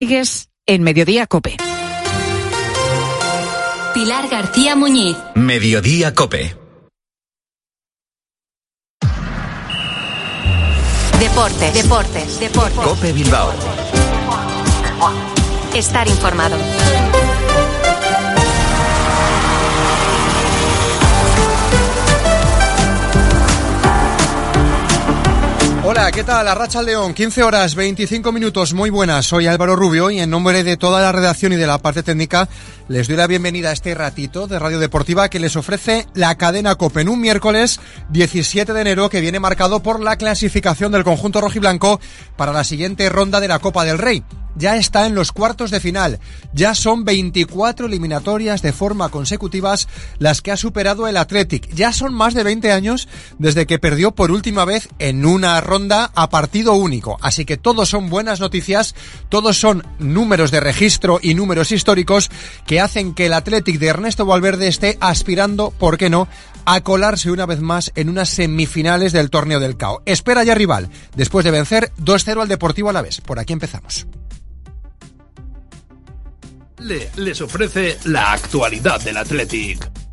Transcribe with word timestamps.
Sigues 0.00 0.50
en 0.64 0.84
Mediodía 0.84 1.26
Cope. 1.26 1.56
Pilar 3.94 4.28
García 4.28 4.76
Muñiz. 4.76 5.16
Mediodía 5.34 6.14
Cope. 6.14 6.56
Deportes, 11.18 11.74
deportes, 11.74 12.38
deportes. 12.38 12.78
Cope 12.78 13.12
Bilbao. 13.12 13.52
Estar 15.74 16.06
informado. 16.06 16.56
Hola, 25.90 26.12
¿qué 26.12 26.22
tal? 26.22 26.46
Arracha 26.46 26.82
León, 26.82 27.14
15 27.14 27.42
horas 27.42 27.74
25 27.74 28.30
minutos, 28.30 28.74
muy 28.74 28.90
buenas. 28.90 29.24
Soy 29.24 29.46
Álvaro 29.46 29.74
Rubio 29.74 30.10
y 30.10 30.20
en 30.20 30.28
nombre 30.28 30.62
de 30.62 30.76
toda 30.76 31.00
la 31.00 31.12
redacción 31.12 31.54
y 31.54 31.56
de 31.56 31.66
la 31.66 31.78
parte 31.78 32.02
técnica 32.02 32.46
les 32.88 33.06
doy 33.06 33.16
la 33.16 33.26
bienvenida 33.26 33.68
a 33.68 33.72
este 33.72 33.94
ratito 33.94 34.46
de 34.46 34.58
Radio 34.58 34.78
Deportiva 34.78 35.28
que 35.28 35.38
les 35.38 35.56
ofrece 35.56 36.06
la 36.14 36.36
cadena 36.36 36.74
COPE 36.74 37.02
en 37.02 37.10
un 37.10 37.20
miércoles 37.20 37.80
17 38.08 38.72
de 38.72 38.80
enero 38.80 39.10
que 39.10 39.20
viene 39.20 39.40
marcado 39.40 39.82
por 39.82 40.00
la 40.00 40.16
clasificación 40.16 40.90
del 40.90 41.04
conjunto 41.04 41.42
rojiblanco 41.42 42.00
para 42.36 42.52
la 42.52 42.64
siguiente 42.64 43.10
ronda 43.10 43.40
de 43.40 43.48
la 43.48 43.58
Copa 43.58 43.84
del 43.84 43.98
Rey 43.98 44.24
ya 44.58 44.76
está 44.76 45.06
en 45.06 45.14
los 45.14 45.32
cuartos 45.32 45.70
de 45.70 45.80
final. 45.80 46.18
Ya 46.52 46.74
son 46.74 47.04
24 47.04 47.86
eliminatorias 47.86 48.60
de 48.60 48.72
forma 48.72 49.08
consecutivas 49.08 49.88
las 50.18 50.42
que 50.42 50.50
ha 50.50 50.56
superado 50.56 51.06
el 51.06 51.16
Athletic. 51.16 51.72
Ya 51.72 51.92
son 51.92 52.12
más 52.12 52.34
de 52.34 52.42
20 52.42 52.72
años 52.72 53.08
desde 53.38 53.66
que 53.66 53.78
perdió 53.78 54.12
por 54.12 54.30
última 54.30 54.64
vez 54.64 54.88
en 54.98 55.24
una 55.24 55.60
ronda 55.60 56.10
a 56.14 56.28
partido 56.28 56.74
único. 56.74 57.18
Así 57.22 57.44
que 57.44 57.56
todos 57.56 57.88
son 57.88 58.10
buenas 58.10 58.40
noticias, 58.40 58.94
todos 59.28 59.58
son 59.58 59.86
números 59.98 60.50
de 60.50 60.60
registro 60.60 61.20
y 61.22 61.34
números 61.34 61.70
históricos 61.70 62.30
que 62.66 62.77
hacen 62.80 63.14
que 63.14 63.26
el 63.26 63.32
Athletic 63.32 63.78
de 63.78 63.88
Ernesto 63.88 64.26
Valverde 64.26 64.68
esté 64.68 64.98
aspirando, 65.00 65.70
¿por 65.70 65.98
qué 65.98 66.10
no?, 66.10 66.28
a 66.64 66.82
colarse 66.82 67.30
una 67.30 67.46
vez 67.46 67.60
más 67.60 67.92
en 67.94 68.10
unas 68.10 68.28
semifinales 68.28 69.12
del 69.12 69.30
torneo 69.30 69.58
del 69.58 69.76
CAO. 69.76 70.02
Espera 70.04 70.44
ya 70.44 70.54
rival, 70.54 70.90
después 71.16 71.44
de 71.44 71.50
vencer 71.50 71.92
2-0 71.98 72.42
al 72.42 72.48
Deportivo 72.48 72.90
Alavés. 72.90 73.20
Por 73.22 73.38
aquí 73.38 73.54
empezamos. 73.54 74.06
Le, 76.80 77.10
les 77.16 77.40
ofrece 77.40 77.98
la 78.04 78.32
actualidad 78.32 79.00
del 79.00 79.16
Athletic. 79.16 80.07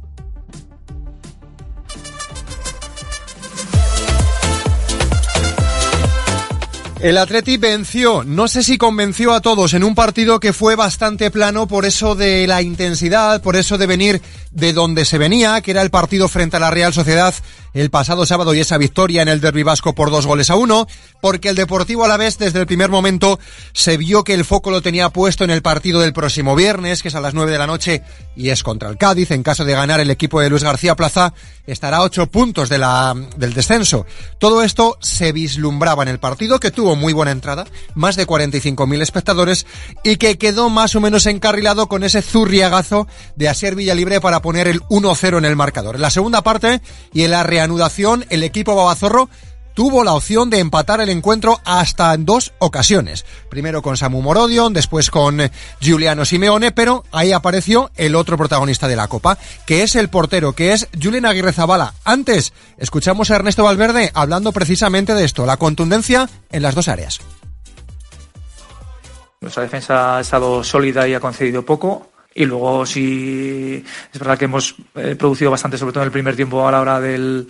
El 7.01 7.17
Atleti 7.17 7.57
venció, 7.57 8.23
no 8.23 8.47
sé 8.47 8.63
si 8.63 8.77
convenció 8.77 9.33
a 9.33 9.41
todos 9.41 9.73
en 9.73 9.83
un 9.83 9.95
partido 9.95 10.39
que 10.39 10.53
fue 10.53 10.75
bastante 10.75 11.29
plano 11.29 11.67
por 11.67 11.85
eso 11.85 12.15
de 12.15 12.47
la 12.47 12.61
intensidad, 12.61 13.41
por 13.41 13.57
eso 13.57 13.77
de 13.77 13.85
venir 13.85 14.21
de 14.51 14.71
donde 14.71 15.03
se 15.03 15.17
venía, 15.17 15.59
que 15.61 15.71
era 15.71 15.81
el 15.81 15.91
partido 15.91 16.29
frente 16.29 16.55
a 16.55 16.61
la 16.61 16.71
Real 16.71 16.93
Sociedad 16.93 17.33
el 17.73 17.89
pasado 17.89 18.25
sábado 18.25 18.53
y 18.53 18.61
esa 18.61 18.77
victoria 18.77 19.21
en 19.21 19.27
el 19.27 19.41
derbi 19.41 19.61
vasco 19.61 19.93
por 19.93 20.09
dos 20.09 20.25
goles 20.25 20.49
a 20.49 20.55
uno, 20.55 20.87
porque 21.21 21.49
el 21.49 21.57
Deportivo 21.57 22.05
a 22.05 22.07
la 22.07 22.15
vez 22.15 22.37
desde 22.37 22.61
el 22.61 22.65
primer 22.65 22.89
momento 22.89 23.37
se 23.73 23.97
vio 23.97 24.23
que 24.23 24.33
el 24.33 24.45
foco 24.45 24.71
lo 24.71 24.81
tenía 24.81 25.09
puesto 25.09 25.43
en 25.43 25.49
el 25.49 25.61
partido 25.61 25.99
del 25.99 26.13
próximo 26.13 26.55
viernes, 26.55 27.01
que 27.01 27.09
es 27.09 27.15
a 27.15 27.19
las 27.19 27.33
nueve 27.33 27.51
de 27.51 27.57
la 27.57 27.67
noche 27.67 28.01
y 28.37 28.47
es 28.47 28.63
contra 28.63 28.89
el 28.89 28.97
Cádiz. 28.97 29.31
En 29.31 29.43
caso 29.43 29.65
de 29.65 29.73
ganar 29.73 29.99
el 29.99 30.09
equipo 30.09 30.39
de 30.39 30.49
Luis 30.49 30.63
García 30.63 30.95
Plaza, 30.95 31.33
estará 31.67 31.97
a 31.97 32.03
ocho 32.03 32.27
puntos 32.27 32.69
del 32.69 33.53
descenso. 33.53 34.05
Todo 34.39 34.63
esto 34.63 34.97
se 35.01 35.33
vislumbraba 35.33 36.03
en 36.03 36.09
el 36.09 36.19
partido, 36.19 36.61
que 36.61 36.71
tuvo 36.71 36.84
muy 36.93 37.13
buena 37.13 37.31
entrada, 37.31 37.65
más 37.95 38.15
de 38.15 38.27
45.000 38.27 39.01
espectadores, 39.01 39.65
y 40.03 40.17
que 40.17 40.37
quedó 40.37 40.69
más 40.69 40.95
o 40.95 41.01
menos 41.01 41.25
encarrilado 41.25 41.87
con 41.87 42.03
ese 42.03 42.21
zurriagazo 42.21 43.07
de 43.35 43.49
Asier 43.49 43.75
Villalibre 43.75 44.21
para 44.21 44.41
poner 44.41 44.67
el 44.67 44.81
1-0 44.83 45.39
en 45.39 45.45
el 45.45 45.55
marcador. 45.55 45.95
En 45.95 46.01
la 46.01 46.11
segunda 46.11 46.43
parte 46.43 46.81
y 47.13 47.23
en 47.23 47.31
la 47.31 47.41
reanudación, 47.43 48.25
el 48.29 48.43
equipo 48.43 48.75
babazorro 48.75 49.29
tuvo 49.75 50.03
la 50.03 50.13
opción 50.13 50.49
de 50.49 50.59
empatar 50.59 51.01
el 51.01 51.09
encuentro 51.09 51.61
hasta 51.63 52.11
en 52.15 52.25
dos 52.25 52.53
ocasiones. 52.57 53.25
Primero 53.49 53.83
con 53.83 53.97
Samu 53.97 54.21
Morodion, 54.23 54.73
después 54.73 55.11
con 55.11 55.39
Giuliano 55.79 56.25
Simeone, 56.25 56.71
pero 56.71 57.03
ahí 57.11 57.31
apareció 57.31 57.91
el 57.95 58.15
otro 58.15 58.37
protagonista 58.37 58.87
de 58.87 58.95
la 58.95 59.07
Copa, 59.07 59.37
que 59.67 59.83
es 59.83 59.95
el 59.95 60.09
portero, 60.09 60.53
que 60.53 60.73
es 60.73 60.87
Julián 60.99 61.25
Aguirre 61.25 61.53
Zabala. 61.53 61.93
Antes, 62.03 62.53
escuchamos 62.77 63.29
a 63.29 63.35
Ernesto 63.35 63.63
Valverde 63.63 64.11
hablando 64.15 64.51
precisamente 64.51 65.13
de 65.13 65.25
esto, 65.25 65.45
la 65.45 65.57
contundencia 65.57 66.27
en 66.51 66.63
las 66.63 66.73
dos 66.73 66.87
áreas. 66.87 67.19
Nuestra 69.41 69.63
defensa 69.63 70.17
ha 70.17 70.21
estado 70.21 70.63
sólida 70.63 71.07
y 71.07 71.13
ha 71.13 71.19
concedido 71.19 71.63
poco. 71.63 72.09
Y 72.37 72.43
luego 72.45 72.85
sí, 72.85 73.81
es 74.11 74.19
verdad 74.19 74.37
que 74.37 74.45
hemos 74.45 74.75
eh, 74.95 75.15
producido 75.17 75.51
bastante, 75.51 75.77
sobre 75.77 75.93
todo 75.93 76.03
en 76.03 76.07
el 76.07 76.11
primer 76.11 76.35
tiempo 76.35 76.67
a 76.67 76.71
la 76.71 76.81
hora 76.81 76.99
del, 76.99 77.47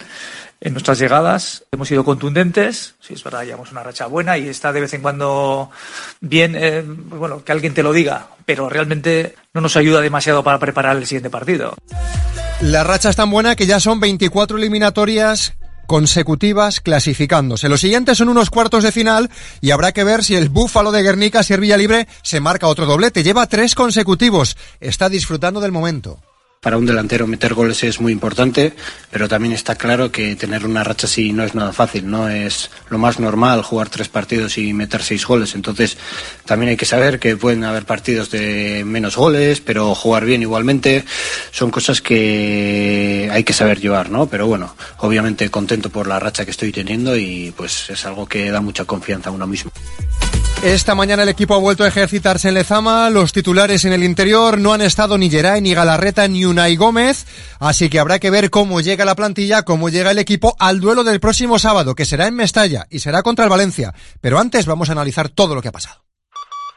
en 0.61 0.73
nuestras 0.73 0.99
llegadas. 0.99 1.63
Hemos 1.71 1.87
sido 1.87 2.03
contundentes, 2.03 2.95
sí, 2.99 3.13
es 3.13 3.23
verdad, 3.23 3.43
llevamos 3.43 3.71
una 3.71 3.83
racha 3.83 4.07
buena 4.07 4.37
y 4.37 4.47
está 4.47 4.73
de 4.73 4.81
vez 4.81 4.93
en 4.93 5.01
cuando 5.01 5.69
bien, 6.21 6.55
eh, 6.55 6.83
bueno, 6.85 7.43
que 7.43 7.51
alguien 7.51 7.73
te 7.73 7.83
lo 7.83 7.93
diga, 7.93 8.27
pero 8.45 8.69
realmente 8.69 9.35
no 9.53 9.61
nos 9.61 9.75
ayuda 9.77 10.01
demasiado 10.01 10.43
para 10.43 10.59
preparar 10.59 10.97
el 10.97 11.05
siguiente 11.05 11.29
partido. 11.29 11.75
La 12.61 12.83
racha 12.83 13.09
es 13.09 13.15
tan 13.15 13.29
buena 13.29 13.55
que 13.55 13.65
ya 13.65 13.79
son 13.79 13.99
24 13.99 14.57
eliminatorias 14.57 15.53
consecutivas 15.85 16.79
clasificándose. 16.79 17.69
Los 17.69 17.81
siguientes 17.81 18.17
son 18.17 18.29
unos 18.29 18.49
cuartos 18.49 18.83
de 18.83 18.91
final 18.91 19.29
y 19.61 19.71
habrá 19.71 19.91
que 19.91 20.03
ver 20.03 20.23
si 20.23 20.35
el 20.35 20.49
Búfalo 20.49 20.91
de 20.91 21.03
Guernica, 21.03 21.43
si 21.43 21.55
Libre, 21.55 22.07
se 22.23 22.39
marca 22.39 22.67
otro 22.67 22.85
doblete. 22.85 23.23
Lleva 23.23 23.47
tres 23.47 23.75
consecutivos. 23.75 24.57
Está 24.79 25.09
disfrutando 25.09 25.59
del 25.59 25.71
momento 25.71 26.19
para 26.65 26.79
un 26.79 26.87
delantero 26.87 27.27
meter 27.27 27.53
goles 27.53 27.83
es 27.83 28.01
muy 28.01 28.11
importante, 28.11 28.73
pero 29.11 29.27
también 29.27 29.53
está 29.53 29.75
claro 29.75 30.11
que 30.11 30.35
tener 30.35 30.65
una 30.65 30.83
racha 30.83 31.05
así 31.05 31.31
no 31.31 31.43
es 31.43 31.53
nada 31.53 31.71
fácil, 31.73 32.09
no 32.09 32.27
es 32.27 32.71
lo 32.89 32.97
más 32.97 33.19
normal 33.19 33.61
jugar 33.61 33.89
tres 33.89 34.09
partidos 34.09 34.57
y 34.57 34.73
meter 34.73 35.03
seis 35.03 35.27
goles. 35.27 35.53
Entonces 35.53 35.95
también 36.43 36.71
hay 36.71 36.75
que 36.75 36.87
saber 36.87 37.19
que 37.19 37.37
pueden 37.37 37.65
haber 37.65 37.85
partidos 37.85 38.31
de 38.31 38.81
menos 38.83 39.15
goles, 39.15 39.61
pero 39.61 39.93
jugar 39.93 40.25
bien 40.25 40.41
igualmente 40.41 41.05
son 41.51 41.69
cosas 41.69 42.01
que 42.01 43.29
hay 43.31 43.43
que 43.43 43.53
saber 43.53 43.79
llevar, 43.79 44.09
¿no? 44.09 44.25
Pero 44.25 44.47
bueno, 44.47 44.75
obviamente 44.97 45.51
contento 45.51 45.91
por 45.91 46.07
la 46.07 46.19
racha 46.19 46.45
que 46.45 46.51
estoy 46.51 46.71
teniendo 46.71 47.15
y 47.15 47.53
pues 47.55 47.91
es 47.91 48.07
algo 48.07 48.25
que 48.25 48.49
da 48.49 48.61
mucha 48.61 48.85
confianza 48.85 49.29
a 49.29 49.33
uno 49.33 49.45
mismo. 49.45 49.69
Esta 50.65 50.95
mañana 50.95 51.21
el 51.21 51.29
equipo 51.29 51.53
ha 51.53 51.59
vuelto 51.59 51.83
a 51.83 51.87
ejercitarse 51.87 52.47
en 52.47 52.55
Lezama. 52.55 53.11
Los 53.11 53.33
titulares 53.33 53.85
en 53.85 53.93
el 53.93 54.03
interior 54.03 54.57
no 54.57 54.73
han 54.73 54.81
estado 54.81 55.15
ni 55.15 55.29
Geray, 55.29 55.61
ni 55.61 55.75
Galarreta, 55.75 56.27
ni 56.27 56.43
Unai 56.43 56.75
Gómez. 56.75 57.27
Así 57.59 57.87
que 57.87 57.99
habrá 57.99 58.17
que 58.17 58.31
ver 58.31 58.49
cómo 58.49 58.81
llega 58.81 59.05
la 59.05 59.13
plantilla, 59.13 59.61
cómo 59.61 59.89
llega 59.89 60.09
el 60.09 60.17
equipo 60.17 60.55
al 60.57 60.79
duelo 60.79 61.03
del 61.03 61.19
próximo 61.19 61.59
sábado, 61.59 61.93
que 61.93 62.05
será 62.05 62.25
en 62.25 62.33
Mestalla 62.33 62.87
y 62.89 62.97
será 62.97 63.21
contra 63.21 63.45
el 63.45 63.51
Valencia. 63.51 63.93
Pero 64.21 64.39
antes 64.39 64.65
vamos 64.65 64.89
a 64.89 64.93
analizar 64.93 65.29
todo 65.29 65.53
lo 65.53 65.61
que 65.61 65.67
ha 65.67 65.71
pasado. 65.71 66.04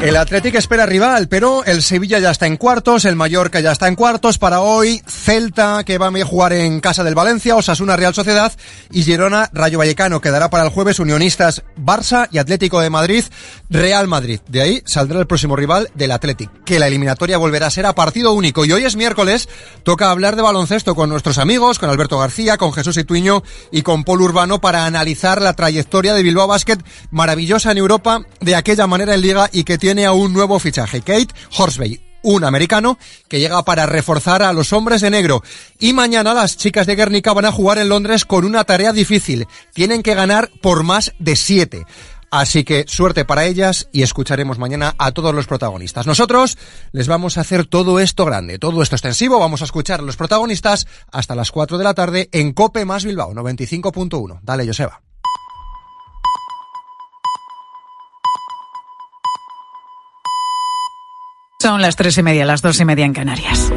El 0.00 0.16
Atlético 0.16 0.56
espera 0.56 0.86
rival, 0.86 1.28
pero 1.28 1.62
el 1.66 1.82
Sevilla 1.82 2.18
ya 2.18 2.30
está 2.30 2.46
en 2.46 2.56
cuartos, 2.56 3.04
el 3.04 3.16
Mallorca 3.16 3.60
ya 3.60 3.70
está 3.70 3.86
en 3.86 3.96
cuartos. 3.96 4.38
Para 4.38 4.62
hoy, 4.62 5.02
Celta, 5.06 5.84
que 5.84 5.98
va 5.98 6.06
a 6.06 6.24
jugar 6.24 6.54
en 6.54 6.80
casa 6.80 7.04
del 7.04 7.14
Valencia, 7.14 7.54
Osasuna 7.54 7.98
Real 7.98 8.14
Sociedad 8.14 8.50
y 8.90 9.02
Girona 9.02 9.50
Rayo 9.52 9.76
Vallecano. 9.76 10.22
Quedará 10.22 10.48
para 10.48 10.64
el 10.64 10.70
jueves 10.70 11.00
Unionistas 11.00 11.64
Barça 11.76 12.28
y 12.32 12.38
Atlético 12.38 12.80
de 12.80 12.88
Madrid 12.88 13.24
Real 13.68 14.08
Madrid. 14.08 14.40
De 14.48 14.62
ahí 14.62 14.82
saldrá 14.86 15.20
el 15.20 15.26
próximo 15.26 15.54
rival 15.54 15.90
del 15.94 16.12
Atlético, 16.12 16.50
que 16.64 16.78
la 16.78 16.86
eliminatoria 16.86 17.36
volverá 17.36 17.66
a 17.66 17.70
ser 17.70 17.84
a 17.84 17.94
partido 17.94 18.32
único. 18.32 18.64
Y 18.64 18.72
hoy 18.72 18.84
es 18.84 18.96
miércoles, 18.96 19.50
toca 19.82 20.10
hablar 20.10 20.34
de 20.34 20.40
baloncesto 20.40 20.94
con 20.94 21.10
nuestros 21.10 21.36
amigos, 21.36 21.78
con 21.78 21.90
Alberto 21.90 22.18
García, 22.18 22.56
con 22.56 22.72
Jesús 22.72 22.96
Ituiño 22.96 23.42
y 23.70 23.82
con 23.82 24.04
Paul 24.04 24.22
Urbano 24.22 24.62
para 24.62 24.86
analizar 24.86 25.42
la 25.42 25.52
trayectoria 25.52 26.14
de 26.14 26.22
Bilbao 26.22 26.46
Basket 26.46 26.78
maravillosa 27.10 27.70
en 27.70 27.76
Europa 27.76 28.24
de 28.40 28.56
aquella 28.56 28.86
manera 28.86 29.14
en 29.14 29.20
Liga 29.20 29.50
y 29.52 29.64
que 29.64 29.76
tiene 29.76 29.89
tiene 29.90 30.06
a 30.06 30.12
un 30.12 30.32
nuevo 30.32 30.60
fichaje, 30.60 31.00
Kate 31.00 31.34
Horsby, 31.58 32.00
un 32.22 32.44
americano 32.44 32.96
que 33.26 33.40
llega 33.40 33.64
para 33.64 33.86
reforzar 33.86 34.40
a 34.40 34.52
los 34.52 34.72
hombres 34.72 35.00
de 35.00 35.10
negro. 35.10 35.42
Y 35.80 35.94
mañana 35.94 36.32
las 36.32 36.56
chicas 36.56 36.86
de 36.86 36.94
Guernica 36.94 37.32
van 37.32 37.46
a 37.46 37.50
jugar 37.50 37.78
en 37.78 37.88
Londres 37.88 38.24
con 38.24 38.44
una 38.44 38.62
tarea 38.62 38.92
difícil. 38.92 39.48
Tienen 39.74 40.04
que 40.04 40.14
ganar 40.14 40.48
por 40.62 40.84
más 40.84 41.12
de 41.18 41.34
siete. 41.34 41.86
Así 42.30 42.62
que 42.62 42.84
suerte 42.86 43.24
para 43.24 43.46
ellas 43.46 43.88
y 43.90 44.02
escucharemos 44.02 44.60
mañana 44.60 44.94
a 44.96 45.10
todos 45.10 45.34
los 45.34 45.48
protagonistas. 45.48 46.06
Nosotros 46.06 46.56
les 46.92 47.08
vamos 47.08 47.36
a 47.36 47.40
hacer 47.40 47.66
todo 47.66 47.98
esto 47.98 48.24
grande, 48.24 48.60
todo 48.60 48.84
esto 48.84 48.94
extensivo. 48.94 49.40
Vamos 49.40 49.60
a 49.60 49.64
escuchar 49.64 49.98
a 49.98 50.04
los 50.04 50.16
protagonistas 50.16 50.86
hasta 51.10 51.34
las 51.34 51.50
4 51.50 51.78
de 51.78 51.84
la 51.84 51.94
tarde 51.94 52.28
en 52.30 52.52
Cope 52.52 52.84
más 52.84 53.04
Bilbao 53.04 53.34
95.1. 53.34 54.38
Dale, 54.44 54.68
Joseba. 54.68 55.00
Son 61.60 61.82
las 61.82 61.94
tres 61.94 62.16
y 62.16 62.22
media, 62.22 62.46
las 62.46 62.62
dos 62.62 62.80
y 62.80 62.86
media 62.86 63.04
en 63.04 63.12
Canarias. 63.12 63.70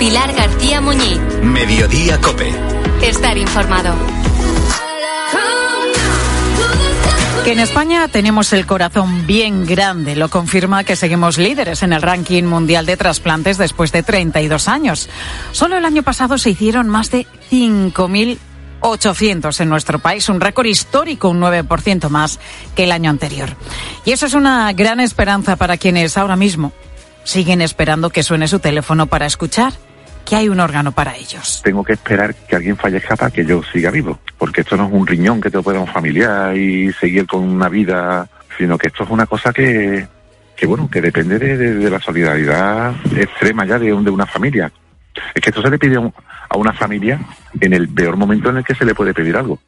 Pilar 0.00 0.32
García 0.34 0.80
Muñiz. 0.80 1.20
Mediodía 1.44 2.20
Cope. 2.20 2.52
Estar 3.02 3.38
informado. 3.38 3.94
Que 7.44 7.52
en 7.52 7.60
España 7.60 8.08
tenemos 8.08 8.52
el 8.52 8.66
corazón 8.66 9.28
bien 9.28 9.64
grande, 9.64 10.16
lo 10.16 10.28
confirma 10.28 10.82
que 10.82 10.96
seguimos 10.96 11.38
líderes 11.38 11.84
en 11.84 11.92
el 11.92 12.02
ranking 12.02 12.42
mundial 12.42 12.84
de 12.84 12.96
trasplantes 12.96 13.58
después 13.58 13.92
de 13.92 14.02
32 14.02 14.66
años. 14.66 15.08
Solo 15.52 15.78
el 15.78 15.84
año 15.84 16.02
pasado 16.02 16.36
se 16.36 16.50
hicieron 16.50 16.88
más 16.88 17.12
de 17.12 17.28
5.800 18.82 19.60
en 19.60 19.68
nuestro 19.68 19.98
país, 19.98 20.28
un 20.28 20.40
récord 20.40 20.66
histórico, 20.66 21.28
un 21.28 21.40
9% 21.40 22.08
más 22.08 22.40
que 22.74 22.84
el 22.84 22.92
año 22.92 23.10
anterior. 23.10 23.50
Y 24.04 24.12
eso 24.12 24.26
es 24.26 24.34
una 24.34 24.72
gran 24.72 25.00
esperanza 25.00 25.56
para 25.56 25.76
quienes 25.76 26.18
ahora 26.18 26.36
mismo 26.36 26.72
siguen 27.24 27.62
esperando 27.62 28.10
que 28.10 28.22
suene 28.22 28.48
su 28.48 28.58
teléfono 28.58 29.06
para 29.06 29.26
escuchar 29.26 29.72
que 30.24 30.36
hay 30.36 30.48
un 30.48 30.60
órgano 30.60 30.92
para 30.92 31.16
ellos. 31.16 31.60
Tengo 31.64 31.84
que 31.84 31.94
esperar 31.94 32.34
que 32.34 32.56
alguien 32.56 32.76
fallezca 32.76 33.16
para 33.16 33.30
que 33.30 33.44
yo 33.44 33.62
siga 33.72 33.90
vivo, 33.90 34.18
porque 34.38 34.62
esto 34.62 34.76
no 34.76 34.86
es 34.86 34.92
un 34.92 35.06
riñón 35.06 35.40
que 35.40 35.50
te 35.50 35.60
pueda 35.60 35.80
un 35.80 35.86
familiar 35.86 36.56
y 36.56 36.92
seguir 36.92 37.26
con 37.26 37.42
una 37.42 37.68
vida, 37.68 38.28
sino 38.56 38.78
que 38.78 38.88
esto 38.88 39.04
es 39.04 39.10
una 39.10 39.26
cosa 39.26 39.52
que, 39.52 40.06
que 40.56 40.66
bueno, 40.66 40.88
que 40.90 41.00
depende 41.00 41.38
de, 41.38 41.56
de, 41.56 41.74
de 41.74 41.90
la 41.90 42.00
solidaridad 42.00 42.94
extrema 43.16 43.64
ya 43.66 43.78
de, 43.78 43.86
de, 43.86 44.10
una 44.10 44.26
familia. 44.26 44.70
Es 45.34 45.42
que 45.42 45.50
esto 45.50 45.62
se 45.62 45.70
le 45.70 45.78
pide 45.78 45.96
a, 45.96 46.00
un, 46.00 46.12
a 46.48 46.56
una 46.56 46.72
familia 46.72 47.20
en 47.60 47.72
el 47.72 47.88
peor 47.88 48.16
momento 48.16 48.50
en 48.50 48.58
el 48.58 48.64
que 48.64 48.74
se 48.74 48.84
le 48.84 48.94
puede 48.94 49.14
pedir 49.14 49.36
algo. 49.36 49.58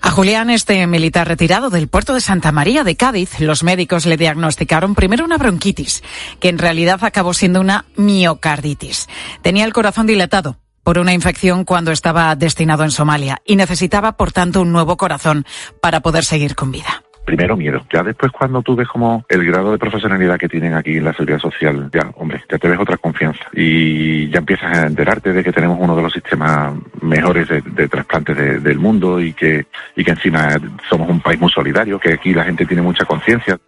A 0.00 0.10
Julián, 0.10 0.48
este 0.50 0.86
militar 0.86 1.26
retirado 1.26 1.70
del 1.70 1.88
puerto 1.88 2.14
de 2.14 2.20
Santa 2.20 2.52
María 2.52 2.84
de 2.84 2.96
Cádiz, 2.96 3.40
los 3.40 3.64
médicos 3.64 4.06
le 4.06 4.16
diagnosticaron 4.16 4.94
primero 4.94 5.24
una 5.24 5.38
bronquitis, 5.38 6.02
que 6.40 6.48
en 6.48 6.58
realidad 6.58 7.02
acabó 7.02 7.34
siendo 7.34 7.60
una 7.60 7.84
miocarditis. 7.96 9.08
Tenía 9.42 9.64
el 9.64 9.72
corazón 9.72 10.06
dilatado 10.06 10.58
por 10.84 10.98
una 10.98 11.12
infección 11.12 11.64
cuando 11.64 11.90
estaba 11.90 12.34
destinado 12.36 12.84
en 12.84 12.92
Somalia 12.92 13.42
y 13.44 13.56
necesitaba, 13.56 14.16
por 14.16 14.32
tanto, 14.32 14.62
un 14.62 14.72
nuevo 14.72 14.96
corazón 14.96 15.44
para 15.82 16.00
poder 16.00 16.24
seguir 16.24 16.54
con 16.54 16.70
vida 16.70 17.02
primero 17.28 17.58
miedo. 17.58 17.84
Ya 17.92 18.02
después 18.02 18.32
cuando 18.32 18.62
tú 18.62 18.74
ves 18.74 18.88
como 18.88 19.22
el 19.28 19.44
grado 19.44 19.72
de 19.72 19.78
profesionalidad 19.78 20.38
que 20.38 20.48
tienen 20.48 20.72
aquí 20.72 20.96
en 20.96 21.04
la 21.04 21.12
seguridad 21.12 21.38
social, 21.38 21.90
ya, 21.92 22.10
hombre, 22.16 22.42
ya 22.50 22.56
te 22.56 22.68
ves 22.68 22.78
otra 22.80 22.96
confianza. 22.96 23.44
Y 23.52 24.30
ya 24.30 24.38
empiezas 24.38 24.74
a 24.74 24.86
enterarte 24.86 25.34
de 25.34 25.44
que 25.44 25.52
tenemos 25.52 25.76
uno 25.78 25.94
de 25.94 26.02
los 26.02 26.12
sistemas 26.12 26.72
mejores 27.02 27.46
de, 27.48 27.60
de 27.60 27.86
trasplantes 27.86 28.34
de, 28.34 28.60
del 28.60 28.78
mundo 28.78 29.20
y 29.20 29.34
que, 29.34 29.66
y 29.94 30.04
que 30.04 30.10
encima 30.12 30.56
somos 30.88 31.10
un 31.10 31.20
país 31.20 31.38
muy 31.38 31.50
solidario, 31.50 32.00
que 32.00 32.14
aquí 32.14 32.32
la 32.32 32.44
gente 32.44 32.64
tiene 32.64 32.80
mucha 32.80 33.04
conciencia. 33.04 33.58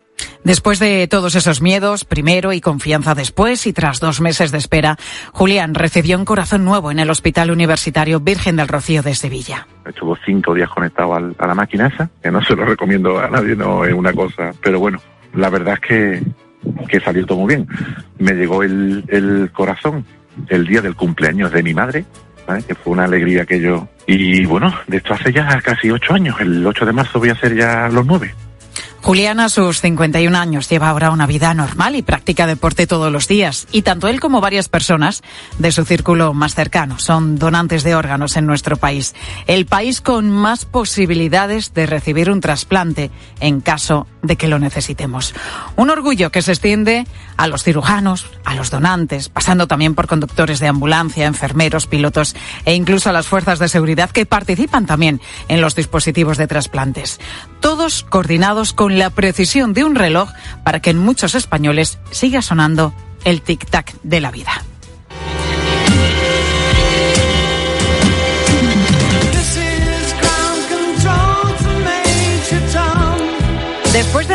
Después 0.45 0.79
de 0.79 1.07
todos 1.09 1.35
esos 1.35 1.61
miedos, 1.61 2.05
primero 2.05 2.53
y 2.53 2.61
confianza 2.61 3.15
después, 3.15 3.67
y 3.67 3.73
tras 3.73 4.01
dos 4.01 4.21
meses 4.21 4.51
de 4.53 4.59
espera, 4.59 4.97
Julián 5.33 5.75
recibió 5.75 6.19
un 6.19 6.25
corazón 6.25 6.65
nuevo 6.65 6.91
en 6.91 6.99
el 6.99 7.11
Hospital 7.11 7.51
Universitario 7.51 8.21
Virgen 8.21 8.57
del 8.57 8.69
Rocío 8.69 9.03
de 9.03 9.15
Sevilla. 9.15 9.67
Estuvo 9.87 10.17
cinco 10.25 10.55
días 10.55 10.71
conectado 10.71 11.15
al, 11.15 11.35
a 11.39 11.47
la 11.47 11.55
máquina 11.55 11.89
esa, 11.89 12.09
que 12.23 12.31
no 12.31 12.43
se 12.43 12.57
lo 12.57 12.65
recomiendo 12.65 13.19
a 13.19 13.29
nadie, 13.29 13.55
no 13.55 13.85
es 13.85 13.93
una 13.93 14.13
cosa. 14.13 14.53
Pero 14.63 14.81
bueno, 14.81 15.01
la 15.35 15.51
verdad 15.51 15.75
es 15.75 15.81
que, 15.81 16.23
que 16.89 17.01
salió 17.01 17.27
todo 17.27 17.39
muy 17.39 17.57
bien. 17.57 17.69
Me 18.19 18.33
llegó 18.33 18.63
el, 18.63 19.51
corazón 19.53 20.05
el 20.49 20.67
día 20.67 20.81
del 20.81 20.97
cumpleaños 20.97 21.53
de 21.53 21.63
mi 21.63 21.75
madre, 21.75 22.05
que 22.67 22.75
fue 22.75 22.93
una 22.93 23.05
alegría 23.05 23.45
que 23.45 23.61
yo... 23.61 23.89
Y 24.07 24.45
bueno, 24.45 24.75
de 24.89 24.97
esto 24.97 25.15
hace 25.15 25.33
ya 25.33 25.61
casi 25.61 25.91
ocho 25.91 26.15
años, 26.15 26.41
el 26.41 26.67
8 26.67 26.87
de 26.87 26.93
marzo 26.93 27.19
voy 27.21 27.29
a 27.29 27.33
hacer 27.33 27.55
ya 27.55 27.89
los 27.89 28.05
nueve. 28.05 28.35
Julián, 29.02 29.41
a 29.41 29.49
sus 29.49 29.81
51 29.81 30.37
años, 30.37 30.69
lleva 30.69 30.91
ahora 30.91 31.11
una 31.11 31.26
vida 31.26 31.52
normal 31.55 31.97
y 31.97 32.02
practica 32.02 32.47
deporte 32.47 32.87
todos 32.87 33.11
los 33.11 33.29
días. 33.29 33.67
Y 33.73 33.82
tanto 33.82 34.08
él 34.08 34.20
como 34.20 34.41
varias 34.41 34.69
personas 34.69 35.23
de 35.58 35.73
su 35.73 35.85
círculo 35.85 36.35
más 36.35 36.55
cercano 36.55 36.99
son 36.99 37.38
donantes 37.38 37.82
de 37.82 37.94
órganos 37.94 38.37
en 38.37 38.47
nuestro 38.47 38.76
país. 38.76 39.14
El 39.47 39.67
país 39.67 40.00
con 40.00 40.31
más 40.31 40.67
posibilidades 40.67 41.73
de 41.73 41.87
recibir 41.87 42.31
un 42.31 42.41
trasplante 42.41 43.11
en 43.41 43.61
caso 43.61 44.06
de 44.23 44.37
que 44.37 44.49
lo 44.49 44.58
necesitemos. 44.58 45.35
Un 45.76 45.91
orgullo 45.91 46.31
que 46.31 46.43
se 46.43 46.52
extiende 46.52 47.06
a 47.38 47.47
los 47.47 47.64
cirujanos, 47.64 48.26
a 48.44 48.55
los 48.55 48.70
donantes, 48.70 49.31
pasando 49.31 49.67
también 49.67 49.94
por 49.94 50.06
conductores 50.06 50.61
de 50.61 50.69
ambulancia, 50.69 51.26
enfermeros, 51.26 51.87
pilotos 51.87 52.37
e 52.67 52.75
incluso 52.75 53.08
a 53.08 53.12
las 53.12 53.26
fuerzas 53.26 53.58
de 53.58 53.69
seguridad 53.69 54.11
que 54.11 54.26
participan 54.26 54.85
también 54.85 55.20
en 55.49 55.62
los 55.62 55.75
dispositivos 55.75 56.37
de 56.37 56.47
trasplantes. 56.47 57.19
Todos 57.61 58.05
coordinados 58.05 58.73
con 58.75 58.90
la 58.99 59.11
precisión 59.11 59.73
de 59.73 59.85
un 59.85 59.95
reloj 59.95 60.31
para 60.65 60.81
que 60.81 60.91
en 60.91 60.99
muchos 60.99 61.35
españoles 61.35 61.99
siga 62.11 62.43
sonando 62.43 62.93
el 63.25 63.43
tic-tac 63.43 63.95
de 64.03 64.21
la 64.21 64.31
vida. 64.31 64.53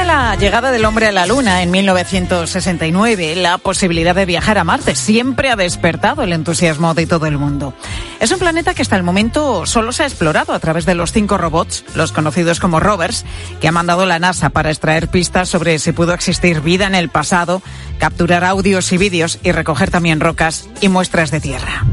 La 0.05 0.35
llegada 0.35 0.71
del 0.71 0.85
hombre 0.85 1.07
a 1.07 1.11
la 1.11 1.25
Luna 1.25 1.63
en 1.63 1.71
1969, 1.71 3.35
la 3.35 3.57
posibilidad 3.57 4.13
de 4.13 4.25
viajar 4.25 4.57
a 4.57 4.63
Marte 4.63 4.93
siempre 4.95 5.49
ha 5.49 5.55
despertado 5.55 6.21
el 6.21 6.33
entusiasmo 6.33 6.93
de 6.93 7.07
todo 7.07 7.25
el 7.25 7.37
mundo. 7.37 7.73
Es 8.19 8.31
un 8.31 8.39
planeta 8.39 8.73
que 8.73 8.81
hasta 8.81 8.95
el 8.95 9.03
momento 9.03 9.65
solo 9.65 9.91
se 9.91 10.03
ha 10.03 10.05
explorado 10.05 10.53
a 10.53 10.59
través 10.59 10.85
de 10.85 10.95
los 10.95 11.11
cinco 11.11 11.37
robots, 11.37 11.83
los 11.95 12.11
conocidos 12.11 12.59
como 12.59 12.79
rovers, 12.79 13.25
que 13.59 13.67
ha 13.67 13.71
mandado 13.71 14.05
la 14.05 14.19
NASA 14.19 14.49
para 14.49 14.69
extraer 14.69 15.07
pistas 15.07 15.49
sobre 15.49 15.79
si 15.79 15.91
pudo 15.91 16.13
existir 16.13 16.61
vida 16.61 16.85
en 16.85 16.95
el 16.95 17.09
pasado, 17.09 17.61
capturar 17.97 18.43
audios 18.43 18.91
y 18.91 18.97
vídeos 18.97 19.39
y 19.43 19.51
recoger 19.51 19.89
también 19.89 20.19
rocas 20.19 20.69
y 20.81 20.89
muestras 20.89 21.31
de 21.31 21.39
tierra. 21.39 21.85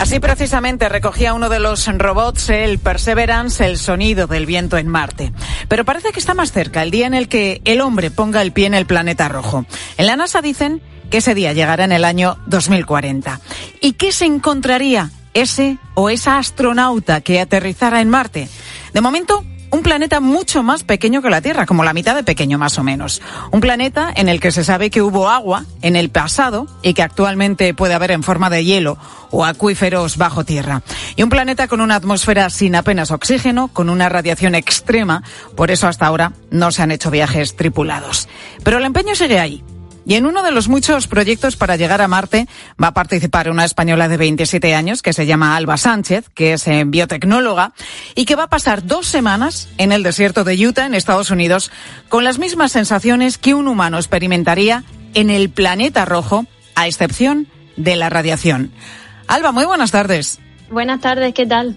Así 0.00 0.18
precisamente 0.18 0.88
recogía 0.88 1.34
uno 1.34 1.50
de 1.50 1.60
los 1.60 1.86
robots, 1.86 2.48
el 2.48 2.78
Perseverance, 2.78 3.62
el 3.66 3.76
sonido 3.76 4.26
del 4.26 4.46
viento 4.46 4.78
en 4.78 4.88
Marte. 4.88 5.30
Pero 5.68 5.84
parece 5.84 6.10
que 6.10 6.18
está 6.18 6.32
más 6.32 6.52
cerca 6.52 6.82
el 6.82 6.90
día 6.90 7.06
en 7.06 7.12
el 7.12 7.28
que 7.28 7.60
el 7.66 7.82
hombre 7.82 8.10
ponga 8.10 8.40
el 8.40 8.50
pie 8.50 8.64
en 8.64 8.72
el 8.72 8.86
planeta 8.86 9.28
rojo. 9.28 9.66
En 9.98 10.06
la 10.06 10.16
NASA 10.16 10.40
dicen 10.40 10.80
que 11.10 11.18
ese 11.18 11.34
día 11.34 11.52
llegará 11.52 11.84
en 11.84 11.92
el 11.92 12.06
año 12.06 12.38
2040. 12.46 13.42
¿Y 13.82 13.92
qué 13.92 14.10
se 14.10 14.24
encontraría 14.24 15.10
ese 15.34 15.76
o 15.92 16.08
esa 16.08 16.38
astronauta 16.38 17.20
que 17.20 17.38
aterrizara 17.38 18.00
en 18.00 18.08
Marte? 18.08 18.48
De 18.94 19.02
momento, 19.02 19.44
un 19.70 19.82
planeta 19.82 20.20
mucho 20.20 20.62
más 20.62 20.82
pequeño 20.82 21.22
que 21.22 21.30
la 21.30 21.40
Tierra, 21.40 21.66
como 21.66 21.84
la 21.84 21.92
mitad 21.92 22.14
de 22.14 22.24
pequeño 22.24 22.58
más 22.58 22.78
o 22.78 22.84
menos. 22.84 23.22
Un 23.50 23.60
planeta 23.60 24.12
en 24.14 24.28
el 24.28 24.40
que 24.40 24.52
se 24.52 24.64
sabe 24.64 24.90
que 24.90 25.02
hubo 25.02 25.28
agua 25.28 25.64
en 25.82 25.96
el 25.96 26.10
pasado 26.10 26.66
y 26.82 26.94
que 26.94 27.02
actualmente 27.02 27.72
puede 27.74 27.94
haber 27.94 28.10
en 28.10 28.22
forma 28.22 28.50
de 28.50 28.64
hielo 28.64 28.98
o 29.30 29.44
acuíferos 29.44 30.16
bajo 30.16 30.44
tierra. 30.44 30.82
Y 31.16 31.22
un 31.22 31.30
planeta 31.30 31.68
con 31.68 31.80
una 31.80 31.94
atmósfera 31.94 32.50
sin 32.50 32.74
apenas 32.74 33.10
oxígeno, 33.10 33.68
con 33.68 33.88
una 33.88 34.08
radiación 34.08 34.54
extrema, 34.54 35.22
por 35.56 35.70
eso 35.70 35.86
hasta 35.86 36.06
ahora 36.06 36.32
no 36.50 36.72
se 36.72 36.82
han 36.82 36.90
hecho 36.90 37.10
viajes 37.10 37.56
tripulados. 37.56 38.28
Pero 38.64 38.78
el 38.78 38.84
empeño 38.84 39.14
sigue 39.14 39.38
ahí. 39.38 39.62
Y 40.10 40.16
en 40.16 40.26
uno 40.26 40.42
de 40.42 40.50
los 40.50 40.66
muchos 40.66 41.06
proyectos 41.06 41.54
para 41.54 41.76
llegar 41.76 42.02
a 42.02 42.08
Marte 42.08 42.48
va 42.82 42.88
a 42.88 42.94
participar 42.94 43.48
una 43.48 43.64
española 43.64 44.08
de 44.08 44.16
27 44.16 44.74
años 44.74 45.02
que 45.02 45.12
se 45.12 45.24
llama 45.24 45.54
Alba 45.54 45.76
Sánchez, 45.76 46.30
que 46.34 46.54
es 46.54 46.68
biotecnóloga 46.86 47.74
y 48.16 48.24
que 48.24 48.34
va 48.34 48.42
a 48.42 48.48
pasar 48.48 48.84
dos 48.84 49.06
semanas 49.06 49.68
en 49.78 49.92
el 49.92 50.02
desierto 50.02 50.42
de 50.42 50.66
Utah, 50.66 50.86
en 50.86 50.94
Estados 50.96 51.30
Unidos, 51.30 51.70
con 52.08 52.24
las 52.24 52.40
mismas 52.40 52.72
sensaciones 52.72 53.38
que 53.38 53.54
un 53.54 53.68
humano 53.68 53.98
experimentaría 53.98 54.82
en 55.14 55.30
el 55.30 55.48
planeta 55.48 56.04
rojo, 56.06 56.44
a 56.74 56.88
excepción 56.88 57.46
de 57.76 57.94
la 57.94 58.10
radiación. 58.10 58.72
Alba, 59.28 59.52
muy 59.52 59.64
buenas 59.64 59.92
tardes. 59.92 60.40
Buenas 60.72 61.00
tardes, 61.02 61.32
¿qué 61.34 61.46
tal? 61.46 61.76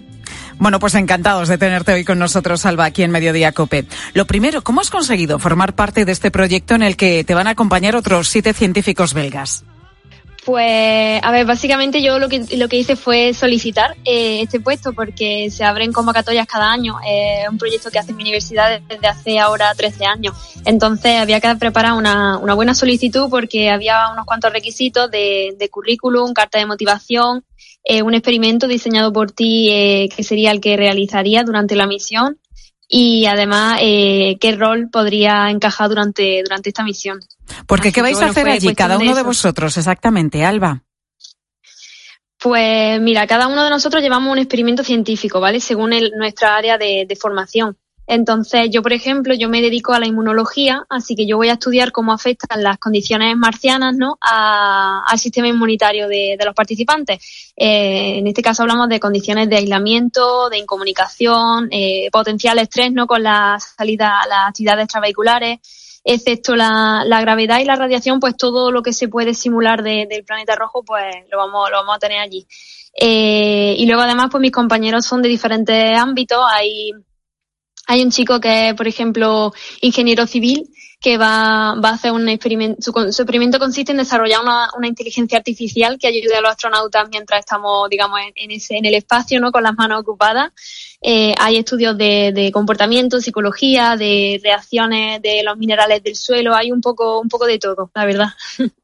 Bueno, 0.58 0.78
pues 0.78 0.94
encantados 0.94 1.48
de 1.48 1.58
tenerte 1.58 1.92
hoy 1.92 2.04
con 2.04 2.18
nosotros, 2.18 2.64
Alba, 2.66 2.84
aquí 2.84 3.02
en 3.02 3.10
Mediodía 3.10 3.52
Cope. 3.52 3.86
Lo 4.14 4.26
primero, 4.26 4.62
¿cómo 4.62 4.80
has 4.80 4.90
conseguido 4.90 5.38
formar 5.38 5.74
parte 5.74 6.04
de 6.04 6.12
este 6.12 6.30
proyecto 6.30 6.74
en 6.74 6.82
el 6.82 6.96
que 6.96 7.24
te 7.24 7.34
van 7.34 7.46
a 7.46 7.50
acompañar 7.50 7.96
otros 7.96 8.28
siete 8.28 8.52
científicos 8.52 9.14
belgas? 9.14 9.64
Pues, 10.44 11.20
a 11.22 11.30
ver, 11.32 11.46
básicamente 11.46 12.02
yo 12.02 12.18
lo 12.18 12.28
que, 12.28 12.44
lo 12.56 12.68
que 12.68 12.76
hice 12.76 12.96
fue 12.96 13.32
solicitar 13.32 13.96
eh, 14.04 14.42
este 14.42 14.60
puesto 14.60 14.92
porque 14.92 15.50
se 15.50 15.64
abren 15.64 15.92
convocatorias 15.92 16.46
cada 16.46 16.70
año. 16.70 16.96
Es 17.06 17.48
un 17.48 17.56
proyecto 17.56 17.90
que 17.90 17.98
hace 17.98 18.12
mi 18.12 18.22
universidad 18.22 18.80
desde 18.86 19.06
hace 19.06 19.38
ahora 19.38 19.74
13 19.74 20.04
años. 20.04 20.36
Entonces 20.66 21.18
había 21.18 21.40
que 21.40 21.54
preparar 21.56 21.94
una, 21.94 22.36
una 22.38 22.52
buena 22.52 22.74
solicitud 22.74 23.30
porque 23.30 23.70
había 23.70 24.10
unos 24.12 24.26
cuantos 24.26 24.52
requisitos 24.52 25.10
de, 25.10 25.54
de 25.58 25.68
currículum, 25.70 26.34
carta 26.34 26.58
de 26.58 26.66
motivación, 26.66 27.42
eh, 27.86 28.02
un 28.02 28.14
experimento 28.14 28.66
diseñado 28.66 29.12
por 29.12 29.30
ti 29.30 29.68
eh, 29.70 30.08
que 30.14 30.22
sería 30.22 30.50
el 30.50 30.60
que 30.60 30.76
realizaría 30.76 31.44
durante 31.44 31.76
la 31.76 31.86
misión 31.86 32.38
y 32.88 33.26
además 33.26 33.78
eh, 33.82 34.36
qué 34.40 34.52
rol 34.56 34.88
podría 34.90 35.50
encajar 35.50 35.90
durante, 35.90 36.42
durante 36.42 36.70
esta 36.70 36.82
misión. 36.82 37.20
Porque 37.66 37.92
¿qué 37.92 38.02
vais 38.02 38.20
a 38.20 38.26
hacer 38.26 38.48
allí, 38.48 38.74
cada 38.74 38.98
uno 38.98 39.14
de, 39.14 39.22
vosotros 39.22 39.76
exactamente, 39.76 40.44
Alba? 40.44 40.82
Pues 42.38 43.00
mira, 43.00 43.26
cada 43.26 43.46
uno 43.46 43.64
de 43.64 43.70
nosotros 43.70 44.02
llevamos 44.02 44.32
un 44.32 44.38
experimento 44.38 44.84
científico, 44.84 45.40
¿vale? 45.40 45.60
Según 45.60 45.92
nuestra 46.16 46.56
área 46.56 46.76
de, 46.76 47.06
de 47.08 47.16
formación. 47.16 47.76
Entonces, 48.06 48.68
yo, 48.70 48.82
por 48.82 48.92
ejemplo, 48.92 49.34
yo 49.34 49.48
me 49.48 49.62
dedico 49.62 49.94
a 49.94 49.98
la 49.98 50.06
inmunología, 50.06 50.84
así 50.90 51.16
que 51.16 51.26
yo 51.26 51.38
voy 51.38 51.48
a 51.48 51.54
estudiar 51.54 51.90
cómo 51.90 52.12
afectan 52.12 52.62
las 52.62 52.78
condiciones 52.78 53.34
marcianas 53.36 53.94
¿no? 53.96 54.18
al 54.20 55.18
sistema 55.18 55.48
inmunitario 55.48 56.06
de, 56.06 56.36
los 56.44 56.54
participantes. 56.54 57.52
Eh, 57.56 58.18
en 58.18 58.26
este 58.26 58.42
caso 58.42 58.62
hablamos 58.62 58.88
de 58.90 59.00
condiciones 59.00 59.48
de 59.48 59.56
aislamiento, 59.56 60.50
de 60.50 60.58
incomunicación, 60.58 61.68
eh, 61.70 62.10
potencial 62.12 62.58
estrés 62.58 62.92
¿no? 62.92 63.06
con 63.06 63.22
la 63.22 63.58
salida 63.58 64.20
a 64.20 64.26
las 64.26 64.48
actividades 64.48 64.84
extravehiculares, 64.84 65.60
excepto 66.04 66.54
la, 66.54 67.04
gravedad 67.20 67.60
y 67.60 67.64
la 67.64 67.76
radiación, 67.76 68.20
pues 68.20 68.36
todo 68.36 68.70
lo 68.70 68.82
que 68.82 68.92
se 68.92 69.08
puede 69.08 69.34
simular 69.34 69.82
del 69.82 70.24
planeta 70.24 70.54
rojo, 70.54 70.84
pues 70.84 71.04
lo 71.30 71.38
vamos, 71.38 71.70
lo 71.70 71.78
vamos 71.78 71.96
a 71.96 71.98
tener 71.98 72.18
allí. 72.18 72.46
Eh, 72.96 73.74
y 73.76 73.86
luego 73.86 74.02
además, 74.02 74.28
pues 74.30 74.40
mis 74.40 74.52
compañeros 74.52 75.04
son 75.06 75.22
de 75.22 75.28
diferentes 75.28 75.98
ámbitos. 75.98 76.44
Hay 76.52 76.92
hay 77.86 78.02
un 78.02 78.10
chico 78.10 78.40
que 78.40 78.70
es, 78.70 78.74
por 78.74 78.88
ejemplo, 78.88 79.52
ingeniero 79.80 80.26
civil 80.26 80.68
que 81.04 81.18
va, 81.18 81.74
va 81.74 81.90
a 81.90 81.94
hacer 81.94 82.12
un 82.12 82.26
experimento. 82.30 82.80
Su, 82.80 82.98
experimento 82.98 83.58
consiste 83.58 83.92
en 83.92 83.98
desarrollar 83.98 84.40
una, 84.40 84.70
una, 84.74 84.88
inteligencia 84.88 85.36
artificial 85.36 85.98
que 85.98 86.06
ayude 86.06 86.34
a 86.34 86.40
los 86.40 86.52
astronautas 86.52 87.10
mientras 87.10 87.40
estamos, 87.40 87.90
digamos, 87.90 88.20
en, 88.34 88.50
ese, 88.50 88.78
en 88.78 88.86
el 88.86 88.94
espacio, 88.94 89.38
¿no? 89.38 89.52
Con 89.52 89.64
las 89.64 89.74
manos 89.74 90.00
ocupadas. 90.00 90.50
Eh, 91.02 91.34
hay 91.38 91.58
estudios 91.58 91.98
de, 91.98 92.32
de, 92.34 92.50
comportamiento, 92.52 93.20
psicología, 93.20 93.96
de 93.96 94.40
reacciones 94.42 95.20
de 95.20 95.42
los 95.42 95.58
minerales 95.58 96.02
del 96.02 96.16
suelo. 96.16 96.54
Hay 96.54 96.72
un 96.72 96.80
poco, 96.80 97.20
un 97.20 97.28
poco 97.28 97.44
de 97.44 97.58
todo, 97.58 97.90
la 97.94 98.06
verdad. 98.06 98.28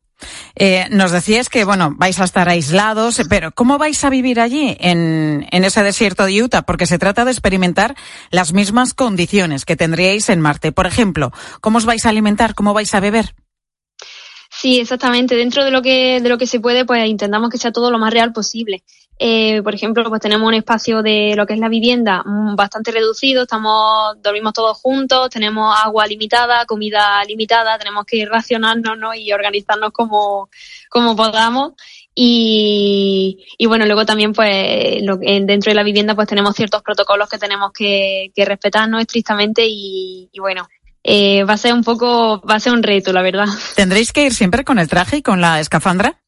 Eh, 0.56 0.86
nos 0.90 1.12
decías 1.12 1.48
que, 1.48 1.64
bueno, 1.64 1.94
vais 1.96 2.20
a 2.20 2.24
estar 2.24 2.48
aislados, 2.48 3.20
pero 3.28 3.52
¿cómo 3.52 3.78
vais 3.78 4.02
a 4.04 4.10
vivir 4.10 4.40
allí, 4.40 4.76
en, 4.80 5.46
en 5.50 5.64
ese 5.64 5.82
desierto 5.82 6.24
de 6.26 6.42
Utah? 6.42 6.62
Porque 6.62 6.86
se 6.86 6.98
trata 6.98 7.24
de 7.24 7.30
experimentar 7.30 7.94
las 8.30 8.52
mismas 8.52 8.94
condiciones 8.94 9.64
que 9.64 9.76
tendríais 9.76 10.28
en 10.28 10.40
Marte. 10.40 10.72
Por 10.72 10.86
ejemplo, 10.86 11.32
¿cómo 11.60 11.78
os 11.78 11.84
vais 11.84 12.06
a 12.06 12.10
alimentar? 12.10 12.54
¿Cómo 12.54 12.74
vais 12.74 12.94
a 12.94 13.00
beber? 13.00 13.34
Sí, 14.50 14.80
exactamente. 14.80 15.36
Dentro 15.36 15.64
de 15.64 15.70
lo 15.70 15.80
que 15.80 16.20
de 16.20 16.28
lo 16.28 16.36
que 16.36 16.46
se 16.46 16.60
puede, 16.60 16.84
pues 16.84 17.06
intentamos 17.08 17.50
que 17.50 17.58
sea 17.58 17.72
todo 17.72 17.90
lo 17.90 17.98
más 17.98 18.12
real 18.12 18.32
posible. 18.32 18.82
Eh, 19.22 19.60
por 19.62 19.74
ejemplo, 19.74 20.02
pues 20.08 20.22
tenemos 20.22 20.48
un 20.48 20.54
espacio 20.54 21.02
de 21.02 21.34
lo 21.36 21.44
que 21.44 21.52
es 21.52 21.60
la 21.60 21.68
vivienda 21.68 22.22
mm, 22.24 22.56
bastante 22.56 22.90
reducido, 22.90 23.42
estamos, 23.42 24.16
dormimos 24.22 24.54
todos 24.54 24.78
juntos, 24.78 25.28
tenemos 25.28 25.76
agua 25.78 26.06
limitada, 26.06 26.64
comida 26.64 27.22
limitada, 27.24 27.76
tenemos 27.76 28.06
que 28.06 28.24
racionarnos 28.24 28.96
¿no? 28.96 29.14
y 29.14 29.30
organizarnos 29.30 29.90
como, 29.92 30.48
como 30.88 31.14
podamos. 31.14 31.74
Y, 32.14 33.44
y 33.58 33.66
bueno, 33.66 33.84
luego 33.84 34.06
también 34.06 34.32
pues 34.32 35.02
lo, 35.02 35.18
dentro 35.18 35.70
de 35.70 35.74
la 35.74 35.82
vivienda 35.82 36.14
pues 36.14 36.26
tenemos 36.26 36.56
ciertos 36.56 36.80
protocolos 36.80 37.28
que 37.28 37.36
tenemos 37.36 37.72
que, 37.74 38.32
que 38.34 38.46
respetarnos 38.46 39.02
estrictamente 39.02 39.66
y, 39.66 40.30
y 40.32 40.40
bueno, 40.40 40.66
eh, 41.04 41.44
va 41.44 41.54
a 41.54 41.58
ser 41.58 41.74
un 41.74 41.84
poco, 41.84 42.40
va 42.40 42.54
a 42.54 42.60
ser 42.60 42.72
un 42.72 42.82
reto, 42.82 43.12
la 43.12 43.20
verdad. 43.20 43.48
¿Tendréis 43.76 44.14
que 44.14 44.24
ir 44.24 44.32
siempre 44.32 44.64
con 44.64 44.78
el 44.78 44.88
traje 44.88 45.18
y 45.18 45.22
con 45.22 45.42
la 45.42 45.60
escafandra? 45.60 46.20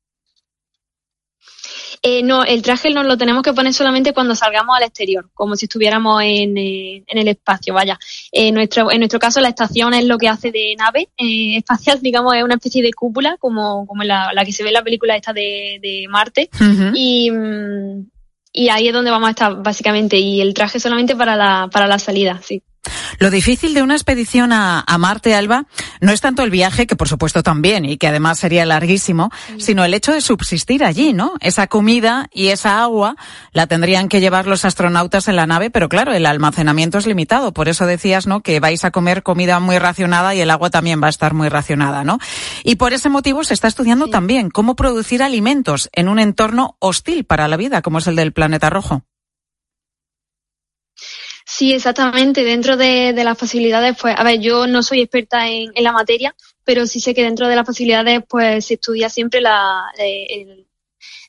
Eh, 2.04 2.24
no, 2.24 2.42
el 2.42 2.62
traje 2.62 2.90
nos 2.90 3.06
lo 3.06 3.16
tenemos 3.16 3.44
que 3.44 3.52
poner 3.52 3.72
solamente 3.72 4.12
cuando 4.12 4.34
salgamos 4.34 4.76
al 4.76 4.82
exterior, 4.82 5.30
como 5.34 5.54
si 5.54 5.66
estuviéramos 5.66 6.20
en, 6.22 6.58
eh, 6.58 7.04
en 7.06 7.18
el 7.18 7.28
espacio, 7.28 7.74
vaya. 7.74 7.96
en, 8.32 8.54
nuestro, 8.54 8.90
en 8.90 8.98
nuestro 8.98 9.20
caso, 9.20 9.40
la 9.40 9.48
estación 9.48 9.94
es 9.94 10.04
lo 10.04 10.18
que 10.18 10.28
hace 10.28 10.50
de 10.50 10.74
nave 10.76 11.10
eh, 11.16 11.56
espacial, 11.58 12.00
digamos, 12.02 12.34
es 12.34 12.42
una 12.42 12.54
especie 12.54 12.82
de 12.82 12.92
cúpula, 12.92 13.36
como, 13.38 13.86
como 13.86 14.02
la, 14.02 14.32
la 14.32 14.44
que 14.44 14.52
se 14.52 14.64
ve 14.64 14.70
en 14.70 14.74
la 14.74 14.82
película 14.82 15.14
esta 15.14 15.32
de, 15.32 15.78
de 15.80 16.06
Marte. 16.08 16.50
y, 16.94 17.30
mm, 17.30 18.06
y 18.52 18.68
ahí 18.68 18.88
es 18.88 18.92
donde 18.92 19.10
vamos 19.12 19.28
a 19.28 19.30
estar, 19.30 19.62
básicamente. 19.62 20.18
Y 20.18 20.40
el 20.40 20.54
traje 20.54 20.80
solamente 20.80 21.14
para 21.14 21.36
la, 21.36 21.68
para 21.72 21.86
la 21.86 21.98
salida, 21.98 22.40
sí. 22.42 22.62
Lo 23.18 23.30
difícil 23.30 23.74
de 23.74 23.82
una 23.82 23.94
expedición 23.94 24.52
a, 24.52 24.84
Marte, 24.98 25.34
Alba, 25.34 25.66
no 26.00 26.12
es 26.12 26.20
tanto 26.20 26.42
el 26.42 26.50
viaje, 26.50 26.86
que 26.86 26.96
por 26.96 27.08
supuesto 27.08 27.42
también, 27.42 27.84
y 27.84 27.96
que 27.96 28.08
además 28.08 28.38
sería 28.38 28.66
larguísimo, 28.66 29.30
sino 29.58 29.84
el 29.84 29.94
hecho 29.94 30.12
de 30.12 30.20
subsistir 30.20 30.84
allí, 30.84 31.12
¿no? 31.12 31.34
Esa 31.40 31.66
comida 31.66 32.28
y 32.32 32.48
esa 32.48 32.82
agua 32.82 33.16
la 33.52 33.66
tendrían 33.66 34.08
que 34.08 34.20
llevar 34.20 34.46
los 34.46 34.64
astronautas 34.64 35.28
en 35.28 35.36
la 35.36 35.46
nave, 35.46 35.70
pero 35.70 35.88
claro, 35.88 36.12
el 36.12 36.26
almacenamiento 36.26 36.98
es 36.98 37.06
limitado. 37.06 37.52
Por 37.52 37.68
eso 37.68 37.86
decías, 37.86 38.26
¿no? 38.26 38.40
Que 38.40 38.60
vais 38.60 38.84
a 38.84 38.90
comer 38.90 39.22
comida 39.22 39.60
muy 39.60 39.78
racionada 39.78 40.34
y 40.34 40.40
el 40.40 40.50
agua 40.50 40.70
también 40.70 41.00
va 41.02 41.06
a 41.06 41.10
estar 41.10 41.34
muy 41.34 41.48
racionada, 41.48 42.04
¿no? 42.04 42.18
Y 42.64 42.76
por 42.76 42.92
ese 42.92 43.08
motivo 43.08 43.44
se 43.44 43.54
está 43.54 43.68
estudiando 43.68 44.08
también 44.08 44.50
cómo 44.50 44.76
producir 44.76 45.22
alimentos 45.22 45.90
en 45.92 46.08
un 46.08 46.18
entorno 46.18 46.76
hostil 46.80 47.24
para 47.24 47.48
la 47.48 47.56
vida, 47.56 47.82
como 47.82 47.98
es 47.98 48.06
el 48.06 48.16
del 48.16 48.32
planeta 48.32 48.70
rojo. 48.70 49.02
Sí, 51.54 51.74
exactamente. 51.74 52.44
Dentro 52.44 52.78
de, 52.78 53.12
las 53.12 53.36
posibilidades, 53.36 53.94
pues, 54.00 54.14
a 54.18 54.24
ver, 54.24 54.40
yo 54.40 54.66
no 54.66 54.82
soy 54.82 55.02
experta 55.02 55.48
en, 55.48 55.70
la 55.76 55.92
materia, 55.92 56.34
pero 56.64 56.86
sí 56.86 56.98
sé 56.98 57.14
que 57.14 57.22
dentro 57.22 57.46
de 57.46 57.56
las 57.56 57.66
posibilidades, 57.66 58.22
pues, 58.26 58.64
se 58.64 58.74
estudia 58.74 59.10
siempre 59.10 59.42
la, 59.42 59.84
eh, 59.98 60.64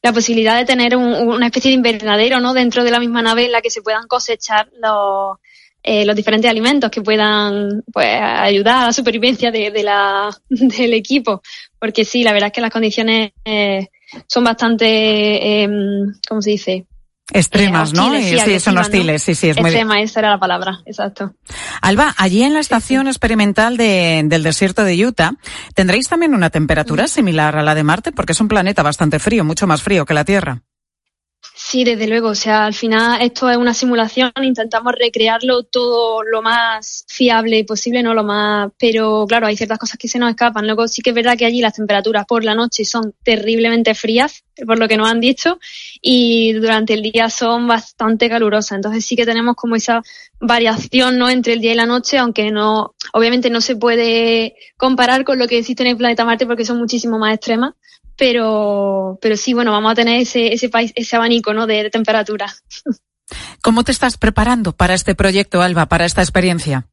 la 0.02 0.14
posibilidad 0.14 0.58
de 0.58 0.64
tener 0.64 0.96
una 0.96 1.48
especie 1.48 1.72
de 1.72 1.76
invernadero, 1.76 2.40
¿no? 2.40 2.54
Dentro 2.54 2.86
de 2.86 2.92
la 2.92 3.02
misma 3.02 3.22
nave 3.22 3.46
en 3.46 3.52
la 3.52 3.62
que 3.62 3.70
se 3.70 3.82
puedan 3.82 4.08
cosechar 4.08 4.70
los, 4.82 5.40
eh, 5.84 6.06
los 6.06 6.16
diferentes 6.16 6.50
alimentos 6.50 6.90
que 6.90 7.02
puedan, 7.02 7.84
pues, 7.92 8.08
ayudar 8.22 8.84
a 8.84 8.86
la 8.88 8.94
supervivencia 8.94 9.52
de, 9.52 9.84
la, 9.84 10.30
del 10.50 10.94
equipo. 10.94 11.42
Porque 11.78 12.06
sí, 12.06 12.24
la 12.24 12.32
verdad 12.32 12.48
es 12.48 12.54
que 12.54 12.62
las 12.62 12.72
condiciones 12.72 13.34
eh, 13.44 13.90
son 14.28 14.46
bastante, 14.46 15.64
em, 15.64 16.14
¿cómo 16.30 16.42
se 16.42 16.52
dice? 16.52 16.88
Extremas, 17.32 17.94
¿no? 17.94 18.14
Sí, 18.20 18.60
son 18.60 18.78
hostiles, 18.78 19.24
sí, 19.24 19.34
sí, 19.34 19.50
es 19.50 19.58
muy... 19.58 19.70
Extrema, 19.70 20.02
esa 20.02 20.20
era 20.20 20.30
la 20.32 20.40
palabra, 20.40 20.82
exacto. 20.86 21.34
Alba, 21.82 22.14
allí 22.18 22.44
en 22.44 22.54
la 22.54 22.60
estación 22.60 23.08
experimental 23.08 23.78
de, 23.78 24.24
del 24.26 24.44
desierto 24.44 24.84
de 24.84 25.06
Utah, 25.06 25.32
¿tendréis 25.74 26.10
también 26.10 26.34
una 26.36 26.50
temperatura 26.50 27.08
similar 27.08 27.56
a 27.56 27.64
la 27.64 27.76
de 27.76 27.84
Marte? 27.84 28.12
Porque 28.12 28.34
es 28.34 28.42
un 28.42 28.50
planeta 28.50 28.84
bastante 28.84 29.20
frío, 29.20 29.46
mucho 29.46 29.68
más 29.68 29.82
frío 29.82 30.06
que 30.06 30.14
la 30.14 30.26
Tierra. 30.26 30.62
Sí, 31.56 31.84
desde 31.84 32.08
luego. 32.08 32.30
O 32.30 32.36
sea, 32.36 32.66
al 32.66 32.74
final 32.74 33.22
esto 33.22 33.50
es 33.50 33.58
una 33.58 33.74
simulación, 33.74 34.32
intentamos 34.42 34.94
recrearlo 35.00 35.64
todo 35.64 36.24
lo 36.24 36.42
más 36.42 37.06
fiable 37.08 37.64
posible, 37.64 38.02
no 38.02 38.14
lo 38.14 38.24
más. 38.24 38.72
Pero 38.80 39.26
claro, 39.28 39.48
hay 39.48 39.56
ciertas 39.56 39.78
cosas 39.78 39.98
que 39.98 40.08
se 40.08 40.20
nos 40.20 40.30
escapan. 40.30 40.66
Luego 40.66 40.88
sí 40.88 41.02
que 41.02 41.12
es 41.12 41.16
verdad 41.16 41.38
que 41.38 41.46
allí 41.46 41.62
las 41.62 41.74
temperaturas 41.74 42.26
por 42.26 42.44
la 42.44 42.56
noche 42.56 42.86
son 42.86 43.14
terriblemente 43.24 43.94
frías, 43.94 44.44
por 44.66 44.80
lo 44.80 44.88
que 44.88 44.98
nos 44.98 45.10
han 45.10 45.20
dicho, 45.20 45.60
y 46.02 46.54
durante 46.54 46.94
el 46.94 47.02
día 47.02 47.30
son 47.30 47.68
bastante 47.68 48.30
calurosas. 48.30 48.78
Entonces 48.78 49.06
sí 49.06 49.16
que 49.16 49.26
tenemos 49.26 49.56
como 49.56 49.76
esa 49.76 50.02
variación, 50.40 51.18
¿no? 51.18 51.30
Entre 51.30 51.54
el 51.54 51.62
día 51.62 51.74
y 51.74 51.76
la 51.76 51.86
noche, 51.86 52.18
aunque 52.18 52.52
no, 52.52 52.96
obviamente 53.14 53.50
no 53.50 53.62
se 53.62 53.76
puede 53.76 54.56
comparar 54.78 55.24
con 55.24 55.40
lo 55.40 55.48
que 55.48 55.60
existe 55.60 55.84
en 55.84 55.90
el 55.90 55.98
planeta 55.98 56.26
Marte 56.26 56.46
porque 56.46 56.66
son 56.66 56.78
muchísimo 56.78 57.18
más 57.18 57.36
extremas 57.36 57.74
pero, 58.18 59.18
pero 59.22 59.38
sí, 59.38 59.54
bueno, 59.54 59.72
vamos 59.72 59.92
a 59.92 59.96
tener 59.96 60.22
ese, 60.22 60.54
ese, 60.54 60.70
país, 60.70 60.92
ese 60.96 61.16
abanico 61.16 61.54
¿no? 61.54 61.68
de, 61.68 61.90
temperatura. 61.90 62.54
¿Cómo 63.62 63.84
te 63.84 63.92
estás 63.92 64.18
preparando 64.18 64.74
para 64.74 64.94
este 64.94 65.16
proyecto, 65.16 65.62
Alba, 65.62 65.88
para 65.88 66.06
esta 66.06 66.22
experiencia? 66.22 66.88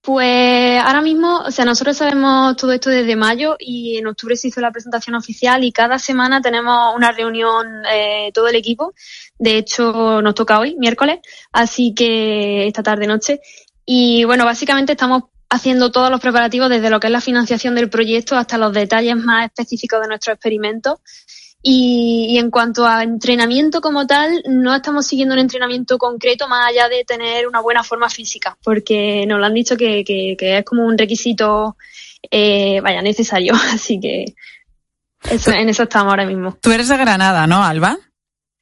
Pues 0.00 0.80
ahora 0.80 1.02
mismo, 1.02 1.40
o 1.40 1.50
sea, 1.50 1.64
nosotros 1.64 1.96
sabemos 1.96 2.56
todo 2.56 2.72
esto 2.72 2.88
desde 2.88 3.16
mayo 3.16 3.56
y 3.58 3.98
en 3.98 4.06
octubre 4.06 4.36
se 4.36 4.48
hizo 4.48 4.60
la 4.60 4.70
presentación 4.70 5.16
oficial 5.16 5.64
y 5.64 5.72
cada 5.72 5.98
semana 5.98 6.40
tenemos 6.40 6.94
una 6.94 7.12
reunión 7.12 7.66
eh, 7.90 8.30
todo 8.32 8.48
el 8.48 8.54
equipo. 8.54 8.94
De 9.38 9.58
hecho, 9.58 10.22
nos 10.22 10.34
toca 10.34 10.60
hoy, 10.60 10.76
miércoles, 10.76 11.18
así 11.52 11.94
que 11.94 12.66
esta 12.66 12.82
tarde 12.82 13.06
noche. 13.06 13.40
Y 13.84 14.24
bueno, 14.24 14.44
básicamente 14.44 14.92
estamos 14.92 15.24
haciendo 15.50 15.90
todos 15.90 16.10
los 16.10 16.20
preparativos 16.20 16.68
desde 16.68 16.90
lo 16.90 17.00
que 17.00 17.06
es 17.08 17.12
la 17.12 17.20
financiación 17.20 17.74
del 17.74 17.90
proyecto 17.90 18.36
hasta 18.36 18.58
los 18.58 18.72
detalles 18.72 19.16
más 19.16 19.46
específicos 19.46 20.00
de 20.00 20.08
nuestro 20.08 20.32
experimento. 20.32 21.00
Y, 21.70 22.38
en 22.38 22.50
cuanto 22.50 22.86
a 22.86 23.02
entrenamiento 23.02 23.82
como 23.82 24.06
tal, 24.06 24.42
no 24.48 24.74
estamos 24.74 25.06
siguiendo 25.06 25.34
un 25.34 25.40
entrenamiento 25.40 25.98
concreto 25.98 26.48
más 26.48 26.66
allá 26.66 26.88
de 26.88 27.04
tener 27.04 27.46
una 27.46 27.60
buena 27.60 27.84
forma 27.84 28.08
física, 28.08 28.56
porque 28.64 29.26
nos 29.26 29.38
lo 29.38 29.44
han 29.44 29.52
dicho 29.52 29.76
que, 29.76 30.02
que, 30.02 30.58
es 30.58 30.64
como 30.64 30.86
un 30.86 30.96
requisito, 30.96 31.76
eh, 32.30 32.80
vaya, 32.80 33.02
necesario. 33.02 33.52
Así 33.74 34.00
que 34.00 34.34
Eso, 35.28 35.50
en 35.50 35.68
eso 35.68 35.82
estamos 35.82 36.10
ahora 36.10 36.24
mismo. 36.24 36.56
Tú 36.62 36.72
eres 36.72 36.88
de 36.88 36.96
Granada, 36.96 37.46
¿no, 37.46 37.62
Alba? 37.62 37.98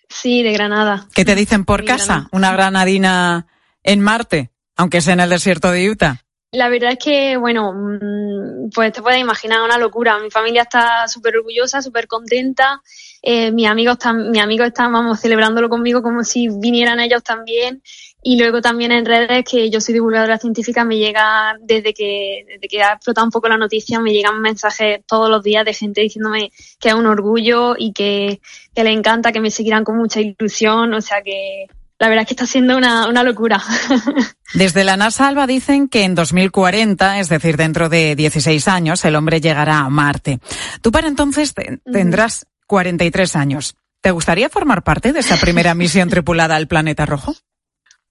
Sí, 0.08 0.42
de 0.42 0.52
Granada. 0.52 1.06
¿Qué 1.14 1.24
te 1.24 1.36
dicen 1.36 1.64
por 1.64 1.84
casa? 1.84 2.26
Una 2.32 2.50
granadina 2.50 3.46
en 3.84 4.00
Marte, 4.00 4.50
aunque 4.74 5.00
sea 5.00 5.12
en 5.12 5.20
el 5.20 5.30
desierto 5.30 5.70
de 5.70 5.88
Utah. 5.88 6.25
La 6.52 6.68
verdad 6.68 6.92
es 6.92 6.98
que, 6.98 7.36
bueno, 7.36 7.72
mm, 7.72 8.70
pues 8.74 8.92
te 8.92 9.02
puedes 9.02 9.20
imaginar 9.20 9.62
una 9.62 9.78
locura. 9.78 10.18
Mi 10.18 10.30
familia 10.30 10.62
está 10.62 11.08
súper 11.08 11.36
orgullosa, 11.36 11.82
súper 11.82 12.06
contenta. 12.06 12.82
Eh, 13.22 13.50
mis 13.50 13.66
amigos 13.66 13.94
están, 13.94 14.30
mis 14.30 14.40
amigos 14.40 14.68
están, 14.68 14.92
vamos, 14.92 15.20
celebrándolo 15.20 15.68
conmigo 15.68 16.02
como 16.02 16.22
si 16.24 16.48
vinieran 16.48 17.00
ellos 17.00 17.22
también. 17.22 17.82
Y 18.22 18.38
luego 18.38 18.60
también 18.60 18.92
en 18.92 19.04
redes, 19.06 19.44
que 19.44 19.70
yo 19.70 19.80
soy 19.80 19.94
divulgadora 19.94 20.38
científica, 20.38 20.84
me 20.84 20.96
llega, 20.98 21.56
desde 21.60 21.92
que, 21.92 22.44
desde 22.46 22.68
que 22.68 22.82
ha 22.82 22.94
explotado 22.94 23.24
un 23.24 23.30
poco 23.30 23.48
la 23.48 23.56
noticia, 23.56 24.00
me 24.00 24.12
llegan 24.12 24.40
mensajes 24.40 25.00
todos 25.06 25.28
los 25.28 25.42
días 25.42 25.64
de 25.64 25.74
gente 25.74 26.00
diciéndome 26.00 26.50
que 26.80 26.88
es 26.88 26.94
un 26.94 27.06
orgullo 27.06 27.74
y 27.78 27.92
que, 27.92 28.40
que 28.74 28.84
le 28.84 28.92
encanta, 28.92 29.32
que 29.32 29.40
me 29.40 29.50
seguirán 29.50 29.84
con 29.84 29.96
mucha 29.96 30.20
ilusión. 30.20 30.94
O 30.94 31.00
sea 31.00 31.22
que, 31.22 31.66
la 31.98 32.08
verdad 32.08 32.22
es 32.22 32.28
que 32.28 32.34
está 32.34 32.46
siendo 32.46 32.76
una, 32.76 33.08
una 33.08 33.22
locura. 33.22 33.62
Desde 34.54 34.84
la 34.84 34.96
NASA 34.96 35.26
Alba 35.28 35.46
dicen 35.46 35.88
que 35.88 36.04
en 36.04 36.14
2040, 36.14 37.20
es 37.20 37.28
decir, 37.28 37.56
dentro 37.56 37.88
de 37.88 38.14
16 38.16 38.68
años, 38.68 39.04
el 39.04 39.16
hombre 39.16 39.40
llegará 39.40 39.78
a 39.80 39.88
Marte. 39.90 40.40
Tú 40.82 40.92
para 40.92 41.08
entonces 41.08 41.54
te- 41.54 41.78
tendrás 41.90 42.46
43 42.66 43.36
años. 43.36 43.76
¿Te 44.00 44.10
gustaría 44.12 44.48
formar 44.48 44.84
parte 44.84 45.12
de 45.12 45.20
esa 45.20 45.36
primera 45.36 45.74
misión 45.74 46.08
tripulada 46.08 46.54
al 46.56 46.68
planeta 46.68 47.06
rojo? 47.06 47.34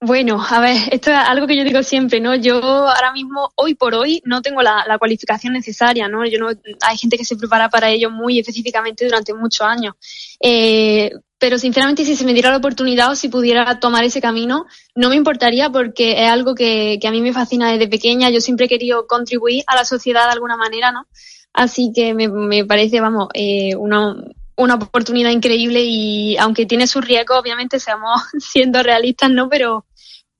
Bueno, 0.00 0.44
a 0.46 0.60
ver, 0.60 0.76
esto 0.92 1.10
es 1.10 1.16
algo 1.16 1.46
que 1.46 1.56
yo 1.56 1.64
digo 1.64 1.82
siempre, 1.82 2.20
¿no? 2.20 2.34
Yo 2.34 2.56
ahora 2.56 3.12
mismo, 3.12 3.50
hoy 3.56 3.74
por 3.74 3.94
hoy, 3.94 4.20
no 4.26 4.42
tengo 4.42 4.60
la, 4.60 4.84
la 4.86 4.98
cualificación 4.98 5.54
necesaria, 5.54 6.06
¿no? 6.06 6.26
Yo 6.26 6.38
no, 6.38 6.48
hay 6.82 6.98
gente 6.98 7.16
que 7.16 7.24
se 7.24 7.34
prepara 7.34 7.70
para 7.70 7.88
ello 7.88 8.10
muy 8.10 8.38
específicamente 8.38 9.06
durante 9.06 9.32
muchos 9.32 9.66
años. 9.66 9.94
Eh, 10.38 11.12
pero 11.38 11.58
sinceramente, 11.58 12.04
si 12.04 12.14
se 12.14 12.26
me 12.26 12.34
diera 12.34 12.50
la 12.50 12.58
oportunidad 12.58 13.10
o 13.10 13.14
si 13.16 13.28
pudiera 13.28 13.80
tomar 13.80 14.04
ese 14.04 14.20
camino, 14.20 14.66
no 14.94 15.08
me 15.08 15.16
importaría 15.16 15.70
porque 15.70 16.24
es 16.24 16.30
algo 16.30 16.54
que, 16.54 16.98
que 17.00 17.08
a 17.08 17.10
mí 17.10 17.22
me 17.22 17.32
fascina 17.32 17.72
desde 17.72 17.88
pequeña. 17.88 18.28
Yo 18.28 18.42
siempre 18.42 18.66
he 18.66 18.68
querido 18.68 19.06
contribuir 19.06 19.64
a 19.66 19.76
la 19.76 19.86
sociedad 19.86 20.26
de 20.26 20.32
alguna 20.32 20.58
manera, 20.58 20.92
¿no? 20.92 21.06
Así 21.54 21.90
que 21.94 22.12
me, 22.12 22.28
me 22.28 22.66
parece, 22.66 23.00
vamos, 23.00 23.28
eh, 23.32 23.74
una, 23.76 24.14
una 24.56 24.74
oportunidad 24.74 25.30
increíble 25.30 25.82
y 25.82 26.36
aunque 26.38 26.66
tiene 26.66 26.86
sus 26.86 27.04
riesgos, 27.04 27.38
obviamente 27.38 27.78
seamos 27.78 28.22
siendo 28.38 28.82
realistas, 28.82 29.30
¿no? 29.30 29.48
Pero, 29.48 29.84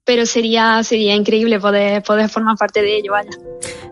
pero 0.04 0.26
sería, 0.26 0.82
sería 0.82 1.14
increíble 1.14 1.60
poder, 1.60 2.02
poder 2.02 2.28
formar 2.28 2.56
parte 2.56 2.82
de 2.82 2.96
ello, 2.96 3.12
vaya. 3.12 3.30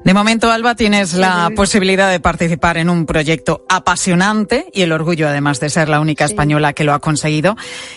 De 0.05 0.13
momento, 0.13 0.51
Alba, 0.51 0.75
tienes 0.75 1.15
la 1.15 1.51
posibilidad 1.57 2.11
de 2.11 2.21
participar 2.21 2.77
en 2.77 2.91
un 2.91 3.07
proyecto 3.07 3.65
apasionante 3.71 4.67
y 4.73 4.83
el 4.83 4.93
orgullo, 4.93 5.29
además 5.29 5.61
de 5.61 5.71
ser 5.71 5.89
la 5.89 6.01
única 6.01 6.27
española 6.27 6.75
que 6.75 6.85
lo 6.85 6.93
ha 6.93 6.99
conseguido. 6.99 7.57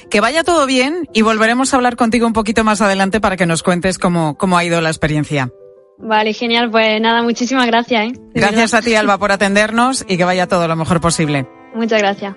Que 0.10 0.22
vaya 0.22 0.44
todo 0.46 0.66
bien 0.66 1.08
y 1.14 1.22
volveremos 1.22 1.74
a 1.74 1.78
hablar 1.78 1.98
contigo 1.98 2.26
un 2.26 2.34
poquito 2.34 2.64
más 2.64 2.82
adelante 2.82 3.20
para 3.20 3.36
que 3.36 3.46
nos 3.46 3.62
cuentes 3.62 4.00
cómo, 4.00 4.38
cómo 4.38 4.58
ha 4.58 4.64
ido 4.64 4.80
la 4.80 4.90
experiencia. 4.90 5.52
Vale, 5.98 6.32
genial. 6.34 6.72
Pues 6.72 7.02
nada, 7.02 7.22
muchísimas 7.24 7.68
gracias, 7.68 8.08
¿eh? 8.08 8.20
Gracias 8.34 8.72
verdad. 8.72 8.80
a 8.80 8.82
ti, 8.82 8.96
Alba, 8.96 9.18
por 9.18 9.32
atendernos 9.34 10.06
y 10.08 10.16
que 10.16 10.24
vaya 10.24 10.48
todo 10.48 10.68
lo 10.68 10.76
mejor 10.76 11.02
posible. 11.02 11.46
Muchas 11.78 12.00
gracias. 12.00 12.36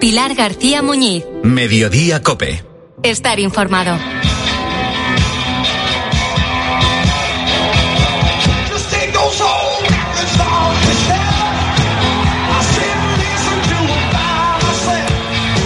Pilar 0.00 0.34
García 0.34 0.82
Muñiz. 0.82 1.24
Mediodía 1.42 2.22
Cope. 2.22 2.62
Estar 3.02 3.40
informado. 3.40 3.96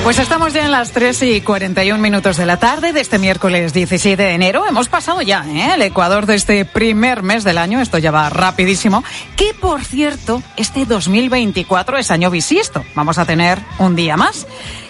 Pues 0.06 0.20
estamos 0.20 0.52
ya 0.52 0.64
en 0.64 0.70
las 0.70 0.92
3 0.92 1.20
y 1.22 1.40
41 1.40 2.00
minutos 2.00 2.36
de 2.36 2.46
la 2.46 2.58
tarde 2.58 2.92
de 2.92 3.00
este 3.00 3.18
miércoles 3.18 3.72
17 3.72 4.22
de 4.22 4.34
enero. 4.34 4.64
Hemos 4.64 4.88
pasado 4.88 5.20
ya 5.20 5.44
¿eh? 5.48 5.74
el 5.74 5.82
Ecuador 5.82 6.26
de 6.26 6.36
este 6.36 6.64
primer 6.64 7.24
mes 7.24 7.42
del 7.42 7.58
año. 7.58 7.80
Esto 7.80 7.98
ya 7.98 8.12
va 8.12 8.30
rapidísimo. 8.30 9.02
Que 9.34 9.52
por 9.52 9.84
cierto, 9.84 10.44
este 10.56 10.84
2024 10.84 11.98
es 11.98 12.12
año 12.12 12.30
bisiesto. 12.30 12.84
Vamos 12.94 13.18
a 13.18 13.24
tener 13.24 13.58
un 13.80 13.96
día 13.96 14.16
más. 14.16 14.46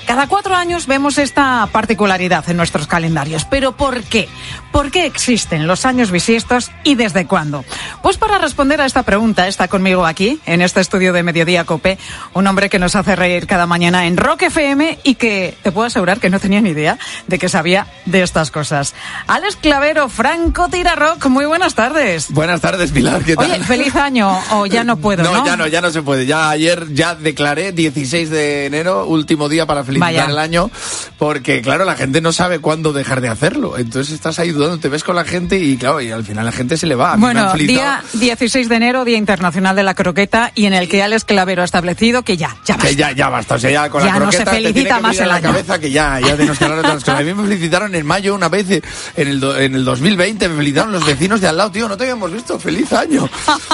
Cada 0.06 0.28
cuatro 0.28 0.54
años 0.54 0.86
vemos 0.86 1.18
esta 1.18 1.68
particularidad 1.72 2.48
en 2.48 2.56
nuestros 2.56 2.86
calendarios. 2.86 3.44
¿Pero 3.44 3.76
por 3.76 4.04
qué? 4.04 4.28
¿Por 4.70 4.92
qué 4.92 5.04
existen 5.04 5.66
los 5.66 5.84
años 5.84 6.12
bisiestos 6.12 6.70
y 6.84 6.94
desde 6.94 7.26
cuándo? 7.26 7.64
Pues 8.02 8.16
para 8.16 8.38
responder 8.38 8.80
a 8.80 8.86
esta 8.86 9.02
pregunta 9.02 9.48
está 9.48 9.66
conmigo 9.66 10.06
aquí, 10.06 10.38
en 10.46 10.62
este 10.62 10.80
estudio 10.80 11.12
de 11.12 11.24
Mediodía 11.24 11.64
Cope, 11.64 11.98
un 12.34 12.46
hombre 12.46 12.68
que 12.68 12.78
nos 12.78 12.94
hace 12.94 13.16
reír 13.16 13.48
cada 13.48 13.66
mañana 13.66 14.06
en 14.06 14.16
Rock 14.16 14.42
FM 14.42 14.98
y 15.02 15.16
que 15.16 15.56
te 15.62 15.72
puedo 15.72 15.88
asegurar 15.88 16.20
que 16.20 16.30
no 16.30 16.38
tenía 16.38 16.60
ni 16.60 16.70
idea 16.70 16.98
de 17.26 17.38
que 17.38 17.48
sabía 17.48 17.88
de 18.04 18.22
estas 18.22 18.52
cosas. 18.52 18.94
Alex 19.26 19.56
Clavero, 19.56 20.08
Franco 20.08 20.68
Tira 20.68 20.94
Rock, 20.94 21.26
muy 21.26 21.46
buenas 21.46 21.74
tardes. 21.74 22.30
Buenas 22.30 22.60
tardes, 22.60 22.92
Pilar, 22.92 23.24
¿qué 23.24 23.34
tal? 23.34 23.50
Oye, 23.50 23.64
feliz 23.64 23.96
año, 23.96 24.38
o 24.52 24.66
ya 24.66 24.84
no 24.84 24.98
puedo, 24.98 25.22
¿no? 25.24 25.32
No, 25.32 25.46
ya 25.46 25.56
no, 25.56 25.66
ya 25.66 25.80
no 25.80 25.90
se 25.90 26.02
puede. 26.02 26.26
Ya 26.26 26.50
ayer 26.50 26.86
ya 26.92 27.16
declaré 27.16 27.72
16 27.72 28.30
de 28.30 28.66
enero, 28.66 29.06
último 29.06 29.48
día 29.48 29.66
para 29.66 29.82
Vaya. 30.00 30.24
el 30.26 30.38
año, 30.38 30.70
porque 31.18 31.62
claro, 31.62 31.84
la 31.84 31.94
gente 31.96 32.20
no 32.20 32.32
sabe 32.32 32.58
cuándo 32.58 32.92
dejar 32.92 33.20
de 33.20 33.28
hacerlo. 33.28 33.78
Entonces 33.78 34.14
estás 34.14 34.38
ahí 34.38 34.50
dudando, 34.50 34.78
te 34.78 34.88
ves 34.88 35.04
con 35.04 35.16
la 35.16 35.24
gente 35.24 35.58
y 35.58 35.76
claro, 35.76 36.00
y 36.00 36.10
al 36.10 36.24
final 36.24 36.44
la 36.44 36.52
gente 36.52 36.76
se 36.76 36.86
le 36.86 36.94
va. 36.94 37.12
A 37.12 37.16
Bueno, 37.16 37.52
día 37.54 38.02
16 38.14 38.68
de 38.68 38.74
enero, 38.76 39.04
Día 39.04 39.16
Internacional 39.18 39.76
de 39.76 39.82
la 39.82 39.94
Croqueta, 39.94 40.52
y 40.54 40.66
en 40.66 40.74
el 40.74 40.88
que 40.88 41.02
Alex 41.02 41.24
Clavero 41.24 41.62
ha 41.62 41.64
establecido 41.64 42.22
que 42.22 42.36
ya, 42.36 42.56
ya 42.64 42.74
basta. 42.76 42.88
Que 42.88 42.96
ya, 42.96 43.12
ya 43.12 43.28
basta, 43.28 43.54
o 43.54 43.58
sea, 43.58 43.70
ya 43.70 43.88
con 43.90 44.02
Ya 44.04 44.12
la 44.12 44.18
no 44.18 44.32
se 44.32 44.38
croqueta 44.38 44.50
te 44.50 44.56
felicita 44.56 44.74
tiene 44.74 44.96
que 44.96 45.02
más 45.02 45.18
el 45.18 45.28
la 45.28 45.34
año. 45.36 45.42
cabeza 45.48 45.78
que 45.78 45.90
ya, 45.90 46.20
ya 46.20 46.36
de 46.36 46.46
cosas. 46.46 47.08
A 47.08 47.20
mí 47.22 47.34
me 47.34 47.42
felicitaron 47.44 47.94
en 47.94 48.06
mayo 48.06 48.34
una 48.34 48.48
vez, 48.48 48.66
en 48.70 49.28
el, 49.28 49.40
do- 49.40 49.56
en 49.58 49.74
el 49.74 49.84
2020, 49.84 50.48
me 50.48 50.56
felicitaron 50.56 50.92
los 50.92 51.04
vecinos 51.06 51.40
de 51.40 51.48
al 51.48 51.56
lado, 51.56 51.70
tío, 51.70 51.88
no 51.88 51.96
te 51.96 52.04
habíamos 52.04 52.32
visto, 52.32 52.58
feliz 52.58 52.92
año. 52.92 53.28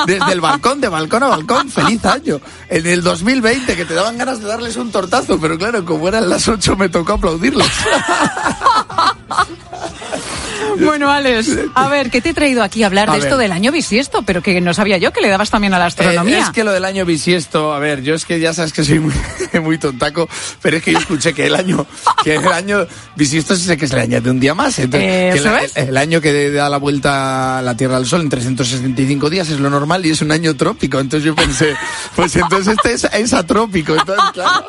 Desde 0.07 0.33
el 0.33 0.41
balcón, 0.41 0.81
de 0.81 0.89
balcón 0.89 1.23
a 1.23 1.29
balcón, 1.29 1.69
feliz 1.71 2.05
año. 2.05 2.41
En 2.69 2.87
el 2.87 3.03
2020, 3.03 3.75
que 3.77 3.85
te 3.85 3.95
daban 3.95 4.19
ganas 4.19 4.41
de 4.41 4.47
darles 4.49 4.77
un 4.77 4.91
tortazo, 4.91 5.39
pero 5.41 5.59
claro, 5.59 5.85
como 5.85 6.09
eran 6.13 6.29
las 6.31 6.47
8 6.49 6.77
me 6.77 6.89
tocó 6.89 7.15
aplaudirles. 7.15 7.67
Bueno, 10.81 11.11
Alex, 11.11 11.51
a 11.75 11.89
ver, 11.89 12.11
¿qué 12.11 12.21
te 12.21 12.31
he 12.31 12.35
traído 12.35 12.63
aquí 12.63 12.83
a 12.83 12.87
hablar 12.87 13.09
A 13.11 13.13
de 13.13 13.19
esto 13.19 13.37
ver. 13.37 13.45
del 13.45 13.53
año 13.53 13.71
bisiesto? 13.71 14.23
Pero 14.23 14.43
que 14.43 14.61
no 14.61 14.73
sabía 14.75 14.97
yo 14.97 15.13
que 15.13 15.21
le 15.21 15.29
dabas 15.29 15.51
también 15.51 15.75
a 15.75 15.79
la 15.79 15.85
Eh, 15.85 15.89
astronomía. 15.89 16.39
es 16.41 16.51
que 16.51 16.65
lo 16.65 16.73
del 16.73 16.85
año 16.85 17.05
bisiesto, 17.05 17.73
a 17.75 17.79
ver, 17.79 18.03
yo 18.03 18.15
es 18.15 18.25
que 18.25 18.41
ya 18.41 18.55
sabes 18.55 18.73
que 18.73 18.83
soy 18.83 18.99
muy, 18.99 19.13
muy 19.63 19.79
tontaco, 19.79 20.29
pero 20.63 20.79
es 20.79 20.83
que 20.83 20.93
yo 20.93 20.99
escuché 20.99 21.35
que 21.35 21.47
el 21.47 21.55
año, 21.57 21.87
que 22.25 22.37
el 22.37 22.47
año 22.49 22.87
bisiesto 23.17 23.55
sé 23.55 23.77
que 23.77 23.87
se 23.87 23.95
le 23.97 24.03
añade 24.03 24.31
un 24.31 24.41
día 24.41 24.55
más. 24.55 24.79
Entonces, 24.79 25.09
Eh, 25.09 25.31
que 25.35 25.39
¿eso 25.41 25.51
la- 25.51 25.59
es? 25.63 25.77
el, 25.77 25.89
el 25.89 25.97
año 25.97 26.21
que 26.21 26.51
da 26.51 26.69
la 26.69 26.79
vuelta 26.79 27.59
a 27.59 27.63
la 27.63 27.77
Tierra 27.77 27.97
al 27.99 28.07
Sol 28.07 28.23
en 28.23 28.31
365 28.31 29.29
días 29.31 29.51
es 29.51 29.61
lo 29.61 29.69
normal 29.71 30.05
y 30.07 30.11
es 30.11 30.23
un 30.23 30.33
año 30.33 30.57
trópico. 30.57 30.99
Entonces 31.01 31.25
yo 31.27 31.35
pensé, 31.35 31.77
pues 32.17 32.35
entonces 32.35 32.75
este 32.83 32.93
es, 32.95 33.05
es 33.13 33.33
atrópico. 33.35 33.95
Entonces, 33.95 34.25
claro. 34.33 34.65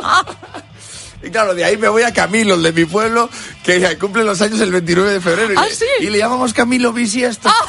Y 1.24 1.30
claro, 1.30 1.56
de 1.56 1.64
ahí 1.64 1.78
me 1.78 1.88
voy 1.88 2.04
a 2.04 2.12
Camilo, 2.14 2.56
el 2.56 2.64
de 2.64 2.72
mi 2.74 2.86
pueblo, 2.86 3.30
que 3.64 3.98
cumple 3.98 4.24
los 4.24 4.42
años 4.42 4.60
el 4.60 4.72
29 4.72 5.14
de 5.14 5.22
febrero. 5.22 5.54
Y, 5.54 5.58
¿Ah, 5.58 5.66
le, 5.66 5.74
sí? 5.76 5.86
y 6.02 6.08
le 6.08 6.18
llamamos 6.18 6.54
Camilo 6.54 6.92
bisiesto. 6.92 7.50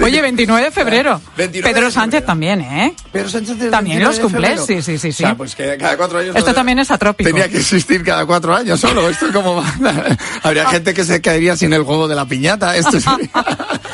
Oye, 0.00 0.20
29 0.20 0.64
de 0.64 0.70
febrero. 0.70 1.20
29 1.36 1.72
Pedro 1.74 1.86
de 1.86 1.92
Sánchez 1.92 2.24
también, 2.26 2.60
¿eh? 2.60 2.94
Pero 3.12 3.28
Sánchez 3.28 3.56
También 3.70 3.98
29 3.98 4.22
los 4.22 4.32
febrero. 4.32 4.66
sí, 4.66 4.82
sí, 4.82 4.98
sí, 4.98 5.12
sí. 5.12 5.22
O 5.24 5.26
sea, 5.26 5.34
pues 5.36 5.54
que 5.54 5.76
cada 5.78 5.96
cuatro 5.96 6.18
años. 6.18 6.34
Esto 6.36 6.50
no- 6.50 6.54
también 6.54 6.78
es 6.78 6.90
atrópico. 6.90 7.28
Tenía 7.28 7.48
que 7.48 7.58
existir 7.58 8.02
cada 8.04 8.26
cuatro 8.26 8.54
años 8.54 8.80
solo. 8.80 9.08
Esto 9.08 9.26
es 9.26 9.32
como. 9.32 9.62
Habría 10.42 10.66
gente 10.68 10.94
que 10.94 11.04
se 11.04 11.20
caería 11.20 11.56
sin 11.56 11.72
el 11.72 11.82
juego 11.82 12.08
de 12.08 12.14
la 12.14 12.24
piñata. 12.26 12.76
Esto 12.76 12.92
sería- 13.00 13.30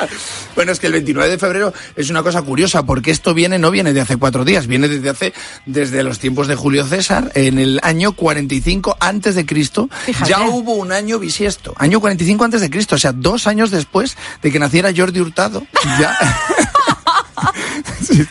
Bueno, 0.57 0.73
es 0.73 0.81
que 0.81 0.89
el 0.89 0.93
29 0.93 1.31
de 1.31 1.39
febrero 1.39 1.73
es 1.97 2.11
una 2.11 2.23
cosa 2.23 2.43
curiosa 2.43 2.83
porque 2.85 3.11
esto 3.11 3.35
viene, 3.35 3.59
no 3.59 3.71
viene 3.71 3.93
de 3.93 4.01
hace 4.01 4.17
cuatro 4.17 4.45
días, 4.45 4.67
viene 4.67 4.89
desde 4.89 5.09
hace, 5.09 5.33
desde 5.65 6.03
los 6.03 6.19
tiempos 6.19 6.49
de 6.49 6.57
Julio 6.57 6.85
César, 6.85 7.31
en 7.35 7.59
el 7.59 7.81
año 7.83 8.13
45 8.13 8.97
antes 9.01 9.35
de 9.37 9.47
Cristo. 9.47 9.89
Ya 10.27 10.43
hubo 10.43 10.75
un 10.75 10.93
año 10.93 11.19
bisiesto. 11.19 11.75
Año 11.79 12.01
45 12.01 12.45
antes 12.45 12.61
de 12.61 12.71
Cristo. 12.71 12.97
O 12.97 12.99
sea, 12.99 13.13
dos 13.13 13.47
años 13.47 13.71
después 13.71 14.17
de 14.43 14.51
que 14.51 14.59
naciera 14.59 14.93
Jordi 14.95 15.21
Hurtado. 15.21 15.67
Ya. 15.99 16.17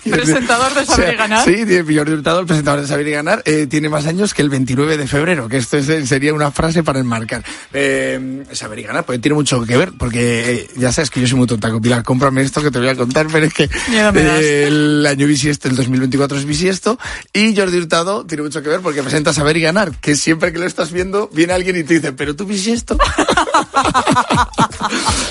presentador 0.09 0.73
de 0.73 0.85
Saber 0.85 1.13
y 1.13 1.17
Ganar. 1.17 1.45
Sí, 1.45 1.63
Jordi 1.95 2.13
Hurtado, 2.13 2.39
el 2.41 2.45
presentador 2.45 2.81
de 2.81 2.87
Saber 2.87 3.07
y 3.07 3.11
Ganar, 3.11 3.41
eh, 3.45 3.67
tiene 3.69 3.89
más 3.89 4.05
años 4.05 4.33
que 4.33 4.41
el 4.41 4.49
29 4.49 4.97
de 4.97 5.07
febrero, 5.07 5.47
que 5.47 5.57
esto 5.57 5.77
es- 5.77 6.09
sería 6.09 6.33
una 6.33 6.51
frase 6.51 6.83
para 6.83 6.99
enmarcar. 6.99 7.43
Eh, 7.73 8.43
saber 8.53 8.79
y 8.79 8.83
Ganar, 8.83 9.05
pues 9.05 9.21
tiene 9.21 9.35
mucho 9.35 9.63
que 9.65 9.77
ver, 9.77 9.91
porque 9.97 10.51
eh, 10.53 10.69
ya 10.77 10.91
sabes 10.91 11.09
que 11.09 11.21
yo 11.21 11.27
soy 11.27 11.37
muy 11.37 11.47
tonta 11.47 11.69
con 11.71 11.81
Pilar, 11.81 12.03
cómprame 12.03 12.41
esto 12.41 12.61
que 12.61 12.71
te 12.71 12.79
voy 12.79 12.89
a 12.89 12.95
contar, 12.95 13.27
pero 13.31 13.45
es 13.45 13.53
que 13.53 13.63
eh, 13.63 14.65
el 14.67 15.05
año 15.05 15.27
bisiesto, 15.27 15.67
el 15.67 15.75
2024 15.75 16.37
es 16.37 16.45
bisiesto, 16.45 16.99
y 17.33 17.55
Jordi 17.55 17.77
Hurtado 17.77 18.25
tiene 18.25 18.43
mucho 18.43 18.61
que 18.61 18.69
ver 18.69 18.81
porque 18.81 19.01
presenta 19.01 19.33
Saber 19.33 19.57
y 19.57 19.61
Ganar, 19.61 19.91
que 20.01 20.15
siempre 20.15 20.51
que 20.51 20.59
lo 20.59 20.65
estás 20.65 20.91
viendo, 20.91 21.29
viene 21.33 21.53
alguien 21.53 21.77
y 21.77 21.83
te 21.83 21.95
dice, 21.95 22.11
pero 22.13 22.35
tú 22.35 22.45
bisiesto. 22.45 22.97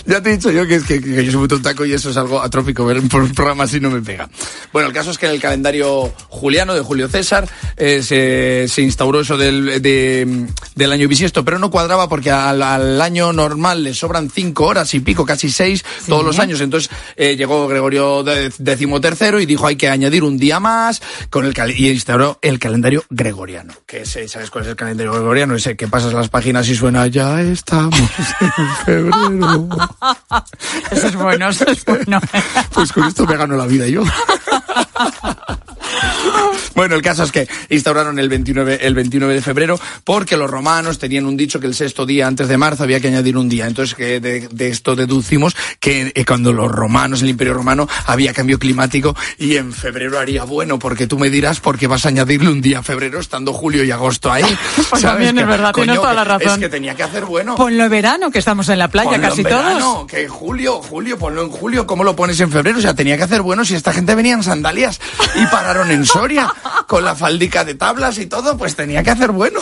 ya 0.06 0.22
te 0.22 0.30
he 0.30 0.36
dicho 0.36 0.50
yo 0.50 0.66
que, 0.66 0.76
es 0.76 0.84
que, 0.84 1.00
que 1.00 1.24
yo 1.24 1.30
soy 1.32 1.40
muy 1.40 1.48
tontaco 1.48 1.84
y 1.84 1.92
eso 1.92 2.10
es 2.10 2.16
algo 2.16 2.42
atrófico, 2.42 2.84
ver 2.84 2.98
un 2.98 3.08
programa 3.08 3.64
así 3.64 3.80
no 3.80 3.90
me 3.90 4.00
pega. 4.00 4.28
Bueno, 4.72 4.88
el 4.88 4.94
caso 4.94 5.10
es 5.10 5.18
que 5.18 5.26
en 5.26 5.32
el 5.32 5.40
calendario 5.40 6.12
juliano 6.28 6.74
de 6.74 6.80
Julio 6.80 7.08
César 7.08 7.48
eh, 7.76 8.02
se, 8.02 8.66
se 8.68 8.82
instauró 8.82 9.20
eso 9.20 9.36
del, 9.36 9.80
de- 9.82 10.46
del 10.74 10.92
año 10.92 11.08
bisiesto, 11.08 11.44
pero 11.44 11.58
no 11.58 11.70
cuadraba 11.70 12.08
porque 12.08 12.30
al, 12.30 12.62
al 12.62 13.00
año 13.00 13.32
normal 13.32 13.82
le 13.84 13.94
sobran 13.94 14.30
cinco 14.30 14.66
horas 14.66 14.92
y 14.94 15.00
pico, 15.00 15.24
casi 15.24 15.50
seis, 15.50 15.84
todos 16.06 16.24
los 16.24 16.38
años. 16.38 16.60
Entonces 16.60 16.90
eh, 17.16 17.36
llegó 17.36 17.66
Gregorio 17.68 18.22
decimotercero 18.58 19.40
y 19.40 19.46
dijo 19.46 19.66
hay 19.66 19.76
que 19.76 19.88
añadir 19.88 20.22
un 20.24 20.38
día 20.38 20.60
más 20.60 21.00
con 21.30 21.44
el 21.44 21.54
y 21.76 21.88
instauró 21.90 22.38
el 22.42 22.58
calendario 22.58 23.04
gregoriano. 23.10 23.74
Que 23.86 24.02
es, 24.02 24.18
¿Sabes 24.28 24.50
cuál 24.50 24.64
es 24.64 24.70
el 24.70 24.76
calendario 24.76 25.12
gregoriano? 25.12 25.54
Ese 25.56 25.76
que 25.76 25.88
pasas 25.88 26.12
las 26.12 26.28
páginas 26.28 26.68
y 26.68 26.74
suena 26.76 27.06
ya 27.08 27.40
estamos 27.40 27.94
en 28.40 28.74
febrero. 28.86 29.68
Eso 30.90 31.06
es 31.08 31.14
bueno, 31.16 31.48
eso 31.48 31.64
es 31.68 31.84
bueno. 31.84 32.20
Pues 32.72 32.92
con 32.92 33.04
esto 33.04 33.26
me 33.26 33.36
gano 33.36 33.56
la 33.56 33.66
vida 33.66 33.86
yo. 33.88 34.02
Bueno, 36.74 36.94
el 36.94 37.02
caso 37.02 37.24
es 37.24 37.32
que 37.32 37.48
instauraron 37.70 38.18
el 38.20 38.28
29, 38.28 38.80
el 38.82 38.94
29 38.94 39.34
de 39.34 39.42
febrero 39.42 39.80
porque 40.04 40.36
los 40.36 40.48
romanos 40.48 40.98
tenían 40.98 41.26
un 41.26 41.36
dicho 41.36 41.58
que 41.58 41.66
el 41.66 41.74
sexto 41.74 42.06
día 42.06 42.26
antes 42.28 42.46
de 42.46 42.56
marzo 42.56 42.84
había 42.84 43.00
que 43.00 43.08
añadir 43.08 43.36
un 43.36 43.48
día. 43.48 43.66
Entonces, 43.66 43.96
que 43.96 44.20
de, 44.20 44.46
de 44.48 44.68
esto 44.68 44.94
deducimos 44.94 45.56
que 45.80 46.12
eh, 46.14 46.24
cuando 46.24 46.52
los 46.52 46.70
romanos, 46.70 47.22
el 47.22 47.30
imperio 47.30 47.54
romano, 47.54 47.88
había 48.06 48.32
cambio 48.32 48.58
climático 48.60 49.16
y 49.38 49.56
en 49.56 49.72
febrero 49.72 50.20
haría 50.20 50.44
bueno, 50.44 50.78
porque 50.78 51.08
tú 51.08 51.18
me 51.18 51.30
dirás 51.30 51.58
por 51.58 51.78
qué 51.78 51.88
vas 51.88 52.04
a 52.06 52.10
añadirle 52.10 52.50
un 52.50 52.60
día 52.60 52.78
a 52.78 52.82
febrero 52.82 53.18
estando 53.18 53.52
julio 53.52 53.82
y 53.82 53.90
agosto 53.90 54.30
ahí. 54.30 54.44
Pues 54.88 55.02
¿Sabes? 55.02 55.26
también 55.26 55.38
es 55.38 55.46
verdad, 55.46 55.72
tienes 55.74 55.96
toda 55.96 56.14
la 56.14 56.24
razón. 56.24 56.52
Es 56.52 56.58
que 56.58 56.68
tenía 56.68 56.94
que 56.94 57.02
hacer 57.02 57.24
bueno. 57.24 57.56
Ponlo 57.56 57.88
verano, 57.88 58.30
que 58.30 58.38
estamos 58.38 58.68
en 58.68 58.78
la 58.78 58.88
playa 58.88 59.10
Ponlo 59.10 59.28
casi 59.28 59.40
en 59.40 59.44
verano, 59.44 59.78
todos. 59.80 60.06
que 60.06 60.28
julio, 60.28 60.80
julio, 60.80 61.18
ponlo 61.18 61.42
en 61.42 61.50
julio, 61.50 61.86
¿cómo 61.86 62.04
lo 62.04 62.14
pones 62.16 62.38
en 62.40 62.50
febrero? 62.50 62.78
O 62.78 62.80
sea, 62.80 62.94
tenía 62.94 63.16
que 63.16 63.24
hacer 63.24 63.42
bueno 63.42 63.64
si 63.64 63.74
esta 63.74 63.92
gente 63.92 64.14
venía 64.18 64.34
en 64.34 64.42
sandalias 64.42 65.00
y 65.36 65.46
pararon 65.46 65.92
en 65.92 66.04
Soria 66.04 66.52
con 66.88 67.04
la 67.04 67.14
faldica 67.14 67.64
de 67.64 67.76
tablas 67.76 68.18
y 68.18 68.26
todo, 68.26 68.58
pues 68.58 68.74
tenía 68.74 69.04
que 69.04 69.10
hacer 69.10 69.30
bueno. 69.30 69.60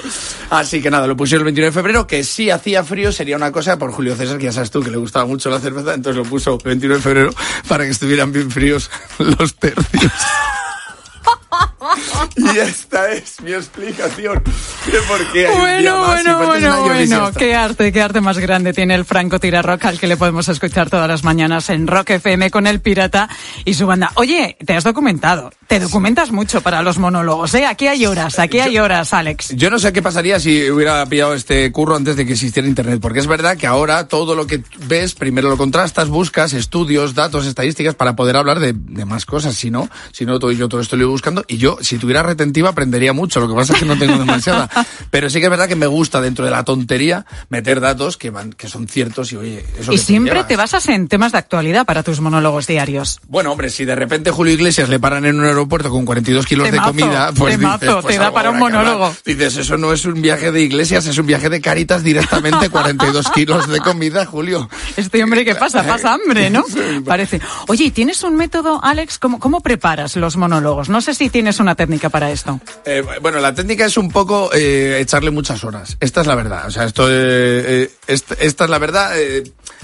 Así 0.50 0.82
que 0.82 0.90
nada, 0.90 1.06
lo 1.06 1.16
pusieron 1.16 1.40
el 1.40 1.54
29 1.54 1.70
de 1.70 1.72
febrero, 1.72 2.06
que 2.06 2.22
si 2.22 2.50
hacía 2.50 2.84
frío 2.84 3.12
sería 3.12 3.36
una 3.36 3.50
cosa 3.50 3.78
por 3.78 3.92
Julio 3.92 4.14
César, 4.14 4.36
que 4.36 4.44
ya 4.44 4.52
sabes 4.52 4.70
tú 4.70 4.82
que 4.82 4.90
le 4.90 4.98
gustaba 4.98 5.24
mucho 5.24 5.48
la 5.48 5.58
cerveza, 5.58 5.94
entonces 5.94 6.22
lo 6.22 6.28
puso 6.28 6.52
el 6.52 6.60
29 6.64 6.96
de 6.96 7.02
febrero 7.02 7.30
para 7.66 7.84
que 7.84 7.90
estuvieran 7.90 8.30
bien 8.30 8.50
fríos 8.50 8.90
los 9.18 9.54
tercios. 9.56 10.12
Y 12.36 12.58
esta 12.58 13.12
es 13.12 13.40
mi 13.40 13.52
explicación 13.52 14.42
de 14.44 14.98
por 15.08 15.32
qué 15.32 15.46
hay 15.46 15.54
un 15.54 15.82
día 15.82 15.94
Bueno, 15.94 15.98
más 15.98 16.22
bueno, 16.24 16.46
bueno, 16.46 16.82
bueno. 16.82 17.30
Qué 17.36 17.54
arte, 17.54 17.92
qué 17.92 18.02
arte 18.02 18.20
más 18.20 18.38
grande 18.38 18.72
tiene 18.72 18.94
el 18.94 19.04
Franco 19.04 19.38
Tirarrock 19.38 19.84
al 19.84 19.98
que 19.98 20.06
le 20.06 20.16
podemos 20.16 20.48
escuchar 20.48 20.90
todas 20.90 21.08
las 21.08 21.24
mañanas 21.24 21.70
en 21.70 21.86
Rock 21.86 22.10
FM 22.10 22.50
con 22.50 22.66
el 22.66 22.80
Pirata 22.80 23.28
y 23.64 23.74
su 23.74 23.86
banda. 23.86 24.12
Oye, 24.14 24.56
te 24.64 24.74
has 24.74 24.84
documentado. 24.84 25.52
Te 25.66 25.80
documentas 25.80 26.30
mucho 26.30 26.60
para 26.60 26.82
los 26.82 26.98
monólogos, 26.98 27.54
¿eh? 27.54 27.66
Aquí 27.66 27.86
hay 27.86 28.04
horas, 28.06 28.38
aquí 28.38 28.60
hay 28.60 28.78
horas, 28.78 29.12
Alex. 29.12 29.54
Yo 29.56 29.70
no 29.70 29.78
sé 29.78 29.92
qué 29.92 30.02
pasaría 30.02 30.38
si 30.38 30.70
hubiera 30.70 31.04
pillado 31.06 31.34
este 31.34 31.70
curro 31.72 31.96
antes 31.96 32.16
de 32.16 32.26
que 32.26 32.32
existiera 32.32 32.68
Internet, 32.68 33.00
porque 33.00 33.20
es 33.20 33.26
verdad 33.26 33.56
que 33.56 33.66
ahora 33.66 34.06
todo 34.06 34.34
lo 34.34 34.46
que 34.46 34.62
ves, 34.86 35.14
primero 35.14 35.48
lo 35.48 35.56
contrastas, 35.56 36.08
buscas 36.08 36.52
estudios, 36.52 37.14
datos, 37.14 37.46
estadísticas 37.46 37.94
para 37.94 38.14
poder 38.14 38.36
hablar 38.36 38.60
de, 38.60 38.74
de 38.74 39.04
más 39.04 39.24
cosas. 39.24 39.54
Si 39.54 39.70
no, 39.70 39.88
si 40.12 40.26
no, 40.26 40.38
todo, 40.38 40.52
yo 40.52 40.68
todo 40.68 40.80
esto 40.80 40.96
lo 40.96 41.04
iba 41.04 41.10
buscando 41.12 41.44
y 41.48 41.56
yo, 41.56 41.73
si 41.80 41.98
tuviera 41.98 42.22
retentiva, 42.22 42.70
aprendería 42.70 43.12
mucho. 43.12 43.40
Lo 43.40 43.48
que 43.48 43.54
pasa 43.54 43.72
es 43.74 43.80
que 43.80 43.84
no 43.86 43.96
tengo 43.98 44.18
demasiada. 44.18 44.68
Pero 45.10 45.30
sí 45.30 45.38
que 45.38 45.46
es 45.46 45.50
verdad 45.50 45.68
que 45.68 45.76
me 45.76 45.86
gusta 45.86 46.20
dentro 46.20 46.44
de 46.44 46.50
la 46.50 46.64
tontería 46.64 47.26
meter 47.48 47.80
datos 47.80 48.16
que 48.16 48.30
van, 48.30 48.52
que 48.52 48.68
son 48.68 48.88
ciertos 48.88 49.32
y 49.32 49.36
oye, 49.36 49.64
eso 49.78 49.92
Y 49.92 49.96
que 49.96 50.02
siempre 50.02 50.44
te 50.44 50.56
basas 50.56 50.88
en 50.88 51.08
temas 51.08 51.32
de 51.32 51.38
actualidad 51.38 51.86
para 51.86 52.02
tus 52.02 52.20
monólogos 52.20 52.66
diarios. 52.66 53.20
Bueno, 53.28 53.52
hombre, 53.52 53.70
si 53.70 53.84
de 53.84 53.94
repente 53.94 54.30
Julio 54.30 54.52
Iglesias 54.54 54.88
le 54.88 54.98
paran 54.98 55.24
en 55.24 55.38
un 55.38 55.44
aeropuerto 55.44 55.90
con 55.90 56.04
42 56.04 56.46
kilos 56.46 56.70
Temazo, 56.70 56.92
de 56.92 57.00
comida, 57.00 57.32
pues 57.32 57.56
temazo, 57.56 57.78
dices, 57.78 57.94
pues 58.02 58.14
te 58.14 58.18
da 58.18 58.26
algo 58.26 58.34
para 58.34 58.50
un 58.50 58.56
hablar. 58.56 58.72
monólogo. 58.72 59.16
Dices, 59.24 59.56
eso 59.56 59.76
no 59.76 59.92
es 59.92 60.04
un 60.04 60.20
viaje 60.20 60.52
de 60.52 60.62
Iglesias, 60.62 61.06
es 61.06 61.18
un 61.18 61.26
viaje 61.26 61.48
de 61.48 61.60
Caritas 61.60 62.02
directamente 62.02 62.68
42 62.70 63.30
kilos 63.34 63.68
de 63.68 63.80
comida, 63.80 64.26
Julio. 64.26 64.68
Este 64.96 65.22
hombre, 65.22 65.44
¿qué 65.44 65.54
pasa? 65.54 65.82
Pasa 65.84 66.14
hambre, 66.14 66.50
¿no? 66.50 66.64
Parece. 67.04 67.40
Oye, 67.68 67.84
¿y 67.84 67.90
¿tienes 67.90 68.22
un 68.22 68.36
método, 68.36 68.80
Alex? 68.82 69.18
¿Cómo, 69.18 69.38
¿Cómo 69.38 69.60
preparas 69.60 70.16
los 70.16 70.36
monólogos? 70.36 70.88
No 70.88 71.00
sé 71.00 71.14
si 71.14 71.30
tienes 71.30 71.60
una 71.64 71.74
técnica 71.74 72.08
para 72.08 72.30
esto. 72.30 72.60
Eh, 72.84 73.02
bueno, 73.20 73.40
la 73.40 73.54
técnica 73.54 73.86
es 73.86 73.96
un 73.96 74.10
poco 74.10 74.50
eh, 74.54 74.98
echarle 75.00 75.30
muchas 75.30 75.64
horas. 75.64 75.96
Esta 76.00 76.20
es 76.20 76.26
la 76.26 76.34
verdad. 76.34 76.66
O 76.66 76.70
sea, 76.70 76.84
esto, 76.84 77.06
eh, 77.10 77.90
esta, 78.06 78.34
es 78.34 78.58
la 78.70 78.78
verdad. 78.78 79.12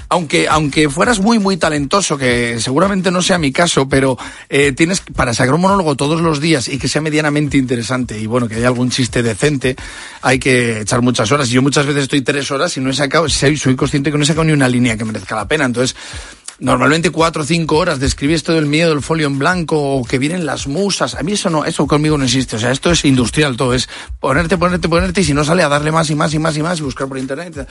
aunque, 0.08 0.48
aunque 0.48 0.88
fueras 0.88 1.18
muy, 1.20 1.38
muy 1.38 1.56
talentoso, 1.56 2.16
que 2.16 2.60
seguramente 2.60 3.10
no 3.10 3.22
sea 3.22 3.38
mi 3.38 3.52
caso, 3.52 3.88
pero 3.88 4.16
tienes 4.76 5.00
para 5.00 5.34
sacar 5.34 5.54
un 5.54 5.62
monólogo 5.62 5.96
todos 5.96 6.20
los 6.20 6.40
días 6.40 6.68
y 6.68 6.78
que 6.78 6.88
sea 6.88 7.00
medianamente 7.00 7.56
interesante 7.56 8.18
y 8.18 8.26
bueno, 8.26 8.48
que 8.48 8.56
haya 8.56 8.68
algún 8.68 8.90
chiste 8.90 9.22
decente, 9.22 9.76
hay 10.22 10.38
que 10.38 10.80
echar 10.80 11.02
muchas 11.02 11.30
horas. 11.32 11.48
Y 11.48 11.52
yo 11.52 11.62
muchas 11.62 11.86
veces 11.86 12.04
estoy 12.04 12.22
tres 12.22 12.50
horas 12.50 12.76
y 12.76 12.80
no 12.80 12.90
he 12.90 12.94
sacado, 12.94 13.28
soy, 13.28 13.56
soy 13.56 13.76
consciente 13.76 14.10
que 14.10 14.18
no 14.18 14.24
he 14.24 14.26
sacado 14.26 14.44
ni 14.44 14.52
una 14.52 14.68
línea 14.68 14.96
que 14.96 15.04
merezca 15.04 15.34
la 15.34 15.48
pena. 15.48 15.64
Entonces, 15.64 15.96
Normalmente 16.60 17.08
cuatro 17.08 17.42
o 17.42 17.44
cinco 17.46 17.78
horas 17.78 18.00
de 18.00 18.06
escribir 18.06 18.36
esto 18.36 18.52
del 18.52 18.66
miedo, 18.66 18.92
el 18.92 19.00
folio 19.00 19.26
en 19.26 19.38
blanco, 19.38 19.96
o 19.96 20.04
que 20.04 20.18
vienen 20.18 20.44
las 20.44 20.66
musas. 20.66 21.14
A 21.14 21.22
mí 21.22 21.32
eso 21.32 21.48
no, 21.48 21.64
eso 21.64 21.86
conmigo 21.86 22.18
no 22.18 22.24
existe. 22.24 22.56
O 22.56 22.58
sea, 22.58 22.70
esto 22.70 22.90
es 22.90 23.04
industrial 23.06 23.56
todo. 23.56 23.72
Es 23.72 23.88
ponerte, 24.20 24.58
ponerte, 24.58 24.88
ponerte 24.88 25.22
y 25.22 25.24
si 25.24 25.32
no 25.32 25.42
sale 25.42 25.62
a 25.62 25.70
darle 25.70 25.90
más 25.90 26.10
y 26.10 26.14
más 26.14 26.34
y 26.34 26.38
más 26.38 26.56
y 26.58 26.62
más 26.62 26.78
y 26.78 26.82
buscar 26.82 27.08
por 27.08 27.16
internet. 27.16 27.66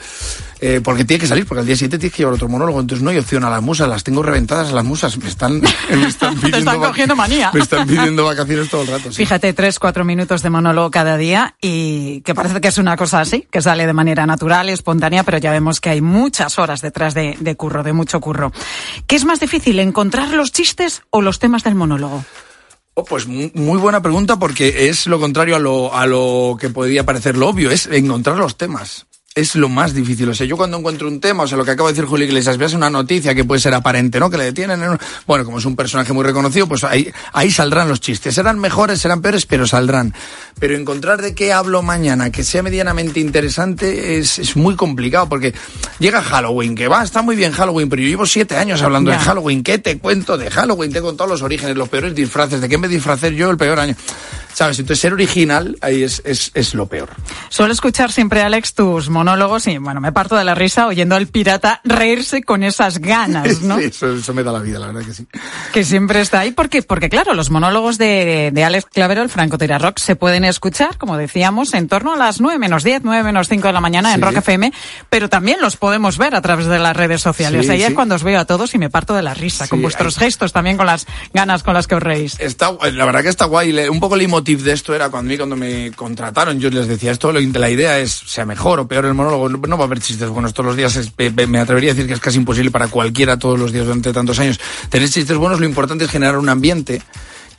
Eh, 0.60 0.80
porque 0.82 1.04
tiene 1.04 1.20
que 1.20 1.28
salir, 1.28 1.46
porque 1.46 1.60
al 1.60 1.66
día 1.66 1.76
siguiente 1.76 1.98
tienes 1.98 2.14
que 2.14 2.22
llevar 2.22 2.34
otro 2.34 2.48
monólogo. 2.48 2.80
Entonces 2.80 3.04
no 3.04 3.10
hay 3.10 3.18
opción 3.18 3.44
a 3.44 3.50
las 3.50 3.62
musas. 3.62 3.88
Las 3.88 4.02
tengo 4.02 4.24
reventadas 4.24 4.72
las 4.72 4.84
musas. 4.84 5.16
Me 5.18 5.28
están, 5.28 5.60
me 5.90 6.06
están 6.08 6.34
pidiendo, 6.40 6.58
están 6.58 6.80
cogiendo 6.80 7.14
manía. 7.14 7.52
Me 7.54 7.60
están 7.60 7.86
pidiendo 7.86 8.24
vacaciones 8.24 8.68
todo 8.68 8.82
el 8.82 8.88
rato. 8.88 9.12
sí. 9.12 9.18
Fíjate, 9.18 9.52
tres, 9.52 9.78
cuatro 9.78 10.04
minutos 10.04 10.42
de 10.42 10.50
monólogo 10.50 10.90
cada 10.90 11.16
día 11.16 11.54
y 11.60 12.22
que 12.22 12.34
parece 12.34 12.60
que 12.60 12.68
es 12.68 12.78
una 12.78 12.96
cosa 12.96 13.20
así, 13.20 13.46
que 13.52 13.62
sale 13.62 13.86
de 13.86 13.92
manera 13.92 14.26
natural 14.26 14.68
y 14.68 14.72
espontánea, 14.72 15.22
pero 15.22 15.38
ya 15.38 15.52
vemos 15.52 15.80
que 15.80 15.90
hay 15.90 16.00
muchas 16.00 16.58
horas 16.58 16.80
detrás 16.80 17.14
de, 17.14 17.36
de 17.38 17.54
curro, 17.54 17.84
de 17.84 17.92
mucho 17.92 18.18
curro. 18.20 18.50
¿Qué 19.06 19.16
es 19.16 19.24
más 19.24 19.40
difícil, 19.40 19.78
encontrar 19.80 20.28
los 20.30 20.52
chistes 20.52 21.02
o 21.10 21.22
los 21.22 21.38
temas 21.38 21.64
del 21.64 21.74
monólogo? 21.74 22.24
Oh, 22.94 23.04
pues 23.04 23.26
mu- 23.26 23.50
muy 23.54 23.78
buena 23.78 24.02
pregunta 24.02 24.38
porque 24.38 24.88
es 24.88 25.06
lo 25.06 25.20
contrario 25.20 25.56
a 25.56 25.58
lo, 25.58 25.94
a 25.94 26.06
lo 26.06 26.56
que 26.60 26.70
podría 26.70 27.04
parecer 27.06 27.36
lo 27.36 27.48
obvio, 27.48 27.70
es 27.70 27.86
encontrar 27.86 28.36
los 28.36 28.56
temas. 28.56 29.06
Es 29.36 29.54
lo 29.54 29.68
más 29.68 29.94
difícil. 29.94 30.28
O 30.28 30.34
sea, 30.34 30.44
yo 30.44 30.56
cuando 30.56 30.76
encuentro 30.76 31.06
un 31.06 31.20
tema, 31.20 31.44
o 31.44 31.46
sea, 31.46 31.56
lo 31.56 31.64
que 31.64 31.70
acaba 31.70 31.88
de 31.88 31.92
decir 31.94 32.04
Julio 32.08 32.26
Iglesias, 32.26 32.58
veas 32.58 32.72
una 32.74 32.90
noticia 32.90 33.32
que 33.32 33.44
puede 33.44 33.60
ser 33.60 33.72
aparente, 33.74 34.18
¿no? 34.18 34.28
Que 34.28 34.36
le 34.36 34.42
detienen. 34.42 34.82
en 34.82 34.90
un- 34.90 34.98
Bueno, 35.24 35.44
como 35.44 35.58
es 35.58 35.64
un 35.66 35.76
personaje 35.76 36.12
muy 36.12 36.24
reconocido, 36.24 36.66
pues 36.66 36.82
ahí, 36.82 37.12
ahí 37.32 37.48
saldrán 37.52 37.88
los 37.88 38.00
chistes. 38.00 38.34
Serán 38.34 38.58
mejores, 38.58 39.00
serán 39.00 39.22
peores, 39.22 39.46
pero 39.46 39.68
saldrán. 39.68 40.12
Pero 40.58 40.76
encontrar 40.76 41.22
de 41.22 41.32
qué 41.36 41.52
hablo 41.52 41.80
mañana 41.80 42.30
que 42.30 42.42
sea 42.42 42.64
medianamente 42.64 43.20
interesante 43.20 44.18
es, 44.18 44.40
es 44.40 44.56
muy 44.56 44.74
complicado 44.74 45.28
porque 45.28 45.54
llega 46.00 46.22
Halloween, 46.22 46.74
que 46.74 46.88
va, 46.88 47.04
está 47.04 47.22
muy 47.22 47.36
bien 47.36 47.52
Halloween, 47.52 47.88
pero 47.88 48.02
yo 48.02 48.08
llevo 48.08 48.26
siete 48.26 48.56
años 48.56 48.82
hablando 48.82 49.12
de 49.12 49.16
Halloween. 49.18 49.62
¿Qué 49.62 49.78
te 49.78 49.96
cuento 49.98 50.38
de 50.38 50.50
Halloween? 50.50 50.92
Te 50.92 51.00
contado 51.00 51.30
los 51.30 51.42
orígenes, 51.42 51.76
los 51.76 51.88
peores 51.88 52.16
disfraces. 52.16 52.60
¿De 52.60 52.68
qué 52.68 52.78
me 52.78 52.88
disfracé 52.88 53.32
yo 53.36 53.48
el 53.48 53.56
peor 53.56 53.78
año? 53.78 53.94
¿Sabes? 54.52 54.78
Entonces 54.78 55.00
ser 55.00 55.12
original 55.12 55.76
ahí 55.80 56.02
es, 56.02 56.22
es, 56.24 56.50
es 56.54 56.74
lo 56.74 56.86
peor. 56.86 57.10
Suelo 57.48 57.72
escuchar 57.72 58.12
siempre, 58.12 58.42
Alex, 58.42 58.74
tus 58.74 59.08
monólogos 59.08 59.66
y, 59.66 59.78
bueno, 59.78 60.00
me 60.00 60.12
parto 60.12 60.36
de 60.36 60.44
la 60.44 60.54
risa 60.54 60.86
oyendo 60.86 61.16
al 61.16 61.26
pirata 61.26 61.80
reírse 61.84 62.42
con 62.42 62.62
esas 62.62 62.98
ganas, 62.98 63.62
¿no? 63.62 63.78
Sí, 63.80 63.86
eso, 63.86 64.12
eso 64.12 64.34
me 64.34 64.42
da 64.42 64.52
la 64.52 64.58
vida, 64.58 64.78
la 64.78 64.88
verdad 64.88 65.02
que 65.06 65.14
sí. 65.14 65.26
Que 65.72 65.84
siempre 65.84 66.20
está 66.20 66.40
ahí. 66.40 66.50
¿Por 66.50 66.68
qué? 66.68 66.82
Porque, 66.82 67.08
claro, 67.08 67.34
los 67.34 67.50
monólogos 67.50 67.96
de, 67.96 68.50
de 68.52 68.64
Alex 68.64 68.86
Clavero, 68.92 69.22
el 69.22 69.30
Franco 69.30 69.56
Rock, 69.58 69.98
se 69.98 70.16
pueden 70.16 70.44
escuchar, 70.44 70.98
como 70.98 71.16
decíamos, 71.16 71.72
en 71.74 71.88
torno 71.88 72.12
a 72.12 72.16
las 72.16 72.40
9 72.40 72.58
menos 72.58 72.84
10, 72.84 73.02
9 73.04 73.22
menos 73.22 73.48
5 73.48 73.66
de 73.66 73.72
la 73.72 73.80
mañana 73.80 74.14
en. 74.14 74.20
Rock 74.20 74.36
FM, 74.38 74.72
pero 75.08 75.28
también 75.28 75.60
los 75.60 75.76
podemos 75.76 76.18
ver 76.18 76.34
a 76.34 76.42
través 76.42 76.66
de 76.66 76.78
las 76.78 76.96
redes 76.96 77.22
sociales. 77.22 77.66
Sí, 77.66 77.72
Ahí 77.72 77.82
es 77.82 77.94
cuando 77.94 78.14
os 78.14 78.22
veo 78.22 78.38
a 78.38 78.44
todos 78.44 78.74
y 78.74 78.78
me 78.78 78.90
parto 78.90 79.14
de 79.14 79.22
la 79.22 79.34
risa, 79.34 79.66
con 79.66 79.80
vuestros 79.80 80.18
gestos, 80.18 80.52
también 80.52 80.76
con 80.76 80.86
las 80.86 81.06
ganas 81.32 81.62
con 81.62 81.74
las 81.74 81.86
que 81.86 81.94
os 81.94 82.02
reís. 82.02 82.36
Está, 82.38 82.72
la 82.92 83.04
verdad 83.04 83.22
que 83.22 83.28
está 83.28 83.46
guay. 83.46 83.70
Un 83.88 84.00
poco 84.00 84.16
leitmotiv 84.16 84.39
leitmotiv 84.40 84.64
de 84.64 84.72
esto 84.72 84.94
era 84.94 85.08
cuando, 85.08 85.32
a 85.34 85.36
cuando 85.36 85.56
me 85.56 85.92
contrataron, 85.92 86.58
yo 86.58 86.70
les 86.70 86.88
decía 86.88 87.12
esto, 87.12 87.32
la 87.32 87.70
idea 87.70 87.98
es, 87.98 88.10
sea 88.10 88.44
mejor 88.46 88.80
o 88.80 88.88
peor 88.88 89.04
el 89.04 89.14
monólogo, 89.14 89.48
no, 89.48 89.76
va 89.76 89.84
a 89.84 89.86
haber 89.86 90.00
chistes 90.00 90.28
buenos 90.28 90.52
todos 90.54 90.66
los 90.66 90.76
días, 90.76 90.98
me 91.48 91.58
atrevería 91.58 91.92
a 91.92 91.94
decir 91.94 92.06
que 92.06 92.14
es 92.14 92.20
casi 92.20 92.38
imposible 92.38 92.70
para 92.70 92.88
cualquiera 92.88 93.38
todos 93.38 93.58
los 93.58 93.72
días 93.72 93.86
durante 93.86 94.12
tantos 94.12 94.38
años. 94.38 94.58
Tener 94.88 95.08
chistes 95.08 95.36
buenos, 95.36 95.60
lo 95.60 95.66
importante 95.66 96.04
es 96.04 96.10
generar 96.10 96.38
un 96.38 96.48
ambiente 96.48 97.02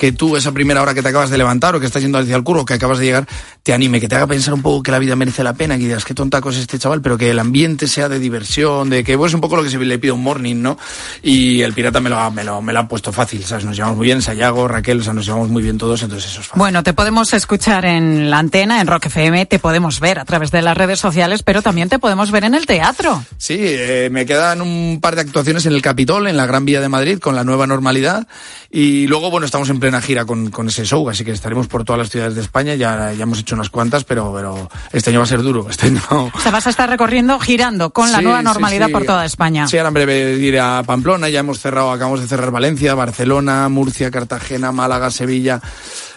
que 0.02 0.12
tú 0.12 0.36
esa 0.36 0.52
primera 0.52 0.82
hora 0.82 0.96
que 0.96 1.04
te 1.04 1.10
acabas 1.10 1.30
de 1.30 1.38
levantar 1.38 1.76
o 1.76 1.80
que 1.80 1.86
estás 1.86 2.02
yendo 2.02 2.18
hacia 2.18 2.36
el 2.36 2.44
curro, 2.44 2.66
que 2.66 2.74
acabas 2.74 2.98
de 2.98 3.06
llegar, 3.06 3.28
te 3.62 3.72
anime, 3.72 4.02
que 4.02 4.08
te 4.08 4.16
haga 4.16 4.26
pensar 4.26 4.52
un 4.52 4.64
poco 4.64 4.82
que 4.82 4.90
la 4.90 4.98
vida 4.98 5.16
merece 5.16 5.44
la 5.44 5.54
pena, 5.54 5.78
que 5.78 5.84
digas 5.84 6.06
qué 6.06 6.16
tontaco 6.16 6.50
es 6.50 6.58
este 6.58 6.80
chaval, 6.80 7.04
pero 7.04 7.20
que 7.20 7.30
el 7.30 7.38
ambiente 7.38 7.88
sea 7.88 8.10
de 8.10 8.18
diversión, 8.18 8.90
de 8.90 9.04
que 9.04 9.16
pues, 9.16 9.30
es 9.30 9.36
un 9.36 9.42
poco 9.42 9.58
lo 9.58 9.64
que 9.64 9.70
se 9.70 9.78
le 9.78 10.00
pide 10.00 10.12
un 10.12 10.24
morning, 10.24 10.56
¿no? 10.56 10.76
Y 11.22 11.62
el 11.62 11.74
pirata 11.74 12.00
me 12.00 12.10
lo, 12.10 12.18
ha, 12.18 12.32
me 12.32 12.44
lo, 12.44 12.64
me 12.64 12.74
lo 12.74 12.80
ha 12.80 12.88
puesto 12.88 13.14
fácil, 13.14 13.44
¿sabes? 13.44 13.64
Nos 13.64 13.76
llevamos 13.76 13.96
muy 13.96 14.08
bien, 14.08 14.24
Sayago, 14.24 14.68
Raquel, 14.68 15.02
o 15.02 15.04
sea, 15.04 15.14
nos 15.14 15.24
llevamos 15.24 15.50
muy 15.50 15.62
bien 15.62 15.78
todos, 15.78 16.02
entonces 16.02 16.32
eso 16.32 16.42
es 16.42 16.48
fácil. 16.48 16.60
Bueno, 16.60 16.82
te 16.82 16.94
podemos 16.94 17.32
escuchar 17.36 17.86
en 17.86 18.32
la 18.32 18.40
antena, 18.40 18.82
en 18.82 18.88
Rock 18.88 19.06
FM, 19.06 19.46
te 19.46 19.60
podemos 19.60 20.00
ver 20.00 20.18
a 20.18 20.26
través 20.26 20.50
de 20.50 20.64
las 20.64 20.76
redes 20.76 21.00
sociales, 21.00 21.44
pero 21.44 21.62
también 21.62 21.90
te 21.90 22.00
podemos 22.00 22.32
ver 22.32 22.46
en 22.46 22.56
el 22.56 22.66
teatro. 22.66 23.24
Sí, 23.38 23.58
eh, 23.60 24.10
me 24.12 24.26
quedan 24.26 24.62
un 24.62 24.98
par 25.00 25.14
de 25.14 25.22
actuaciones 25.22 25.68
en 25.68 25.74
el 25.74 25.84
Capitol, 25.84 26.26
en 26.26 26.38
la 26.38 26.48
Gran 26.48 26.66
Vía 26.66 26.82
de 26.82 26.90
Madrid, 26.90 27.20
con 27.20 27.36
la 27.36 27.44
nueva 27.44 27.68
normalidad, 27.68 28.28
y 28.72 29.06
luego, 29.06 29.30
bueno, 29.30 29.46
estamos 29.46 29.70
en 29.70 29.80
plena 29.92 30.02
gira 30.02 30.26
con, 30.26 30.50
con 30.52 30.70
ese 30.70 30.86
show, 30.86 31.10
así 31.10 31.26
que 31.26 31.32
estaremos 31.32 31.68
por 31.68 31.84
todas 31.84 32.00
las 32.00 32.10
ciudades 32.10 32.36
de 32.36 32.42
España, 32.42 32.76
ya, 32.76 33.12
ya 33.12 33.24
hemos 33.24 33.40
hecho 33.40 33.56
unas 33.56 33.70
cuantas, 33.70 34.06
pero, 34.06 34.32
pero 34.34 34.70
este 34.94 35.10
año 35.10 35.20
va 35.20 35.26
a 35.26 35.28
ser 35.28 35.42
duro, 35.42 35.68
este 35.70 35.88
año... 35.88 36.02
O 36.34 36.40
sea, 36.40 36.50
vas 36.50 36.66
a 36.66 36.70
estar 36.70 36.90
recorriendo, 36.90 37.38
girando 37.40 37.90
con 37.92 38.10
la 38.10 38.22
nueva 38.22 38.42
normalidad 38.42 38.90
por 38.90 39.04
toda 39.04 39.26
España. 39.26 39.68
Sí, 39.68 39.78
ahora 39.78 39.90
en 39.90 39.94
breve 39.94 40.38
iré 40.38 40.62
a 40.62 40.82
Pamplona, 40.86 41.28
ya 41.28 41.42
hemos 41.42 41.60
cerrado, 41.60 41.92
acabamos 41.92 42.22
de 42.22 42.28
cerrar 42.28 42.52
Valencia, 42.52 42.96
Barcelona, 42.96 43.68
Murcia, 43.68 44.10
Cartagena, 44.12 44.72
Málaga, 44.72 45.12
Sevilla, 45.12 45.60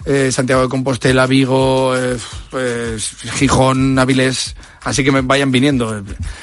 eh, 0.04 0.30
Santiago 0.30 0.62
de 0.62 0.68
Compostela, 0.68 1.26
Vigo, 1.26 1.96
eh, 1.96 2.16
pues, 2.50 3.16
Gijón, 3.34 3.98
Avilés... 3.98 4.54
Así 4.84 5.02
que 5.02 5.10
me 5.10 5.22
vayan 5.22 5.50
viniendo. 5.50 6.02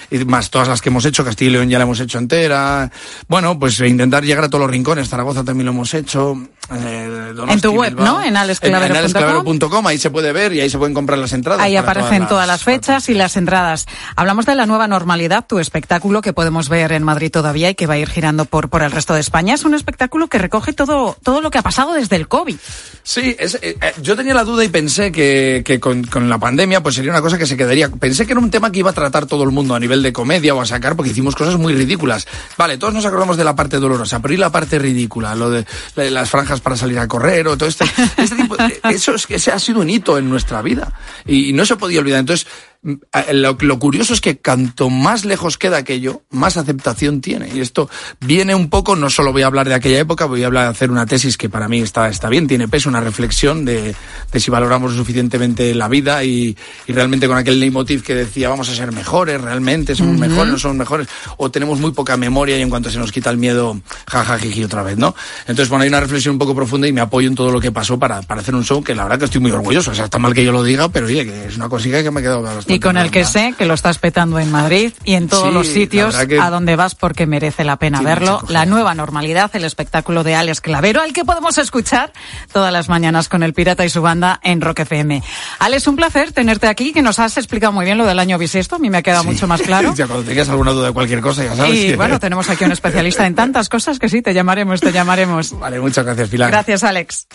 Y 0.10 0.18
más 0.26 0.50
todas 0.50 0.68
las 0.68 0.82
que 0.82 0.90
hemos 0.90 1.06
hecho, 1.06 1.24
Castilla 1.24 1.50
y 1.50 1.54
León 1.54 1.70
ya 1.70 1.78
la 1.78 1.84
hemos 1.84 2.00
hecho 2.00 2.18
entera. 2.18 2.92
Bueno, 3.28 3.58
pues 3.58 3.80
intentar 3.80 4.24
llegar 4.24 4.46
a 4.46 4.50
todos 4.50 4.64
los 4.64 4.72
rincones. 4.72 5.10
Zaragoza 5.10 5.44
también 5.44 5.66
lo 5.66 5.72
hemos 5.72 5.94
hecho. 5.94 6.38
Eh, 6.74 7.34
en 7.50 7.62
tu 7.62 7.72
web, 7.72 7.96
¿no? 8.00 8.24
En 8.24 8.38
alesclavero.com. 8.38 9.88
ahí 9.88 9.98
se 9.98 10.10
puede 10.10 10.32
ver 10.32 10.54
y 10.54 10.62
ahí 10.62 10.70
se 10.70 10.78
pueden 10.78 10.94
comprar 10.94 11.20
las 11.20 11.34
entradas. 11.34 11.62
Ahí 11.62 11.76
aparecen 11.76 12.28
todas 12.28 12.48
las, 12.48 12.64
fechas 12.64 13.10
y 13.10 13.14
las 13.14 13.36
entradas. 13.36 13.88
Hablamos 14.16 14.46
de 14.46 14.56
la 14.56 14.66
nueva 14.66 14.88
normalidad, 14.88 15.46
tu 15.46 15.60
espectáculo 15.60 16.22
que 16.22 16.34
podemos 16.34 16.70
ver 16.70 16.94
en 16.94 17.04
Madrid 17.04 17.32
todavía 17.32 17.70
y 17.70 17.76
que 17.76 17.88
va 17.88 17.96
a 17.96 17.98
ir 17.98 18.10
girando 18.10 18.46
por, 18.46 18.70
por 18.70 18.84
el 18.84 18.92
resto 18.92 19.14
de 19.14 19.20
España. 19.20 19.54
Es 19.54 19.66
un 19.66 19.74
espectáculo 19.74 20.28
que 20.28 20.38
recoge 20.38 20.74
todo, 20.74 21.18
todo 21.24 21.42
lo 21.42 21.52
que 21.52 21.58
ha 21.58 21.62
pasado 21.62 21.94
desde 21.94 22.16
el 22.16 22.28
COVID. 22.28 22.56
Sí, 23.04 23.36
es, 23.38 23.56
eh, 23.56 23.78
eh, 23.82 23.94
yo 24.02 24.16
tenía 24.16 24.34
la 24.34 24.44
duda 24.44 24.64
y 24.64 24.70
pensé 24.70 25.12
que, 25.12 25.64
que 25.66 25.80
con, 25.80 26.04
con, 26.04 26.30
la 26.30 26.38
pandemia 26.38 26.82
pues 26.82 26.96
sería 26.96 27.12
una 27.12 27.22
cosa 27.22 27.38
que 27.38 27.46
se 27.46 27.58
quedaría. 27.58 27.90
Pensé 27.90 28.28
que 28.28 28.31
era 28.32 28.40
un 28.40 28.52
tema 28.52 28.72
que 28.72 28.80
iba 28.80 28.90
a 28.90 28.94
tratar 28.94 29.26
todo 29.26 29.44
el 29.44 29.52
mundo 29.52 29.76
a 29.76 29.80
nivel 29.80 30.02
de 30.04 30.14
comedia 30.14 30.56
o 30.56 30.62
a 30.62 30.66
sacar 30.66 30.96
porque 30.96 31.12
hicimos 31.12 31.36
cosas 31.36 31.58
muy 31.58 31.74
ridículas. 31.74 32.28
Vale, 32.58 32.78
todos 32.78 32.94
nos 32.94 33.06
acordamos 33.06 33.38
de 33.38 33.44
la 33.44 33.56
parte 33.56 33.78
dolorosa, 33.78 34.20
pero 34.22 34.34
¿y 34.34 34.38
la 34.38 34.52
parte 34.52 34.80
ridícula? 34.80 35.36
Lo 35.36 35.50
de, 35.50 35.66
las 35.96 36.30
franjas 36.30 36.62
para 36.62 36.76
salir 36.76 37.00
a 37.00 37.08
correr 37.08 37.48
o 37.48 37.58
todo 37.58 37.70
este, 37.70 37.86
este 38.18 38.36
tipo. 38.36 38.56
eso 38.90 39.16
es 39.16 39.28
que 39.28 39.36
ha 39.36 39.60
sido 39.60 39.80
un 39.80 39.90
hito 39.90 40.18
en 40.18 40.30
nuestra 40.30 40.62
vida 40.62 40.92
y 41.26 41.54
no 41.54 41.66
se 41.66 41.76
podía 41.76 42.00
olvidar. 42.00 42.20
Entonces, 42.20 42.48
lo, 42.84 43.58
lo, 43.60 43.80
curioso 43.80 44.14
es 44.14 44.22
que 44.22 44.40
cuanto 44.40 44.90
más 44.90 45.24
lejos 45.24 45.60
queda 45.60 45.78
aquello, 45.78 46.24
más 46.32 46.58
aceptación 46.58 47.22
tiene. 47.22 47.50
Y 47.54 47.60
esto 47.60 47.90
viene 48.20 48.56
un 48.56 48.70
poco, 48.70 48.96
no 48.96 49.10
solo 49.10 49.32
voy 49.32 49.44
a 49.44 49.48
hablar 49.48 49.68
de 49.68 49.76
aquella 49.76 50.00
época, 50.00 50.26
voy 50.26 50.44
a 50.44 50.48
hablar 50.48 50.64
de 50.64 50.70
hacer 50.72 50.90
una 50.90 51.06
tesis 51.06 51.38
que 51.38 51.48
para 51.48 51.68
mí 51.68 51.80
está, 51.80 52.10
está 52.10 52.28
bien, 52.28 52.48
tiene 52.48 52.68
peso, 52.68 52.90
una 52.90 53.00
reflexión 53.00 53.66
de, 53.66 53.94
de 54.32 54.40
si 54.40 54.50
valoramos 54.50 54.94
suficientemente 54.96 55.76
la 55.76 55.88
vida 55.88 56.24
y, 56.24 56.58
y, 56.88 56.94
realmente 56.94 57.28
con 57.28 57.38
aquel 57.38 57.60
leitmotiv 57.60 58.04
que 58.04 58.16
decía 58.16 58.50
vamos 58.50 58.70
a 58.70 58.76
ser 58.76 58.92
mejores, 58.92 59.40
realmente 59.40 59.96
somos 59.96 60.18
mejores, 60.18 60.52
no 60.52 60.60
somos 60.60 60.78
mejores, 60.78 61.08
o 61.38 61.52
tenemos 61.52 61.80
muy 61.80 61.92
poca 61.92 62.18
memoria 62.18 62.58
y 62.58 62.62
en 62.62 62.70
cuanto 62.70 62.90
se 62.90 62.98
nos 62.98 63.12
quita 63.12 63.30
el 63.30 63.38
miedo, 63.38 63.80
jajajiji 64.08 64.64
otra 64.64 64.82
vez, 64.82 64.98
¿no? 64.98 65.16
Entonces, 65.42 65.70
bueno, 65.70 65.84
hay 65.84 65.90
una 65.90 66.00
reflexión 66.00 66.34
un 66.34 66.40
poco 66.40 66.56
profunda 66.56 66.88
y 66.88 66.94
me 66.94 67.02
apoyo 67.02 67.28
en 67.28 67.36
todo 67.36 67.52
lo 67.52 67.60
que 67.60 67.72
pasó 67.72 68.00
para, 68.00 68.22
para 68.24 68.42
hacer 68.42 68.56
un 68.56 68.64
show 68.64 68.84
que 68.84 68.96
la 68.96 69.04
verdad 69.04 69.20
que 69.20 69.26
estoy 69.26 69.42
muy 69.42 69.52
orgulloso. 69.52 69.92
O 69.92 69.96
sea, 69.96 70.06
está 70.06 70.18
mal 70.18 70.34
que 70.34 70.44
yo 70.44 70.52
lo 70.52 70.64
diga, 70.64 70.90
pero 70.90 71.06
oye, 71.06 71.26
que 71.26 71.46
es 71.46 71.56
una 71.56 71.70
cosilla 71.70 72.02
que 72.02 72.10
me 72.12 72.20
ha 72.20 72.24
quedado 72.24 72.42
bastante 72.42 72.71
y 72.72 72.80
con 72.80 72.98
el 72.98 73.12
que 73.12 73.26
sé 73.26 73.54
que 73.58 73.66
lo 73.66 73.74
estás 73.74 73.98
petando 73.98 74.40
en 74.40 74.52
Madrid 74.52 74.94
y 75.04 75.16
en 75.16 75.28
todos 75.28 75.54
los 75.54 75.68
sitios 75.68 76.16
a 76.16 76.50
donde 76.50 76.76
vas 76.76 76.96
porque 76.96 77.26
merece 77.26 77.64
la 77.64 77.78
pena 77.78 78.02
verlo. 78.02 78.42
La 78.48 78.66
nueva 78.66 78.96
normalidad, 78.96 79.52
el 79.54 79.64
espectáculo 79.64 80.24
de 80.24 80.36
Alex 80.36 80.62
Clavero, 80.62 81.02
al 81.02 81.14
que 81.14 81.26
podemos 81.26 81.58
escuchar 81.58 82.12
todas 82.52 82.72
las 82.72 82.90
mañanas 82.90 83.30
con 83.30 83.44
el 83.44 83.54
Pirata 83.54 83.86
y 83.86 83.90
su 83.90 84.02
banda 84.02 84.40
en 84.44 84.62
Rock 84.62 84.80
FM. 84.80 85.22
Alex, 85.60 85.88
un 85.88 85.96
placer 85.96 86.32
tenerte 86.32 86.68
aquí, 86.68 86.94
que 86.94 87.02
nos 87.02 87.20
has 87.20 87.38
explicado 87.38 87.72
muy 87.74 87.86
bien 87.86 87.98
lo 87.98 88.06
del 88.06 88.20
año 88.20 88.38
bisiesto. 88.38 88.76
A 88.76 88.80
mí 88.80 88.90
me 88.90 89.00
ha 89.00 89.02
quedado 89.02 89.24
mucho 89.24 89.48
más 89.48 89.62
claro. 89.62 89.94
ya 89.96 90.08
cuando 90.08 90.26
tengas 90.26 90.50
alguna 90.50 90.72
duda 90.72 90.88
de 90.88 90.94
cualquier 90.94 91.22
cosa, 91.22 91.44
ya 91.44 91.56
sabes. 91.56 91.76
Y 91.76 91.96
bueno, 91.96 92.20
tenemos 92.20 92.50
aquí 92.50 92.64
un 92.64 92.72
especialista 92.72 93.26
en 93.26 93.36
tantas 93.36 93.70
cosas 93.70 94.00
que 94.00 94.10
sí, 94.10 94.22
te 94.22 94.34
llamaremos, 94.34 94.82
te 94.82 94.92
llamaremos. 94.92 95.58
Vale, 95.60 95.80
muchas 95.80 96.06
gracias, 96.06 96.30
Pilar. 96.30 96.52
Gracias, 96.52 96.84
Alex. 96.84 97.28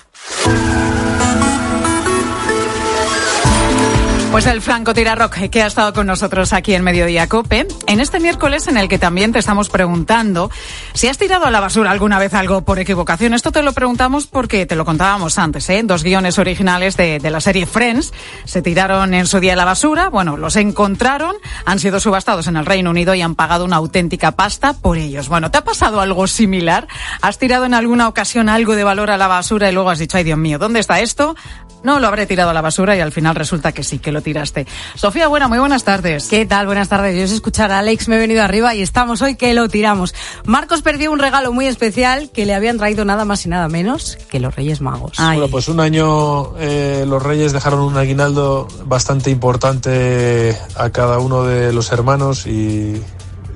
Pues 4.37 4.45
el 4.45 4.61
Franco 4.61 4.93
Rock 4.93 5.49
que 5.49 5.63
ha 5.63 5.67
estado 5.67 5.95
con 5.95 6.07
nosotros 6.07 6.53
aquí 6.53 6.75
en 6.75 6.85
Mediodía 6.85 7.27
Cope, 7.27 7.67
en 7.87 8.01
este 8.01 8.21
miércoles 8.21 8.69
en 8.69 8.77
el 8.77 8.87
que 8.87 8.99
también 8.99 9.33
te 9.33 9.39
estamos 9.39 9.71
preguntando 9.71 10.51
si 10.93 11.09
has 11.09 11.17
tirado 11.17 11.47
a 11.47 11.51
la 11.51 11.59
basura 11.59 11.91
alguna 11.91 12.19
vez 12.19 12.35
algo 12.35 12.61
por 12.61 12.79
equivocación. 12.79 13.33
Esto 13.33 13.51
te 13.51 13.63
lo 13.63 13.73
preguntamos 13.73 14.27
porque 14.27 14.67
te 14.67 14.77
lo 14.77 14.85
contábamos 14.85 15.39
antes, 15.39 15.71
¿eh? 15.71 15.81
Dos 15.83 16.03
guiones 16.03 16.39
originales 16.39 16.99
de, 16.99 17.19
de 17.19 17.31
la 17.31 17.41
serie 17.41 17.65
Friends 17.65 18.13
se 18.45 18.61
tiraron 18.61 19.15
en 19.15 19.27
su 19.27 19.41
día 19.41 19.55
a 19.55 19.57
la 19.57 19.65
basura, 19.65 20.11
bueno, 20.11 20.37
los 20.37 20.57
encontraron, 20.57 21.35
han 21.65 21.79
sido 21.79 21.99
subastados 21.99 22.47
en 22.47 22.57
el 22.57 22.67
Reino 22.67 22.91
Unido 22.91 23.15
y 23.15 23.23
han 23.23 23.37
pagado 23.37 23.65
una 23.65 23.77
auténtica 23.77 24.33
pasta 24.33 24.75
por 24.75 24.99
ellos. 24.99 25.31
Bueno, 25.31 25.51
¿te 25.51 25.57
ha 25.57 25.65
pasado 25.65 26.03
algo 26.03 26.27
similar? 26.27 26.89
¿Has 27.23 27.39
tirado 27.39 27.65
en 27.65 27.73
alguna 27.73 28.07
ocasión 28.07 28.51
algo 28.51 28.77
de 28.77 28.85
valor 28.85 29.11
a 29.11 29.17
la 29.17 29.29
basura 29.29 29.71
y 29.71 29.73
luego 29.73 29.89
has 29.89 29.99
dicho, 29.99 30.19
ay 30.19 30.25
Dios 30.25 30.37
mío, 30.37 30.59
¿dónde 30.59 30.81
está 30.81 31.01
esto? 31.01 31.37
No, 31.83 32.01
lo 32.01 32.09
habré 32.09 32.27
tirado 32.27 32.51
a 32.51 32.55
la 32.55 32.61
basura 32.61 32.97
y 32.97 33.01
al 33.01 33.13
final 33.13 33.35
resulta 33.35 33.73
que 33.73 33.83
sí, 33.83 33.99
que 33.99 34.13
lo 34.13 34.23
tiraste. 34.23 34.67
Sofía, 34.95 35.29
buena, 35.29 35.49
muy 35.49 35.59
buenas 35.59 35.85
tardes. 35.85 36.27
¿Qué 36.29 36.47
tal? 36.47 36.67
Buenas 36.67 36.89
tardes. 36.89 37.17
Yo 37.17 37.23
es 37.23 37.33
escuchar 37.33 37.71
a 37.71 37.79
Alex, 37.79 38.09
me 38.09 38.17
he 38.17 38.19
venido 38.19 38.43
arriba 38.43 38.75
y 38.75 38.83
estamos 38.83 39.23
hoy 39.23 39.37
que 39.37 39.55
lo 39.55 39.69
tiramos. 39.69 40.15
Marcos 40.45 40.83
perdió 40.83 41.13
un 41.13 41.19
regalo 41.19 41.53
muy 41.53 41.67
especial 41.67 42.31
que 42.33 42.47
le 42.47 42.55
habían 42.55 42.79
traído 42.79 43.05
nada 43.05 43.25
más 43.25 43.47
y 43.47 43.49
nada 43.49 43.69
menos 43.69 44.19
que 44.31 44.41
los 44.41 44.55
Reyes 44.55 44.81
Magos. 44.81 45.17
Bueno, 45.19 45.49
pues 45.49 45.69
un 45.69 45.81
año 45.81 46.57
eh, 46.59 47.05
los 47.07 47.23
Reyes 47.23 47.53
dejaron 47.53 47.81
un 47.81 47.97
aguinaldo 47.97 48.69
bastante 48.85 49.31
importante 49.31 50.57
a 50.77 50.91
cada 50.91 51.19
uno 51.19 51.45
de 51.45 51.73
los 51.73 51.93
hermanos 51.93 52.47
y 52.47 53.03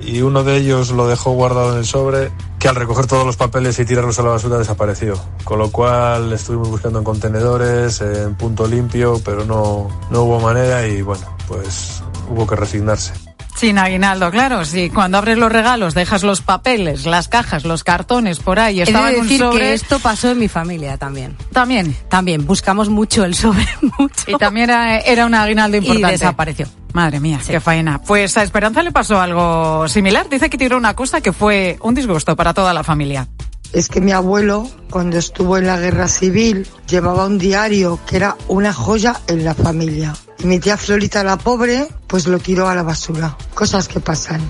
y 0.01 0.21
uno 0.21 0.43
de 0.43 0.57
ellos 0.57 0.91
lo 0.91 1.07
dejó 1.07 1.31
guardado 1.31 1.73
en 1.73 1.79
el 1.79 1.85
sobre, 1.85 2.31
que 2.59 2.67
al 2.67 2.75
recoger 2.75 3.07
todos 3.07 3.25
los 3.25 3.37
papeles 3.37 3.79
y 3.79 3.85
tirarlos 3.85 4.19
a 4.19 4.23
la 4.23 4.29
basura 4.29 4.57
desapareció. 4.57 5.15
Con 5.43 5.59
lo 5.59 5.71
cual 5.71 6.31
estuvimos 6.33 6.69
buscando 6.69 6.99
en 6.99 7.05
contenedores, 7.05 8.01
en 8.01 8.35
punto 8.35 8.67
limpio, 8.67 9.21
pero 9.23 9.45
no, 9.45 9.87
no 10.09 10.23
hubo 10.23 10.39
manera 10.39 10.87
y 10.87 11.01
bueno, 11.01 11.25
pues 11.47 12.03
hubo 12.29 12.45
que 12.45 12.55
resignarse. 12.55 13.30
Sin 13.55 13.77
aguinaldo, 13.77 14.31
claro. 14.31 14.65
Si 14.65 14.89
cuando 14.89 15.17
abres 15.17 15.37
los 15.37 15.51
regalos 15.51 15.93
dejas 15.93 16.23
los 16.23 16.41
papeles, 16.41 17.05
las 17.05 17.27
cajas, 17.27 17.63
los 17.65 17.83
cartones 17.83 18.39
por 18.39 18.59
ahí, 18.59 18.81
estaba 18.81 19.11
en 19.11 19.21
un 19.21 19.29
sobre. 19.29 19.59
que 19.59 19.73
esto 19.73 19.99
pasó 19.99 20.31
en 20.31 20.39
mi 20.39 20.47
familia 20.47 20.97
también. 20.97 21.35
También. 21.51 21.95
También. 22.09 22.45
Buscamos 22.45 22.89
mucho 22.89 23.23
el 23.23 23.35
sobre, 23.35 23.67
mucho. 23.99 24.25
Y 24.27 24.35
también 24.37 24.69
era, 24.69 24.99
era 24.99 25.25
un 25.25 25.33
aguinaldo 25.33 25.77
importante. 25.77 26.07
Y 26.07 26.11
desapareció. 26.11 26.67
Madre 26.93 27.19
mía, 27.19 27.39
qué 27.45 27.59
faena. 27.59 28.01
Pues 28.01 28.35
a 28.37 28.43
Esperanza 28.43 28.83
le 28.83 28.91
pasó 28.91 29.19
algo 29.19 29.87
similar. 29.87 30.27
Dice 30.29 30.49
que 30.49 30.57
tiró 30.57 30.77
una 30.77 30.93
cosa 30.95 31.21
que 31.21 31.31
fue 31.31 31.77
un 31.81 31.93
disgusto 31.95 32.35
para 32.35 32.53
toda 32.53 32.73
la 32.73 32.83
familia. 32.83 33.27
Es 33.73 33.87
que 33.87 34.01
mi 34.01 34.11
abuelo, 34.11 34.69
cuando 34.89 35.17
estuvo 35.17 35.57
en 35.57 35.67
la 35.67 35.79
guerra 35.79 36.09
civil, 36.09 36.67
llevaba 36.89 37.25
un 37.25 37.37
diario 37.37 37.99
que 38.05 38.17
era 38.17 38.35
una 38.49 38.73
joya 38.73 39.21
en 39.27 39.45
la 39.45 39.55
familia. 39.55 40.13
Mi 40.43 40.59
tía 40.59 40.77
Florita, 40.77 41.23
la 41.23 41.37
pobre, 41.37 41.87
pues 42.07 42.27
lo 42.27 42.39
tiró 42.39 42.67
a 42.67 42.75
la 42.75 42.83
basura. 42.83 43.37
Cosas 43.53 43.87
que 43.87 43.99
pasan 43.99 44.41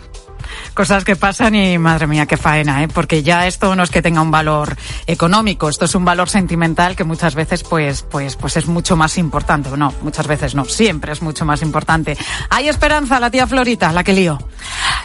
cosas 0.73 1.03
que 1.03 1.15
pasan 1.15 1.55
y 1.55 1.77
madre 1.77 2.07
mía, 2.07 2.25
qué 2.25 2.37
faena, 2.37 2.83
¿eh? 2.83 2.87
porque 2.87 3.23
ya 3.23 3.47
esto 3.47 3.75
no 3.75 3.83
es 3.83 3.89
que 3.89 4.01
tenga 4.01 4.21
un 4.21 4.31
valor 4.31 4.75
económico, 5.07 5.69
esto 5.69 5.85
es 5.85 5.95
un 5.95 6.05
valor 6.05 6.29
sentimental 6.29 6.95
que 6.95 7.03
muchas 7.03 7.35
veces 7.35 7.63
pues, 7.63 8.03
pues, 8.03 8.35
pues 8.35 8.57
es 8.57 8.67
mucho 8.67 8.95
más 8.95 9.17
importante. 9.17 9.69
No, 9.75 9.93
muchas 10.01 10.27
veces 10.27 10.55
no, 10.55 10.65
siempre 10.65 11.11
es 11.11 11.21
mucho 11.21 11.45
más 11.45 11.61
importante. 11.61 12.17
Hay 12.49 12.69
esperanza, 12.69 13.19
la 13.19 13.29
tía 13.29 13.47
Florita, 13.47 13.91
la 13.91 14.03
que 14.03 14.13
lío. 14.13 14.39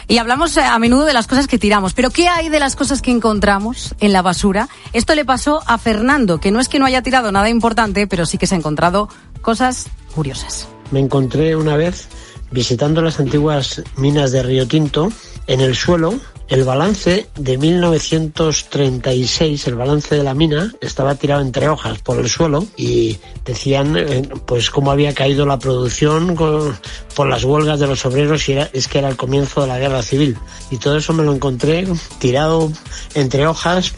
Y 0.07 0.17
hablamos 0.19 0.55
eh, 0.57 0.63
a 0.63 0.79
menudo 0.79 1.05
de 1.05 1.13
las 1.13 1.27
cosas 1.27 1.47
que 1.47 1.59
tiramos, 1.59 1.93
pero 1.93 2.09
¿qué 2.11 2.27
hay 2.27 2.49
de 2.49 2.59
las 2.59 2.75
cosas 2.75 3.01
que 3.01 3.11
encontramos 3.11 3.95
en 3.99 4.13
la 4.13 4.21
basura? 4.21 4.69
Esto 4.93 5.15
le 5.15 5.25
pasó 5.25 5.61
a 5.65 5.77
Fernando, 5.77 6.39
que 6.39 6.51
no 6.51 6.59
es 6.59 6.69
que 6.69 6.79
no 6.79 6.85
haya 6.85 7.01
tirado 7.01 7.31
nada 7.31 7.49
importante, 7.49 8.07
pero 8.07 8.25
sí 8.25 8.37
que 8.37 8.47
se 8.47 8.55
ha 8.55 8.57
encontrado 8.57 9.09
cosas 9.41 9.87
curiosas. 10.15 10.67
Me 10.91 10.99
encontré 10.99 11.55
una 11.55 11.75
vez 11.75 12.07
visitando 12.51 13.01
las 13.01 13.19
antiguas 13.19 13.81
minas 13.97 14.31
de 14.31 14.43
Río 14.43 14.67
Tinto 14.67 15.11
en 15.47 15.61
el 15.61 15.75
suelo 15.75 16.13
El 16.49 16.63
balance 16.63 17.27
de 17.35 17.57
1936, 17.57 19.67
el 19.67 19.75
balance 19.75 20.15
de 20.15 20.23
la 20.23 20.33
mina, 20.33 20.71
estaba 20.79 21.15
tirado 21.15 21.41
entre 21.41 21.67
hojas 21.67 21.99
por 21.99 22.19
el 22.19 22.29
suelo 22.29 22.65
y 22.77 23.17
decían 23.43 23.97
eh, 23.97 24.29
pues 24.45 24.69
cómo 24.69 24.91
había 24.91 25.13
caído 25.13 25.45
la 25.45 25.59
producción 25.59 26.35
por 27.15 27.27
las 27.27 27.43
huelgas 27.43 27.81
de 27.81 27.87
los 27.87 28.05
obreros 28.05 28.47
y 28.47 28.53
era- 28.53 28.69
es 28.71 28.87
que 28.87 28.99
era 28.99 29.09
el 29.09 29.17
comienzo 29.17 29.59
de 29.61 29.67
la 29.67 29.77
guerra 29.77 30.01
civil. 30.03 30.37
Y 30.71 30.77
todo 30.77 30.95
eso 30.97 31.11
me 31.11 31.23
lo 31.23 31.33
encontré 31.33 31.85
tirado 32.19 32.71
entre 33.13 33.45
hojas 33.45 33.91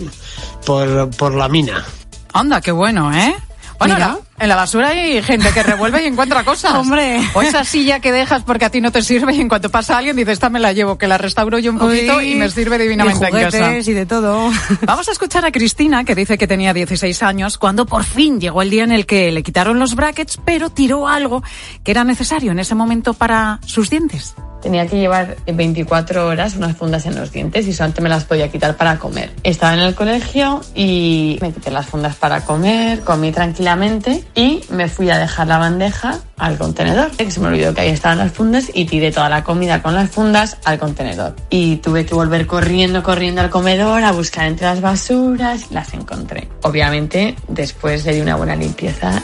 por, 0.66 1.12
por 1.18 1.36
la 1.36 1.50
mina. 1.50 1.86
Anda, 2.34 2.62
qué 2.62 2.72
bueno, 2.72 3.14
¿eh? 3.14 3.36
Bueno, 3.80 3.96
Mira. 3.96 4.08
la- 4.10 4.20
en 4.44 4.48
la 4.50 4.56
basura 4.56 4.90
hay 4.90 5.22
gente 5.22 5.50
que 5.54 5.64
revuelve 5.64 6.04
y 6.04 6.08
encuentra 6.08 6.44
cosas. 6.44 6.74
Hombre. 6.76 7.20
O 7.34 7.42
esa 7.42 7.64
silla 7.64 8.00
que 8.00 8.12
dejas 8.12 8.44
porque 8.44 8.66
a 8.66 8.70
ti 8.70 8.80
no 8.82 8.92
te 8.92 9.02
sirve 9.02 9.34
y 9.34 9.42
en 9.42 9.50
cuanto 9.50 9.70
pasa 9.70 9.98
alguien 9.98 10.16
dices, 10.16 10.34
esta 10.34 10.50
me 10.50 10.60
la 10.60 10.72
llevo, 10.74 10.98
que 10.98 11.08
la 11.08 11.18
restauro 11.18 11.58
yo 11.60 11.72
un 11.72 11.80
poquito 11.80 12.18
Uy, 12.18 12.34
y 12.34 12.36
me 12.36 12.50
sirve 12.50 12.78
divinamente 12.78 13.26
en 13.26 13.32
casa. 13.32 13.58
juguetes 13.58 13.88
y 13.88 13.94
de 13.94 14.06
todo. 14.06 14.52
Vamos 14.86 15.08
a 15.08 15.12
escuchar 15.12 15.46
a 15.46 15.52
Cristina, 15.52 16.04
que 16.04 16.16
dice 16.16 16.38
que 16.38 16.48
tenía 16.48 16.74
16 16.74 17.24
años, 17.24 17.58
cuando 17.58 17.86
por 17.86 18.04
fin 18.04 18.40
llegó 18.40 18.62
el 18.62 18.70
día 18.70 18.84
en 18.84 18.92
el 18.92 19.06
que 19.06 19.32
le 19.32 19.44
quitaron 19.44 19.80
los 19.80 19.96
brackets, 19.96 20.40
pero 20.46 20.70
tiró 20.70 21.08
algo 21.08 21.42
que 21.84 21.92
era 21.92 22.04
necesario 22.04 22.52
en 22.52 22.60
ese 22.60 22.76
momento 22.76 23.14
para 23.14 23.60
sus 23.66 23.90
dientes. 23.90 24.36
Tenía 24.62 24.88
que 24.88 24.98
llevar 24.98 25.38
24 25.46 26.28
horas 26.28 26.56
unas 26.56 26.76
fundas 26.76 27.06
en 27.06 27.16
los 27.16 27.32
dientes 27.32 27.68
y 27.68 27.74
solamente 27.74 28.02
me 28.02 28.10
las 28.10 28.26
podía 28.26 28.50
quitar 28.50 28.76
para 28.76 28.98
comer. 29.00 29.32
Estaba 29.44 29.74
en 29.74 29.80
el 29.80 29.96
colegio 29.96 30.62
y 30.76 31.38
me 31.42 31.52
quité 31.52 31.72
las 31.72 31.86
fundas 31.86 32.16
para 32.16 32.42
comer, 32.42 33.02
comí 33.02 33.32
tranquilamente 33.32 34.24
y 34.36 34.62
me 34.70 34.88
fui 34.88 35.10
a 35.10 35.18
dejar 35.18 35.48
la 35.48 35.58
bandeja 35.58 36.20
al 36.38 36.58
contenedor. 36.58 37.12
Se 37.16 37.40
me 37.40 37.48
olvidó 37.48 37.74
que 37.74 37.82
ahí 37.82 37.90
estaban 37.90 38.18
las 38.18 38.32
fundas 38.32 38.72
y 38.74 38.86
tiré 38.86 39.12
toda 39.12 39.30
la 39.30 39.44
comida 39.44 39.82
con 39.82 39.94
las 39.94 40.10
fundas 40.10 40.58
al 40.66 40.80
contenedor. 40.80 41.36
Y 41.50 41.78
tuve 41.78 42.06
que 42.06 42.16
volver 42.16 42.48
corriendo, 42.48 43.04
corriendo 43.04 43.42
al 43.42 43.50
comedor 43.50 44.04
a 44.04 44.12
buscar 44.12 44.46
entre 44.46 44.66
las 44.68 44.82
basuras 44.82 45.68
y 45.70 45.74
las 45.74 45.94
encontré. 45.94 46.50
Obviamente, 46.64 47.36
después 47.48 48.06
le 48.06 48.14
di 48.14 48.22
una 48.22 48.36
buena 48.36 48.56
limpieza 48.56 49.22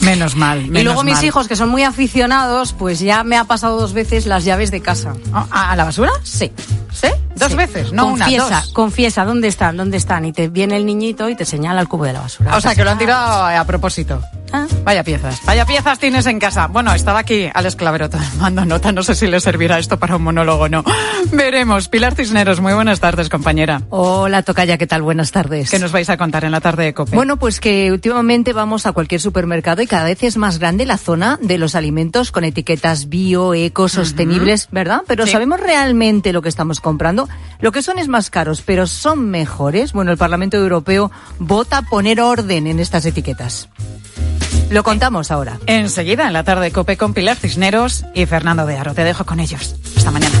Menos 0.00 0.36
mal. 0.36 0.64
Y 0.76 0.82
luego 0.82 1.02
mis 1.02 1.22
hijos, 1.22 1.48
que 1.48 1.56
son 1.56 1.68
muy 1.68 1.82
aficionados, 1.82 2.72
pues 2.72 3.00
ya 3.00 3.24
me 3.24 3.36
ha 3.36 3.44
pasado 3.44 3.80
dos 3.80 3.92
veces 3.92 4.26
las 4.26 4.44
llaves 4.44 4.70
de 4.70 4.80
casa. 4.80 5.14
¿A, 5.32 5.74
la 5.76 5.84
basura? 5.84 6.12
Sí. 6.22 6.52
¿Sí? 7.00 7.08
Dos 7.34 7.50
Sí. 7.50 7.56
veces, 7.56 7.92
no 7.92 8.06
una, 8.06 8.24
confiesa, 8.24 8.60
dos. 8.62 8.72
Confiesa, 8.72 9.24
¿dónde 9.24 9.48
están? 9.48 9.76
¿Dónde 9.76 9.96
están? 9.98 10.24
Y 10.24 10.32
te 10.32 10.48
viene 10.48 10.76
el 10.76 10.86
niñito 10.86 11.28
y 11.28 11.36
te 11.36 11.44
señala 11.44 11.80
el 11.82 11.88
cubo 11.88 12.04
de 12.04 12.14
la 12.14 12.20
basura. 12.20 12.56
O 12.56 12.60
sea, 12.60 12.74
que 12.74 12.82
lo 12.84 12.90
han 12.90 12.98
tirado 12.98 13.44
a 13.44 13.64
propósito. 13.64 14.22
Ah. 14.52 14.64
Vaya 14.84 15.02
piezas. 15.04 15.40
Vaya 15.44 15.66
piezas 15.66 15.98
tienes 15.98 16.24
en 16.26 16.38
casa. 16.38 16.68
Bueno, 16.68 16.94
estaba 16.94 17.18
aquí 17.18 17.48
Alex 17.52 17.76
Clavero 17.76 18.08
tomando 18.08 18.64
nota. 18.64 18.92
No 18.92 19.02
sé 19.02 19.14
si 19.16 19.26
le 19.26 19.40
servirá 19.40 19.78
esto 19.78 19.98
para 19.98 20.16
un 20.16 20.22
monólogo 20.22 20.64
o 20.64 20.68
no. 20.68 20.84
Veremos. 21.32 21.88
Pilar 21.88 22.14
Cisneros, 22.14 22.60
muy 22.60 22.72
buenas 22.72 23.00
tardes, 23.00 23.28
compañera. 23.28 23.82
Hola, 23.90 24.42
Tocaya, 24.42 24.78
¿qué 24.78 24.86
tal? 24.86 25.02
Buenas 25.02 25.32
tardes. 25.32 25.68
¿Qué 25.70 25.78
nos 25.78 25.92
vais 25.92 26.08
a 26.10 26.16
contar 26.16 26.44
en 26.44 26.52
la 26.52 26.60
tarde 26.60 26.84
de 26.84 26.94
COPE? 26.94 27.16
Bueno, 27.16 27.36
pues 27.38 27.60
que 27.60 27.90
últimamente 27.92 28.52
vamos 28.52 28.86
a 28.86 28.92
cualquier 28.92 29.20
supermercado 29.20 29.82
y 29.82 29.86
cada 29.86 30.04
vez 30.04 30.22
es 30.22 30.36
más 30.36 30.58
grande 30.58 30.86
la 30.86 30.96
zona 30.96 31.38
de 31.42 31.58
los 31.58 31.74
alimentos 31.74 32.30
con 32.30 32.44
etiquetas 32.44 33.08
bio, 33.08 33.52
eco, 33.52 33.88
sostenibles, 33.88 34.68
¿verdad? 34.70 35.02
Pero 35.06 35.26
Sí. 35.26 35.32
¿sabemos 35.32 35.58
realmente 35.60 36.32
lo 36.32 36.40
que 36.40 36.48
estamos 36.48 36.80
comprando? 36.86 37.28
Lo 37.58 37.72
que 37.72 37.82
son 37.82 37.98
es 37.98 38.06
más 38.06 38.30
caros, 38.30 38.62
pero 38.64 38.86
son 38.86 39.28
mejores. 39.28 39.92
Bueno, 39.92 40.12
el 40.12 40.18
Parlamento 40.18 40.56
Europeo 40.56 41.10
vota 41.40 41.82
poner 41.82 42.20
orden 42.20 42.68
en 42.68 42.78
estas 42.78 43.04
etiquetas. 43.06 43.68
Lo 44.70 44.84
contamos 44.84 45.32
ahora. 45.32 45.58
Enseguida, 45.66 46.28
en 46.28 46.32
la 46.32 46.44
tarde 46.44 46.66
de 46.66 46.70
COPE 46.70 46.96
con 46.96 47.12
Pilar 47.12 47.36
Cisneros 47.36 48.04
y 48.14 48.24
Fernando 48.26 48.66
de 48.66 48.76
Aro. 48.76 48.94
Te 48.94 49.02
dejo 49.02 49.24
con 49.24 49.40
ellos. 49.40 49.74
Hasta 49.96 50.12
mañana. 50.12 50.40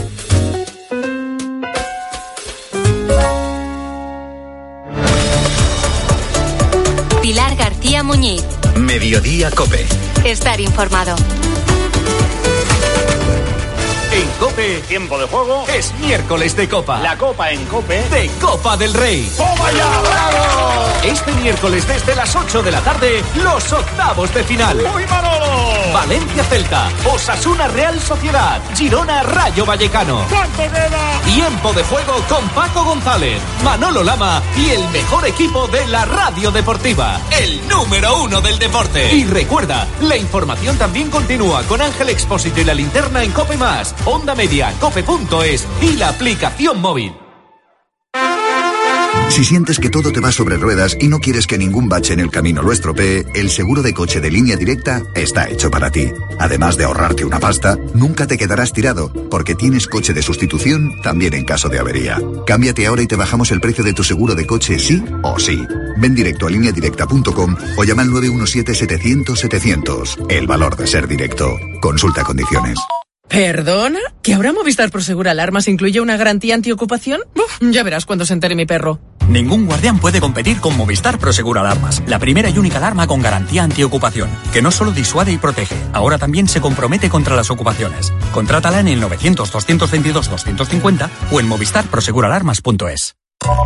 Pilar 7.22 7.56
García 7.56 8.04
Muñiz. 8.04 8.44
Mediodía 8.76 9.50
Cope. 9.50 9.84
Estar 10.24 10.60
informado. 10.60 11.16
Cope, 14.38 14.82
tiempo 14.86 15.18
de 15.18 15.26
juego, 15.26 15.64
es 15.68 15.94
miércoles 15.94 16.54
de 16.56 16.68
Copa. 16.68 16.98
La 17.00 17.16
Copa 17.16 17.50
en 17.50 17.64
Cope. 17.66 18.02
De 18.10 18.30
Copa 18.40 18.76
del 18.76 18.92
Rey. 18.92 19.32
¡Toma 19.34 19.72
ya, 19.72 20.00
bravo! 20.00 20.84
Este 21.04 21.32
miércoles 21.32 21.88
desde 21.88 22.14
las 22.14 22.36
8 22.36 22.62
de 22.62 22.70
la 22.70 22.80
tarde, 22.80 23.22
los 23.36 23.72
octavos 23.72 24.32
de 24.34 24.44
final. 24.44 24.78
¡Uy, 24.94 25.06
Manolo! 25.06 25.92
Valencia 25.92 26.44
Celta, 26.44 26.88
Osasuna 27.10 27.66
Real 27.68 27.98
Sociedad, 27.98 28.60
Girona 28.74 29.22
Rayo 29.22 29.64
Vallecano. 29.64 30.26
¿Cuánto 30.28 30.62
queda? 30.64 31.20
Tiempo 31.48 31.72
de 31.72 31.84
juego 31.84 32.14
con 32.28 32.48
Paco 32.48 32.84
González, 32.84 33.40
Manolo 33.62 34.02
Lama 34.02 34.42
y 34.56 34.70
el 34.70 34.88
mejor 34.88 35.24
equipo 35.28 35.68
de 35.68 35.86
la 35.86 36.04
radio 36.04 36.50
deportiva. 36.50 37.20
El 37.30 37.68
número 37.68 38.24
uno 38.24 38.40
del 38.40 38.58
deporte. 38.58 39.14
Y 39.14 39.22
recuerda, 39.26 39.86
la 40.00 40.16
información 40.16 40.76
también 40.76 41.08
continúa 41.08 41.62
con 41.62 41.80
Ángel 41.80 42.08
Expósito 42.08 42.60
y 42.60 42.64
la 42.64 42.74
linterna 42.74 43.22
en 43.22 43.30
Cope 43.30 43.56
Más, 43.56 43.94
Onda 44.06 44.34
Media, 44.34 44.74
Cope.es 44.80 45.68
y 45.80 45.92
la 45.92 46.08
aplicación 46.08 46.80
móvil. 46.80 47.25
Si 49.28 49.44
sientes 49.44 49.78
que 49.78 49.90
todo 49.90 50.12
te 50.12 50.20
va 50.20 50.32
sobre 50.32 50.56
ruedas 50.56 50.96
y 50.98 51.08
no 51.08 51.18
quieres 51.18 51.46
que 51.46 51.58
ningún 51.58 51.90
bache 51.90 52.14
en 52.14 52.20
el 52.20 52.30
camino 52.30 52.62
lo 52.62 52.72
estropee, 52.72 53.26
el 53.34 53.50
seguro 53.50 53.82
de 53.82 53.92
coche 53.92 54.18
de 54.20 54.30
línea 54.30 54.56
directa 54.56 55.02
está 55.14 55.50
hecho 55.50 55.70
para 55.70 55.90
ti. 55.90 56.10
Además 56.38 56.78
de 56.78 56.84
ahorrarte 56.84 57.26
una 57.26 57.38
pasta, 57.38 57.76
nunca 57.92 58.26
te 58.26 58.38
quedarás 58.38 58.72
tirado, 58.72 59.12
porque 59.30 59.54
tienes 59.54 59.88
coche 59.88 60.14
de 60.14 60.22
sustitución 60.22 61.02
también 61.02 61.34
en 61.34 61.44
caso 61.44 61.68
de 61.68 61.78
avería. 61.78 62.18
Cámbiate 62.46 62.86
ahora 62.86 63.02
y 63.02 63.06
te 63.06 63.16
bajamos 63.16 63.50
el 63.50 63.60
precio 63.60 63.84
de 63.84 63.92
tu 63.92 64.02
seguro 64.04 64.34
de 64.34 64.46
coche 64.46 64.78
sí 64.78 65.04
o 65.22 65.38
sí. 65.38 65.62
Ven 65.98 66.14
directo 66.14 66.46
a 66.46 66.50
lineadirecta.com 66.50 67.56
o 67.76 67.84
llama 67.84 68.00
al 68.02 68.08
917-700-700. 68.08 70.30
El 70.30 70.46
valor 70.46 70.76
de 70.76 70.86
ser 70.86 71.06
directo. 71.08 71.58
Consulta 71.82 72.22
condiciones. 72.22 72.78
¿Perdona? 73.28 73.98
¿Que 74.22 74.34
ahora 74.34 74.52
Movistar 74.52 74.90
Prosegur 74.90 75.28
Alarmas 75.28 75.66
incluye 75.68 76.00
una 76.00 76.16
garantía 76.16 76.54
antiocupación? 76.54 77.20
Uf, 77.34 77.58
ya 77.60 77.82
verás 77.82 78.06
cuando 78.06 78.24
se 78.24 78.32
entere 78.32 78.54
mi 78.54 78.66
perro. 78.66 79.00
Ningún 79.28 79.66
guardián 79.66 79.98
puede 79.98 80.20
competir 80.20 80.60
con 80.60 80.76
Movistar 80.76 81.18
Prosegur 81.18 81.58
Alarmas, 81.58 82.02
la 82.06 82.18
primera 82.18 82.48
y 82.48 82.58
única 82.58 82.78
alarma 82.78 83.06
con 83.06 83.22
garantía 83.22 83.64
antiocupación, 83.64 84.30
que 84.52 84.62
no 84.62 84.70
solo 84.70 84.92
disuade 84.92 85.32
y 85.32 85.38
protege, 85.38 85.76
ahora 85.92 86.18
también 86.18 86.48
se 86.48 86.60
compromete 86.60 87.08
contra 87.08 87.34
las 87.34 87.50
ocupaciones. 87.50 88.12
Contrátala 88.32 88.80
en 88.80 88.88
el 88.88 89.02
900-222-250 89.02 91.08
o 91.32 91.40
en 91.40 91.48
movistarproseguralarmas.es. 91.48 93.16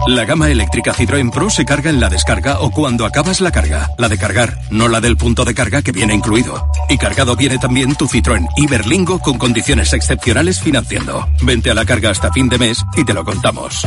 La 0.07 0.25
gama 0.25 0.51
eléctrica 0.51 0.93
Citroën 0.93 1.31
Pro 1.31 1.51
se 1.51 1.65
carga 1.65 1.91
en 1.91 2.01
la 2.01 2.09
descarga 2.09 2.61
o 2.61 2.71
cuando 2.71 3.07
acabas 3.07 3.41
la 3.41 3.53
carga. 3.53 3.91
La 3.99 4.09
de 4.09 4.19
cargar, 4.19 4.59
no 4.71 4.89
la 4.89 5.01
del 5.01 5.17
punto 5.17 5.45
de 5.45 5.55
carga 5.55 5.83
que 5.83 5.93
viene 5.93 6.15
incluido. 6.15 6.67
Y 6.89 6.99
cargado 6.99 7.37
viene 7.37 7.59
también 7.59 7.95
tu 7.95 8.07
Citroën 8.07 8.47
Iberlingo 8.57 9.21
con 9.21 9.39
condiciones 9.39 9.93
excepcionales 9.93 10.61
financiando. 10.61 11.29
Vente 11.43 11.71
a 11.71 11.75
la 11.75 11.85
carga 11.85 12.11
hasta 12.11 12.33
fin 12.33 12.49
de 12.49 12.59
mes 12.59 12.85
y 12.97 13.05
te 13.05 13.15
lo 13.15 13.25
contamos. 13.25 13.87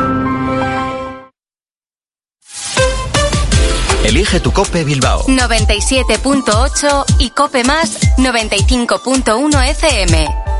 Elige 4.21 4.39
tu 4.39 4.51
Cope 4.51 4.83
Bilbao. 4.83 5.25
97.8 5.25 7.05
y 7.17 7.31
Cope 7.31 7.63
Más 7.63 7.97
95.1 8.17 9.69
FM. 9.71 10.50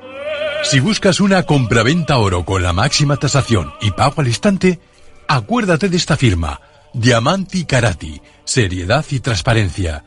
Si 0.64 0.80
buscas 0.80 1.20
una 1.20 1.44
compraventa 1.44 2.18
oro 2.18 2.44
con 2.44 2.62
la 2.62 2.74
máxima 2.74 3.16
tasación 3.16 3.72
y 3.80 3.92
pago 3.92 4.20
al 4.20 4.28
instante, 4.28 4.80
acuérdate 5.28 5.88
de 5.88 5.96
esta 5.96 6.18
firma. 6.18 6.60
Diamanti 6.94 7.64
Karati, 7.64 8.20
seriedad 8.44 9.04
y 9.10 9.20
transparencia. 9.20 10.04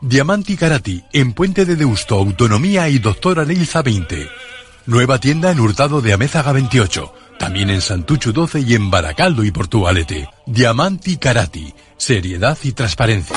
Diamanti 0.00 0.56
Karati, 0.56 1.02
en 1.12 1.32
Puente 1.32 1.64
de 1.64 1.76
Deusto, 1.76 2.16
Autonomía 2.16 2.88
y 2.88 2.98
Doctora 2.98 3.44
Neilza 3.44 3.82
20. 3.82 4.28
Nueva 4.86 5.18
tienda 5.18 5.50
en 5.50 5.60
Hurtado 5.60 6.00
de 6.00 6.12
Amézaga 6.12 6.52
28. 6.52 7.14
También 7.38 7.70
en 7.70 7.80
Santucho 7.80 8.32
12 8.32 8.60
y 8.60 8.74
en 8.74 8.90
Baracaldo 8.90 9.42
y 9.44 9.50
Portugalete. 9.50 10.28
Diamanti 10.46 11.16
Karati. 11.16 11.72
Seriedad 11.96 12.58
y 12.62 12.72
transparencia. 12.72 13.36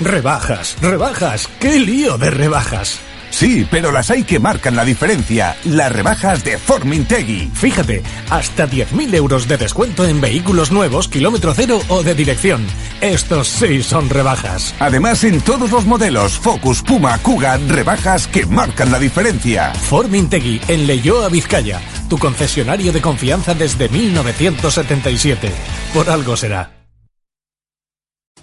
Rebajas, 0.00 0.76
rebajas, 0.80 1.48
qué 1.60 1.78
lío 1.78 2.18
de 2.18 2.30
rebajas. 2.30 2.98
Sí, 3.32 3.66
pero 3.68 3.90
las 3.90 4.10
hay 4.10 4.24
que 4.24 4.38
marcan 4.38 4.76
la 4.76 4.84
diferencia. 4.84 5.56
Las 5.64 5.90
rebajas 5.90 6.44
de 6.44 6.58
Formintegui. 6.58 7.50
Fíjate, 7.54 8.02
hasta 8.30 8.68
10.000 8.68 9.14
euros 9.14 9.48
de 9.48 9.56
descuento 9.56 10.04
en 10.04 10.20
vehículos 10.20 10.70
nuevos, 10.70 11.08
kilómetro 11.08 11.54
cero 11.54 11.80
o 11.88 12.02
de 12.02 12.14
dirección. 12.14 12.64
Estos 13.00 13.48
sí 13.48 13.82
son 13.82 14.10
rebajas. 14.10 14.74
Además, 14.78 15.24
en 15.24 15.40
todos 15.40 15.70
los 15.70 15.86
modelos, 15.86 16.38
Focus, 16.38 16.82
Puma, 16.82 17.18
Kuga, 17.18 17.56
rebajas 17.56 18.28
que 18.28 18.46
marcan 18.46 18.92
la 18.92 18.98
diferencia. 18.98 19.72
Formintegui, 19.74 20.60
en 20.68 20.86
Leyoa, 20.86 21.28
Vizcaya. 21.28 21.80
Tu 22.08 22.18
concesionario 22.18 22.92
de 22.92 23.00
confianza 23.00 23.54
desde 23.54 23.88
1977. 23.88 25.50
Por 25.94 26.10
algo 26.10 26.36
será. 26.36 26.70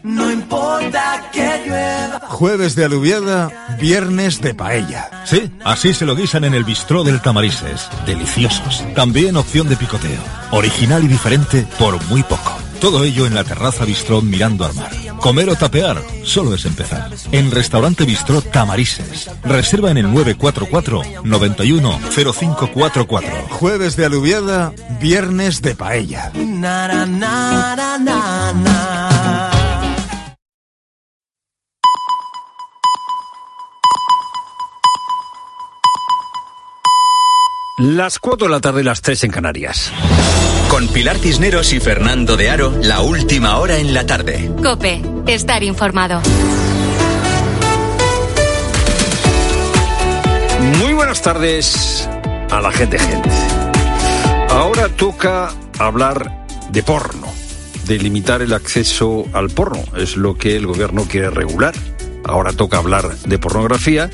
No 0.02 0.32
importa. 0.32 0.69
Jueves 2.28 2.76
de 2.76 2.86
aluviada, 2.86 3.50
viernes 3.80 4.42
de 4.42 4.54
paella. 4.54 5.10
Sí, 5.26 5.52
así 5.64 5.94
se 5.94 6.06
lo 6.06 6.16
guisan 6.16 6.44
en 6.44 6.54
el 6.54 6.64
bistró 6.64 7.04
del 7.04 7.22
Tamarises. 7.22 7.90
Deliciosos. 8.06 8.84
También 8.96 9.36
opción 9.36 9.68
de 9.68 9.76
picoteo. 9.76 10.22
Original 10.52 11.04
y 11.04 11.08
diferente 11.08 11.68
por 11.78 12.04
muy 12.06 12.24
poco. 12.24 12.58
Todo 12.80 13.04
ello 13.04 13.26
en 13.26 13.36
la 13.36 13.44
terraza 13.44 13.84
bistró 13.84 14.22
mirando 14.22 14.66
al 14.66 14.74
mar. 14.74 14.90
Comer 15.20 15.50
o 15.50 15.56
tapear 15.56 16.02
solo 16.24 16.56
es 16.56 16.66
empezar. 16.66 17.12
En 17.32 17.52
Restaurante 17.52 18.06
Bistró 18.06 18.42
Tamarises. 18.42 19.30
Reserva 19.44 19.92
en 19.92 19.98
el 19.98 20.14
944 20.14 21.02
91 21.24 22.00
0544. 22.16 23.48
Jueves 23.50 23.98
de 23.98 24.06
aluviada, 24.06 24.72
viernes 25.02 25.62
de 25.62 25.76
paella. 25.76 26.32
Na, 26.36 26.88
na, 26.88 27.06
na, 27.86 29.19
Las 37.80 38.20
4 38.20 38.48
de 38.48 38.52
la 38.52 38.60
tarde, 38.60 38.84
las 38.84 39.02
3 39.02 39.24
en 39.24 39.32
Canarias. 39.32 39.90
Con 40.70 40.90
Pilar 40.90 41.18
Cisneros 41.18 41.72
y 41.72 41.80
Fernando 41.80 42.36
de 42.36 42.50
Aro, 42.50 42.74
la 42.84 43.00
última 43.00 43.58
hora 43.58 43.78
en 43.78 43.94
la 43.94 44.06
tarde. 44.06 44.52
Cope, 44.62 45.02
estar 45.28 45.64
informado. 45.64 46.22
Muy 50.80 50.92
buenas 50.92 51.22
tardes 51.22 52.10
a 52.52 52.60
la 52.60 52.70
gente, 52.74 53.00
gente. 53.00 53.30
Ahora 54.50 54.90
toca 54.90 55.54
hablar 55.78 56.48
de 56.74 56.84
porno, 56.84 57.28
de 57.86 57.98
limitar 57.98 58.42
el 58.42 58.52
acceso 58.52 59.24
al 59.32 59.50
porno. 59.52 59.82
Es 59.96 60.18
lo 60.18 60.36
que 60.36 60.58
el 60.58 60.68
gobierno 60.68 61.06
quiere 61.06 61.30
regular. 61.30 61.74
Ahora 62.26 62.52
toca 62.52 62.78
hablar 62.78 63.10
de 63.20 63.40
pornografía. 63.40 64.10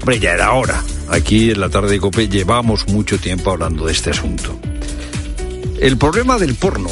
Hombre, 0.00 0.20
ya 0.20 0.32
era 0.32 0.52
hora. 0.52 0.82
Aquí 1.10 1.50
en 1.50 1.60
la 1.60 1.68
tarde 1.68 1.92
de 1.92 2.00
COPE 2.00 2.28
llevamos 2.28 2.88
mucho 2.88 3.18
tiempo 3.18 3.50
hablando 3.50 3.86
de 3.86 3.92
este 3.92 4.10
asunto. 4.10 4.58
El 5.80 5.96
problema 5.96 6.38
del 6.38 6.54
porno, 6.54 6.90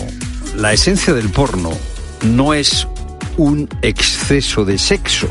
la 0.56 0.72
esencia 0.72 1.12
del 1.12 1.30
porno, 1.30 1.70
no 2.22 2.54
es 2.54 2.86
un 3.36 3.68
exceso 3.82 4.64
de 4.64 4.78
sexo. 4.78 5.28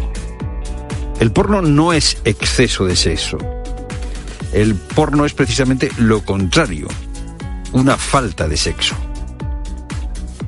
El 1.20 1.32
porno 1.32 1.62
no 1.62 1.94
es 1.94 2.18
exceso 2.26 2.86
de 2.86 2.96
sexo. 2.96 3.38
El 4.54 4.76
porno 4.76 5.26
es 5.26 5.34
precisamente 5.34 5.92
lo 5.98 6.24
contrario, 6.24 6.88
una 7.72 7.98
falta 7.98 8.48
de 8.48 8.58
sexo. 8.58 8.96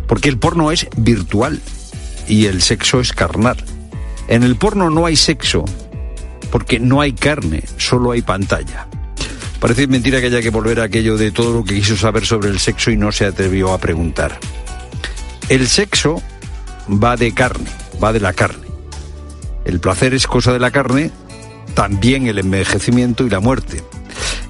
Porque 0.08 0.30
el 0.30 0.38
porno 0.38 0.72
es 0.72 0.88
virtual 0.96 1.60
y 2.28 2.46
el 2.46 2.62
sexo 2.62 3.00
es 3.00 3.12
carnal. 3.12 3.58
En 4.28 4.44
el 4.44 4.56
porno 4.56 4.90
no 4.90 5.06
hay 5.06 5.16
sexo, 5.16 5.66
porque 6.52 6.80
no 6.80 7.02
hay 7.02 7.14
carne, 7.14 7.64
solo 7.78 8.12
hay 8.12 8.22
pantalla. 8.22 8.88
Parece 9.60 9.88
mentira 9.88 10.20
que 10.20 10.28
haya 10.28 10.42
que 10.42 10.50
volver 10.50 10.80
a 10.80 10.84
aquello 10.84 11.18
de 11.18 11.32
todo 11.32 11.54
lo 11.54 11.64
que 11.64 11.76
quiso 11.76 11.98
saber 11.98 12.26
sobre 12.26 12.50
el 12.50 12.60
sexo 12.60 12.92
y 12.92 12.98
no 12.98 13.12
se 13.12 13.26
atrevió 13.26 13.74
a 13.74 13.80
preguntar. 13.80 14.40
El 15.50 15.68
sexo 15.68 16.22
va 16.90 17.18
de 17.18 17.34
carne, 17.34 17.70
va 18.02 18.14
de 18.14 18.20
la 18.20 18.34
carne. 18.34 18.68
El 19.66 19.80
placer 19.80 20.14
es 20.14 20.28
cosa 20.28 20.54
de 20.54 20.60
la 20.60 20.72
carne, 20.72 21.12
también 21.74 22.28
el 22.28 22.40
envejecimiento 22.40 23.26
y 23.26 23.30
la 23.30 23.40
muerte. 23.40 23.84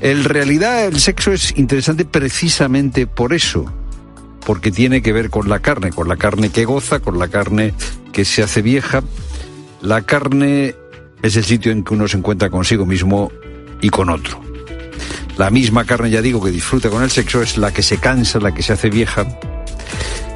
En 0.02 0.24
realidad 0.24 0.86
el 0.86 1.00
sexo 1.00 1.32
es 1.32 1.58
interesante 1.58 2.06
precisamente 2.06 3.08
por 3.08 3.34
eso, 3.34 3.66
porque 4.46 4.72
tiene 4.72 5.02
que 5.02 5.14
ver 5.14 5.30
con 5.30 5.50
la 5.50 5.60
carne, 5.60 5.92
con 5.92 6.08
la 6.08 6.18
carne 6.18 6.50
que 6.50 6.66
goza, 6.66 7.00
con 7.00 7.18
la 7.18 7.30
carne 7.30 7.74
que 8.12 8.26
se 8.26 8.44
hace 8.44 8.62
vieja. 8.62 9.02
La 9.82 10.02
carne 10.02 10.76
es 11.22 11.36
el 11.36 11.44
sitio 11.44 11.72
en 11.72 11.84
que 11.84 11.94
uno 11.94 12.08
se 12.08 12.18
encuentra 12.18 12.50
consigo 12.50 12.86
mismo 12.86 13.32
y 13.82 13.90
con 13.90 14.10
otro. 14.10 14.42
La 15.38 15.50
misma 15.50 15.86
carne, 15.86 16.10
ya 16.10 16.22
digo, 16.22 16.44
que 16.44 16.52
disfruta 16.52 16.90
con 16.90 17.04
el 17.04 17.12
sexo 17.12 17.42
es 17.42 17.58
la 17.58 17.72
que 17.72 17.84
se 17.84 17.98
cansa, 17.98 18.40
la 18.40 18.54
que 18.54 18.64
se 18.64 18.74
hace 18.74 18.90
vieja. 18.90 19.26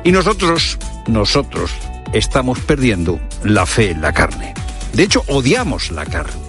Y 0.03 0.11
nosotros, 0.11 0.77
nosotros, 1.07 1.71
estamos 2.13 2.59
perdiendo 2.59 3.19
la 3.43 3.65
fe 3.65 3.91
en 3.91 4.01
la 4.01 4.13
carne. 4.13 4.53
De 4.93 5.03
hecho, 5.03 5.23
odiamos 5.27 5.91
la 5.91 6.05
carne. 6.05 6.41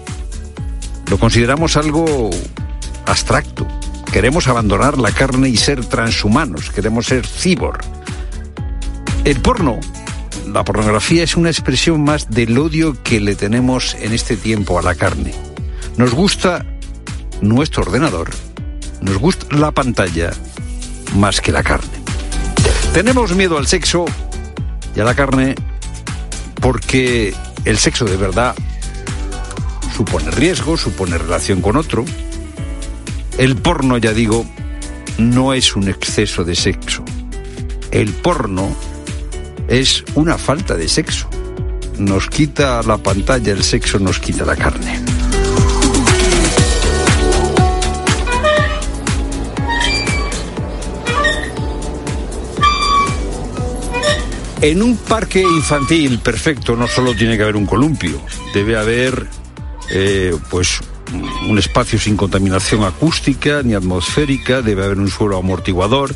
Lo 1.09 1.19
consideramos 1.19 1.77
algo 1.77 2.31
abstracto. 3.07 3.67
Queremos 4.13 4.49
abandonar 4.49 4.99
la 4.99 5.13
carne 5.13 5.49
y 5.49 5.57
ser 5.57 5.85
transhumanos. 5.87 6.71
Queremos 6.71 7.07
ser 7.07 7.27
cibor. 7.27 7.79
El 9.25 9.41
porno 9.41 9.79
la 10.53 10.65
pornografía 10.65 11.25
es 11.25 11.37
una 11.37 11.49
expresión 11.49 12.03
más 12.05 12.29
del 12.31 12.59
odio 12.59 12.97
que 13.03 13.21
le 13.21 13.35
tenemos 13.35 13.95
en 13.95 14.13
este 14.13 14.37
tiempo 14.37 14.79
a 14.79 14.83
la 14.83 14.95
carne. 14.95 15.33
Nos 15.97 16.13
gusta 16.13 16.67
nuestro 17.41 17.83
ordenador, 17.83 18.31
nos 19.01 19.17
gusta 19.17 19.57
la 19.57 19.71
pantalla 19.71 20.31
más 21.17 21.41
que 21.41 21.53
la 21.53 21.63
carne. 21.63 22.03
Tenemos 22.93 23.35
miedo 23.35 23.57
al 23.57 23.67
sexo 23.67 24.05
y 24.95 25.01
a 25.01 25.05
la 25.05 25.15
carne 25.15 25.55
porque 26.61 27.35
el 27.65 27.79
sexo 27.79 28.05
de 28.05 28.17
verdad 28.17 28.55
supone 29.97 30.31
riesgo, 30.31 30.77
supone 30.77 31.17
relación 31.17 31.63
con 31.63 31.77
otro. 31.77 32.05
El 33.39 33.57
porno, 33.57 33.97
ya 33.97 34.13
digo, 34.13 34.45
no 35.17 35.55
es 35.55 35.77
un 35.77 35.89
exceso 35.89 36.45
de 36.45 36.55
sexo. 36.55 37.05
El 37.91 38.11
porno 38.11 38.77
es 39.73 40.05
una 40.17 40.37
falta 40.37 40.77
de 40.77 40.87
sexo. 40.87 41.31
Nos 41.99 42.29
quita 42.29 42.83
la 42.83 42.99
pantalla, 42.99 43.53
el 43.53 43.65
sexo 43.65 43.99
nos 43.99 44.19
quita 44.19 44.45
la 44.45 44.55
carne. 44.55 45.01
En 54.61 54.83
un 54.83 54.97
parque 54.99 55.41
infantil 55.41 56.19
perfecto 56.19 56.77
no 56.77 56.87
solo 56.87 57.15
tiene 57.15 57.39
que 57.39 57.43
haber 57.43 57.57
un 57.57 57.65
columpio, 57.65 58.21
debe 58.53 58.77
haber 58.77 59.27
eh, 59.91 60.37
pues 60.51 60.81
un 61.49 61.59
espacio 61.59 61.99
sin 61.99 62.19
contaminación 62.19 62.85
acústica 62.85 63.63
ni 63.63 63.73
atmosférica, 63.73 64.61
debe 64.61 64.85
haber 64.85 64.99
un 64.99 65.09
suelo 65.09 65.39
amortiguador, 65.39 66.15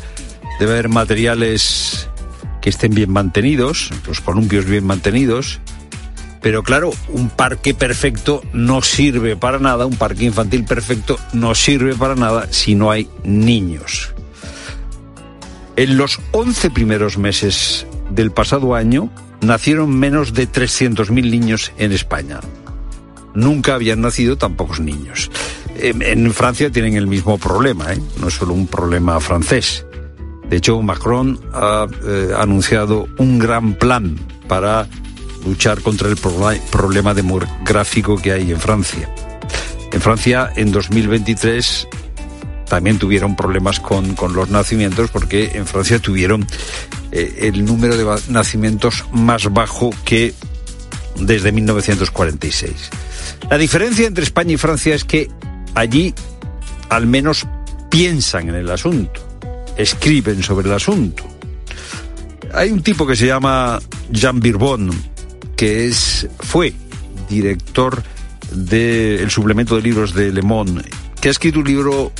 debe 0.59 0.73
haber 0.73 0.89
materiales 0.89 2.06
estén 2.67 2.93
bien 2.93 3.11
mantenidos, 3.11 3.91
los 4.07 4.21
columpios 4.21 4.65
bien 4.65 4.85
mantenidos. 4.85 5.59
Pero 6.41 6.63
claro, 6.63 6.91
un 7.09 7.29
parque 7.29 7.73
perfecto 7.73 8.41
no 8.53 8.81
sirve 8.81 9.35
para 9.35 9.59
nada, 9.59 9.85
un 9.85 9.95
parque 9.95 10.25
infantil 10.25 10.65
perfecto 10.65 11.19
no 11.33 11.55
sirve 11.55 11.95
para 11.95 12.15
nada 12.15 12.47
si 12.51 12.75
no 12.75 12.91
hay 12.91 13.09
niños. 13.23 14.13
En 15.75 15.97
los 15.97 16.19
11 16.31 16.71
primeros 16.71 17.17
meses 17.17 17.85
del 18.09 18.31
pasado 18.31 18.75
año 18.75 19.09
nacieron 19.41 19.97
menos 19.97 20.33
de 20.33 20.49
300.000 20.49 21.11
niños 21.11 21.71
en 21.77 21.91
España. 21.91 22.39
Nunca 23.33 23.75
habían 23.75 24.01
nacido 24.01 24.37
tan 24.37 24.55
pocos 24.55 24.79
niños. 24.79 25.29
En 25.79 26.33
Francia 26.33 26.71
tienen 26.71 26.95
el 26.95 27.05
mismo 27.05 27.37
problema, 27.37 27.93
¿eh? 27.93 28.01
no 28.19 28.29
es 28.29 28.33
solo 28.33 28.53
un 28.53 28.65
problema 28.67 29.19
francés. 29.19 29.86
De 30.49 30.57
hecho, 30.57 30.81
Macron 30.81 31.39
ha 31.53 31.87
eh, 32.05 32.31
anunciado 32.37 33.07
un 33.17 33.37
gran 33.37 33.73
plan 33.73 34.15
para 34.47 34.87
luchar 35.45 35.81
contra 35.81 36.09
el 36.09 36.17
problema 36.17 37.13
demográfico 37.13 38.17
que 38.17 38.31
hay 38.31 38.51
en 38.51 38.59
Francia. 38.59 39.09
En 39.91 40.01
Francia, 40.01 40.51
en 40.55 40.71
2023, 40.71 41.87
también 42.67 42.99
tuvieron 42.99 43.35
problemas 43.35 43.79
con, 43.79 44.15
los 44.33 44.49
nacimientos 44.49 45.09
porque 45.09 45.51
en 45.53 45.65
Francia 45.65 45.99
tuvieron 45.99 46.45
eh, 47.11 47.39
el 47.41 47.65
número 47.65 47.97
de 47.97 48.21
nacimientos 48.29 49.05
más 49.11 49.51
bajo 49.51 49.89
que 50.05 50.33
desde 51.19 51.51
1946. 51.51 52.89
La 53.49 53.57
diferencia 53.57 54.07
entre 54.07 54.23
España 54.23 54.53
y 54.53 54.57
Francia 54.57 54.93
es 54.93 55.03
que 55.03 55.29
allí 55.73 56.13
al 56.89 57.07
menos 57.07 57.47
piensan 57.89 58.49
en 58.49 58.55
el 58.55 58.69
asunto, 58.69 59.26
escriben 59.77 60.41
sobre 60.43 60.67
el 60.67 60.73
asunto. 60.73 61.23
Hay 62.53 62.71
un 62.71 62.81
tipo 62.81 63.05
que 63.05 63.15
se 63.15 63.27
llama 63.27 63.79
Jean 64.11 64.39
Birbon, 64.39 64.89
que 65.55 65.87
es, 65.87 66.27
fue 66.39 66.73
director 67.29 68.01
del 68.51 69.29
suplemento 69.29 69.75
de 69.75 69.81
libros 69.81 70.13
de 70.13 70.31
Le 70.31 70.41
Monde, 70.41 70.83
que 71.19 71.27
ha 71.27 71.31
escrito 71.31 71.59
un 71.59 71.65
libro 71.65 72.11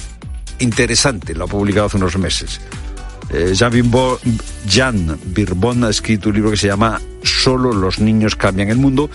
interesante, 0.60 1.34
lo 1.34 1.46
ha 1.46 1.48
publicado 1.48 1.88
hace 1.88 1.98
unos 1.98 2.18
meses. 2.18 2.60
Eh, 3.30 3.54
Jean, 3.54 3.72
Birbon, 3.72 4.18
Birbon 5.26 5.84
ha 5.84 5.90
escrito 5.90 6.30
un 6.30 6.36
libro 6.36 6.52
que 6.52 6.58
se 6.58 6.68
llama 6.68 7.02
Solo 7.24 7.74
los 7.74 8.00
niños 8.00 8.36
cambian 8.36 8.70
el 8.70 8.78
mundo, 8.78 9.10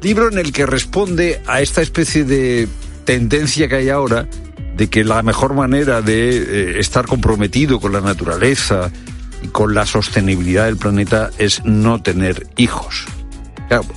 libro 0.00 0.30
en 0.30 0.38
el 0.38 0.52
que 0.52 0.66
responde 0.66 1.40
a 1.46 1.60
esta 1.60 1.82
especie 1.82 2.24
de 2.24 2.68
tendencia 3.04 3.68
que 3.68 3.76
hay 3.76 3.88
ahora 3.88 4.28
de 4.76 4.88
que 4.88 5.04
la 5.04 5.22
mejor 5.22 5.54
manera 5.54 6.02
de 6.02 6.36
eh, 6.36 6.80
estar 6.80 7.06
comprometido 7.06 7.80
con 7.80 7.92
la 7.92 8.00
naturaleza 8.00 8.90
y 9.42 9.48
con 9.48 9.74
la 9.74 9.86
sostenibilidad 9.86 10.66
del 10.66 10.76
planeta 10.76 11.30
es 11.38 11.64
no 11.64 12.02
tener 12.02 12.46
hijos. 12.56 13.04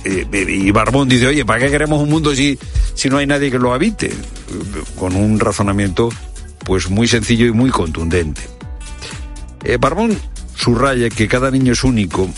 Eh, 0.04 0.26
y 0.48 0.70
Barbón 0.70 1.08
dice, 1.08 1.26
oye, 1.26 1.44
¿para 1.44 1.60
qué 1.60 1.70
queremos 1.70 2.02
un 2.02 2.08
mundo 2.08 2.34
si, 2.34 2.58
si 2.94 3.08
no 3.08 3.18
hay 3.18 3.26
nadie 3.26 3.50
que 3.50 3.58
lo 3.58 3.74
habite? 3.74 4.12
Con 4.98 5.14
un 5.14 5.38
razonamiento 5.38 6.08
pues 6.64 6.90
muy 6.90 7.06
sencillo 7.06 7.46
y 7.46 7.52
muy 7.52 7.70
contundente. 7.70 8.42
Eh, 9.64 9.78
Barbón 9.78 10.18
subraya 10.54 11.08
que 11.10 11.28
cada 11.28 11.50
niño 11.50 11.72
es 11.72 11.84
único 11.84 12.28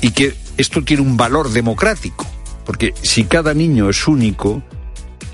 y 0.00 0.10
que 0.10 0.34
esto 0.56 0.82
tiene 0.82 1.02
un 1.02 1.16
valor 1.16 1.50
democrático, 1.50 2.26
porque 2.64 2.94
si 3.02 3.24
cada 3.24 3.52
niño 3.52 3.90
es 3.90 4.06
único, 4.08 4.62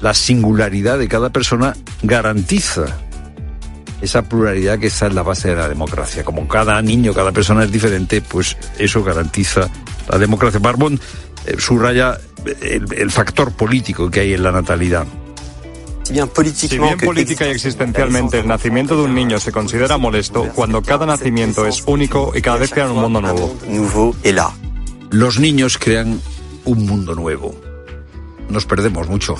la 0.00 0.14
singularidad 0.14 0.98
de 0.98 1.08
cada 1.08 1.30
persona 1.30 1.74
garantiza 2.02 2.86
esa 4.02 4.22
pluralidad 4.22 4.78
que 4.78 4.88
está 4.88 5.06
en 5.06 5.14
la 5.14 5.22
base 5.22 5.48
de 5.48 5.56
la 5.56 5.68
democracia. 5.68 6.24
Como 6.24 6.48
cada 6.48 6.82
niño, 6.82 7.14
cada 7.14 7.30
persona 7.30 7.64
es 7.64 7.70
diferente, 7.70 8.20
pues 8.20 8.56
eso 8.78 9.02
garantiza 9.04 9.70
la 10.08 10.18
democracia. 10.18 10.58
Barbón 10.58 11.00
eh, 11.46 11.54
subraya 11.58 12.18
el, 12.60 12.92
el 12.92 13.10
factor 13.12 13.52
político 13.52 14.10
que 14.10 14.20
hay 14.20 14.34
en 14.34 14.42
la 14.42 14.50
natalidad. 14.50 15.06
Si 16.04 16.78
bien 16.78 16.98
política 16.98 17.46
y 17.46 17.50
existencialmente 17.50 18.40
el 18.40 18.48
nacimiento 18.48 18.96
de 18.96 19.04
un 19.04 19.14
niño 19.14 19.38
se 19.38 19.52
considera 19.52 19.98
molesto, 19.98 20.48
cuando 20.52 20.82
cada 20.82 21.06
nacimiento 21.06 21.64
es 21.64 21.84
único 21.86 22.32
y 22.34 22.42
cada 22.42 22.58
vez 22.58 22.70
crean 22.70 22.90
un 22.90 23.02
mundo 23.02 23.20
nuevo. 23.20 23.56
Los 25.10 25.38
niños 25.38 25.78
crean 25.78 26.20
un 26.64 26.86
mundo 26.86 27.14
nuevo. 27.14 27.54
Nos 28.48 28.66
perdemos 28.66 29.08
mucho 29.08 29.36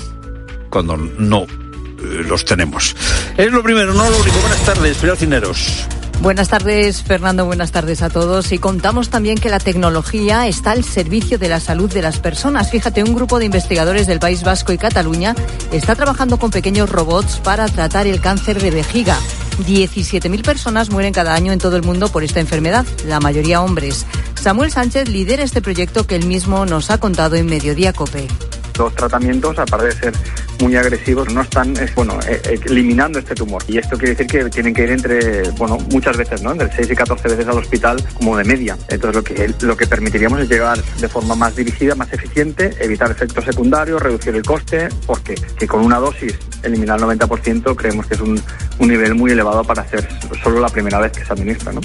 cuando 0.73 0.97
no 0.97 1.43
eh, 1.43 2.23
los 2.27 2.45
tenemos. 2.45 2.95
Es 3.37 3.51
lo 3.51 3.61
primero, 3.61 3.93
no 3.93 4.09
lo 4.09 4.17
único. 4.17 4.39
Buenas 4.39 4.65
tardes, 4.65 4.97
Pilar 4.97 5.17
Cineros. 5.17 5.85
Buenas 6.19 6.49
tardes, 6.49 7.03
Fernando. 7.03 7.45
Buenas 7.45 7.71
tardes 7.71 8.01
a 8.01 8.09
todos. 8.09 8.51
Y 8.51 8.57
contamos 8.57 9.09
también 9.09 9.37
que 9.37 9.49
la 9.49 9.59
tecnología 9.59 10.47
está 10.47 10.71
al 10.71 10.83
servicio 10.83 11.37
de 11.37 11.47
la 11.47 11.59
salud 11.59 11.93
de 11.93 12.01
las 12.01 12.17
personas. 12.17 12.71
Fíjate, 12.71 13.03
un 13.03 13.13
grupo 13.13 13.37
de 13.37 13.45
investigadores 13.45 14.07
del 14.07 14.17
País 14.17 14.43
Vasco 14.43 14.73
y 14.73 14.79
Cataluña 14.79 15.35
está 15.71 15.93
trabajando 15.93 16.39
con 16.39 16.49
pequeños 16.49 16.89
robots 16.89 17.37
para 17.43 17.67
tratar 17.67 18.07
el 18.07 18.19
cáncer 18.19 18.59
de 18.59 18.71
vejiga. 18.71 19.15
17.000 19.67 20.41
personas 20.41 20.89
mueren 20.89 21.13
cada 21.13 21.35
año 21.35 21.53
en 21.53 21.59
todo 21.59 21.75
el 21.75 21.83
mundo 21.83 22.09
por 22.09 22.23
esta 22.23 22.39
enfermedad, 22.39 22.83
la 23.05 23.19
mayoría 23.19 23.61
hombres. 23.61 24.07
Samuel 24.41 24.71
Sánchez 24.71 25.07
lidera 25.07 25.43
este 25.43 25.61
proyecto 25.61 26.07
que 26.07 26.15
él 26.15 26.25
mismo 26.25 26.65
nos 26.65 26.89
ha 26.89 26.97
contado 26.97 27.35
en 27.35 27.45
Mediodía 27.45 27.93
Cope 27.93 28.27
los 28.77 28.95
tratamientos, 28.95 29.57
aparte 29.59 29.87
de 29.87 29.91
ser 29.91 30.13
muy 30.63 30.77
agresivos, 30.77 31.31
no 31.33 31.41
están 31.41 31.73
bueno, 31.93 32.17
eh, 32.25 32.41
eh, 32.45 32.59
eliminando 32.65 33.19
este 33.19 33.35
tumor. 33.35 33.61
Y 33.67 33.77
esto 33.77 33.97
quiere 33.97 34.15
decir 34.15 34.27
que 34.27 34.49
tienen 34.49 34.73
que 34.73 34.83
ir 34.83 34.91
entre, 34.91 35.49
bueno, 35.51 35.77
muchas 35.91 36.15
veces, 36.15 36.41
¿no? 36.41 36.53
Entre 36.53 36.71
6 36.71 36.89
y 36.89 36.95
14 36.95 37.27
veces 37.27 37.47
al 37.47 37.57
hospital 37.57 38.03
como 38.13 38.37
de 38.37 38.45
media. 38.45 38.77
Entonces 38.87 39.15
lo 39.15 39.23
que, 39.23 39.53
lo 39.61 39.75
que 39.75 39.87
permitiríamos 39.87 40.39
es 40.39 40.49
llegar 40.49 40.81
de 40.81 41.07
forma 41.09 41.35
más 41.35 41.55
dirigida, 41.55 41.95
más 41.95 42.11
eficiente, 42.13 42.73
evitar 42.79 43.11
efectos 43.11 43.43
secundarios, 43.43 44.01
reducir 44.01 44.35
el 44.35 44.43
coste, 44.43 44.87
porque 45.05 45.35
que 45.35 45.67
con 45.67 45.83
una 45.83 45.99
dosis 45.99 46.33
eliminar 46.63 46.97
el 46.97 47.05
90% 47.05 47.75
creemos 47.75 48.07
que 48.07 48.13
es 48.13 48.21
un, 48.21 48.41
un 48.79 48.87
nivel 48.87 49.15
muy 49.15 49.31
elevado 49.31 49.65
para 49.65 49.81
hacer 49.81 50.07
solo 50.41 50.61
la 50.61 50.69
primera 50.69 50.99
vez 50.99 51.11
que 51.11 51.25
se 51.25 51.33
administra, 51.33 51.73
¿no? 51.73 51.81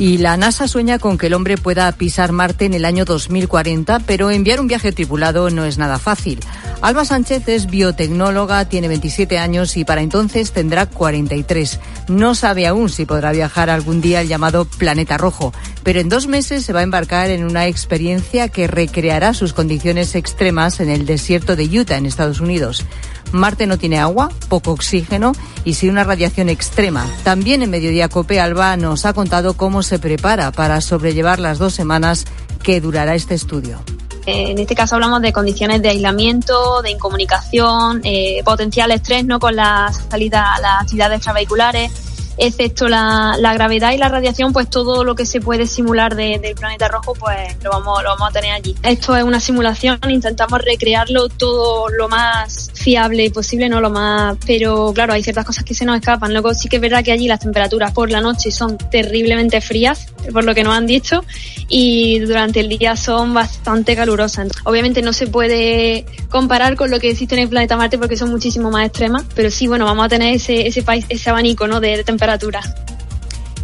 Y 0.00 0.16
la 0.16 0.38
NASA 0.38 0.66
sueña 0.66 0.98
con 0.98 1.18
que 1.18 1.26
el 1.26 1.34
hombre 1.34 1.58
pueda 1.58 1.92
pisar 1.92 2.32
Marte 2.32 2.64
en 2.64 2.72
el 2.72 2.86
año 2.86 3.04
2040, 3.04 3.98
pero 4.06 4.30
enviar 4.30 4.58
un 4.58 4.66
viaje 4.66 4.92
tripulado 4.92 5.50
no 5.50 5.66
es 5.66 5.76
nada 5.76 5.98
fácil. 5.98 6.40
Alba 6.80 7.04
Sánchez 7.04 7.46
es 7.48 7.66
biotecnóloga, 7.66 8.64
tiene 8.64 8.88
27 8.88 9.36
años 9.36 9.76
y 9.76 9.84
para 9.84 10.00
entonces 10.00 10.52
tendrá 10.52 10.86
43. 10.86 11.80
No 12.08 12.34
sabe 12.34 12.66
aún 12.66 12.88
si 12.88 13.04
podrá 13.04 13.32
viajar 13.32 13.68
algún 13.68 14.00
día 14.00 14.20
al 14.20 14.28
llamado 14.28 14.64
Planeta 14.64 15.18
Rojo, 15.18 15.52
pero 15.82 16.00
en 16.00 16.08
dos 16.08 16.26
meses 16.28 16.64
se 16.64 16.72
va 16.72 16.80
a 16.80 16.84
embarcar 16.84 17.28
en 17.28 17.44
una 17.44 17.66
experiencia 17.66 18.48
que 18.48 18.68
recreará 18.68 19.34
sus 19.34 19.52
condiciones 19.52 20.14
extremas 20.14 20.80
en 20.80 20.88
el 20.88 21.04
desierto 21.04 21.56
de 21.56 21.78
Utah, 21.78 21.98
en 21.98 22.06
Estados 22.06 22.40
Unidos. 22.40 22.86
Marte 23.32 23.66
no 23.66 23.78
tiene 23.78 23.98
agua, 23.98 24.30
poco 24.48 24.72
oxígeno 24.72 25.32
y 25.64 25.74
sí 25.74 25.88
una 25.88 26.04
radiación 26.04 26.48
extrema. 26.48 27.06
También 27.24 27.62
en 27.62 27.70
Mediodía 27.70 28.08
Cope 28.08 28.40
Alba 28.40 28.76
nos 28.76 29.06
ha 29.06 29.12
contado 29.12 29.54
cómo 29.54 29.82
se 29.82 29.98
prepara 29.98 30.52
para 30.52 30.80
sobrellevar 30.80 31.38
las 31.38 31.58
dos 31.58 31.74
semanas 31.74 32.26
que 32.62 32.80
durará 32.80 33.14
este 33.14 33.34
estudio. 33.34 33.80
En 34.26 34.58
este 34.58 34.74
caso 34.74 34.96
hablamos 34.96 35.22
de 35.22 35.32
condiciones 35.32 35.80
de 35.82 35.88
aislamiento, 35.88 36.82
de 36.82 36.90
incomunicación, 36.90 38.00
eh, 38.04 38.42
potencial 38.44 38.90
estrés 38.90 39.24
¿no? 39.24 39.40
con 39.40 39.56
la 39.56 39.90
salida 40.10 40.54
a 40.54 40.60
las 40.60 40.82
actividades 40.82 41.16
extravehiculares 41.16 42.09
excepto 42.36 42.88
la, 42.88 43.36
la, 43.38 43.54
gravedad 43.54 43.92
y 43.92 43.98
la 43.98 44.08
radiación, 44.08 44.52
pues 44.52 44.68
todo 44.70 45.04
lo 45.04 45.14
que 45.14 45.26
se 45.26 45.40
puede 45.40 45.66
simular 45.66 46.14
de, 46.14 46.38
del 46.38 46.54
planeta 46.54 46.88
rojo, 46.88 47.14
pues 47.14 47.56
lo 47.62 47.70
vamos, 47.70 48.02
lo 48.02 48.10
vamos 48.10 48.28
a 48.30 48.32
tener 48.32 48.52
allí. 48.52 48.74
Esto 48.82 49.16
es 49.16 49.24
una 49.24 49.40
simulación, 49.40 49.98
intentamos 50.08 50.60
recrearlo 50.62 51.28
todo 51.28 51.88
lo 51.88 52.08
más 52.08 52.70
fiable 52.74 53.30
posible, 53.30 53.68
no 53.68 53.80
lo 53.80 53.90
más, 53.90 54.36
pero 54.46 54.92
claro, 54.94 55.12
hay 55.12 55.22
ciertas 55.22 55.44
cosas 55.44 55.64
que 55.64 55.74
se 55.74 55.84
nos 55.84 55.96
escapan. 55.96 56.32
Luego 56.32 56.54
sí 56.54 56.68
que 56.68 56.76
es 56.76 56.82
verdad 56.82 57.04
que 57.04 57.12
allí 57.12 57.28
las 57.28 57.40
temperaturas 57.40 57.92
por 57.92 58.10
la 58.10 58.20
noche 58.20 58.50
son 58.50 58.78
terriblemente 58.78 59.60
frías, 59.60 60.06
por 60.32 60.44
lo 60.44 60.54
que 60.54 60.64
nos 60.64 60.74
han 60.74 60.86
dicho, 60.86 61.24
y 61.70 62.18
durante 62.18 62.60
el 62.60 62.68
día 62.68 62.96
son 62.96 63.32
bastante 63.32 63.96
calurosas. 63.96 64.48
Obviamente 64.64 65.00
no 65.00 65.14
se 65.14 65.28
puede 65.28 66.04
comparar 66.28 66.76
con 66.76 66.90
lo 66.90 67.00
que 67.00 67.10
existe 67.10 67.36
en 67.36 67.42
el 67.42 67.48
planeta 67.48 67.76
Marte 67.76 67.96
porque 67.96 68.16
son 68.16 68.30
muchísimo 68.30 68.70
más 68.70 68.86
extremas, 68.86 69.24
pero 69.34 69.50
sí, 69.50 69.68
bueno, 69.68 69.86
vamos 69.86 70.04
a 70.04 70.08
tener 70.08 70.34
ese, 70.34 70.66
ese 70.66 70.82
país, 70.82 71.06
ese 71.08 71.30
abanico, 71.30 71.66
¿no? 71.66 71.80
De 71.80 72.02
temperatura 72.04 72.60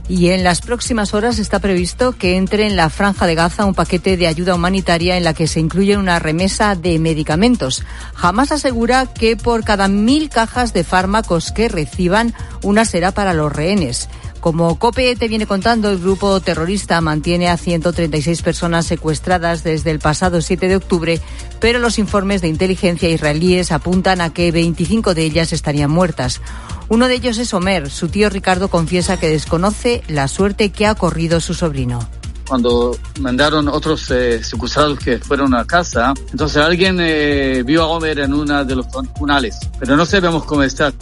y 0.09 0.31
en 0.31 0.45
las 0.45 0.61
próximas 0.61 1.15
horas 1.15 1.39
está 1.39 1.59
previsto 1.59 2.13
que 2.13 2.37
entre 2.37 2.67
en 2.67 2.77
la 2.77 2.91
franja 2.91 3.27
de 3.27 3.35
Gaza 3.35 3.65
un 3.65 3.75
paquete 3.75 4.17
de 4.17 4.27
ayuda 4.27 4.55
humanitaria 4.55 5.17
en 5.17 5.25
la 5.25 5.35
que 5.35 5.49
se 5.49 5.61
incluye 5.61 5.97
una 5.97 6.19
remesa 6.19 6.77
de 6.77 6.99
medicamentos. 6.99 7.83
Jamás 8.15 8.53
asegura 8.53 9.07
que 9.07 9.37
por 9.37 9.65
cada 9.65 9.89
mil 9.89 10.29
cajas 10.29 10.73
de 10.73 10.85
fármacos 10.85 11.51
que 11.51 11.69
reciban, 11.69 12.35
una 12.63 12.85
será 12.85 13.13
para 13.13 13.35
los 13.35 13.53
rehenes. 13.53 14.09
Como 14.41 14.78
COPE 14.78 15.16
te 15.16 15.28
viene 15.28 15.47
contando, 15.47 15.91
el 15.91 15.99
grupo 15.99 16.41
terrorista 16.41 17.01
mantiene 17.01 17.49
a 17.49 17.57
136 17.57 18.43
personas 18.43 18.87
secuestradas 18.87 19.64
desde 19.64 19.91
el 19.91 19.99
pasado 19.99 20.41
7 20.41 20.68
de 20.68 20.76
octubre, 20.76 21.20
pero 21.61 21.78
los 21.78 21.99
informes 21.99 22.43
de 22.43 22.49
inteligencia 22.49 23.09
israelíes 23.09 23.72
apuntan 23.72 24.20
a 24.20 24.32
que 24.32 24.53
25 24.53 25.14
de 25.14 25.24
ellas 25.24 25.53
estarían 25.53 25.91
muertas. 25.91 26.41
Uno 26.89 27.09
de 27.09 27.14
ellos 27.14 27.39
es 27.39 27.53
Omer. 27.55 27.91
Su 27.91 28.09
tío 28.09 28.30
Ricardo 28.30 28.68
confiesa 28.68 29.18
que 29.18 29.28
desconoce 29.28 30.03
la 30.07 30.28
suerte 30.28 30.70
que 30.70 30.87
ha 30.87 30.95
corrido 30.95 31.41
su 31.41 31.55
sobrino 31.55 32.09
cuando 32.47 32.97
mandaron 33.20 33.68
otros 33.68 34.11
eh, 34.11 34.43
secuestrados 34.43 34.99
que 34.99 35.18
fueron 35.18 35.55
a 35.55 35.64
casa, 35.64 36.14
entonces 36.30 36.59
alguien 36.59 36.99
eh, 37.01 37.62
vio 37.64 37.82
a 37.82 37.87
Omer 37.89 38.20
en 38.20 38.32
una 38.32 38.64
de 38.64 38.76
los 38.76 38.87
tunales, 39.18 39.59
pero 39.78 39.97
no 39.97 40.07
sabemos 40.07 40.45
cómo 40.45 40.62
está. 40.62 40.93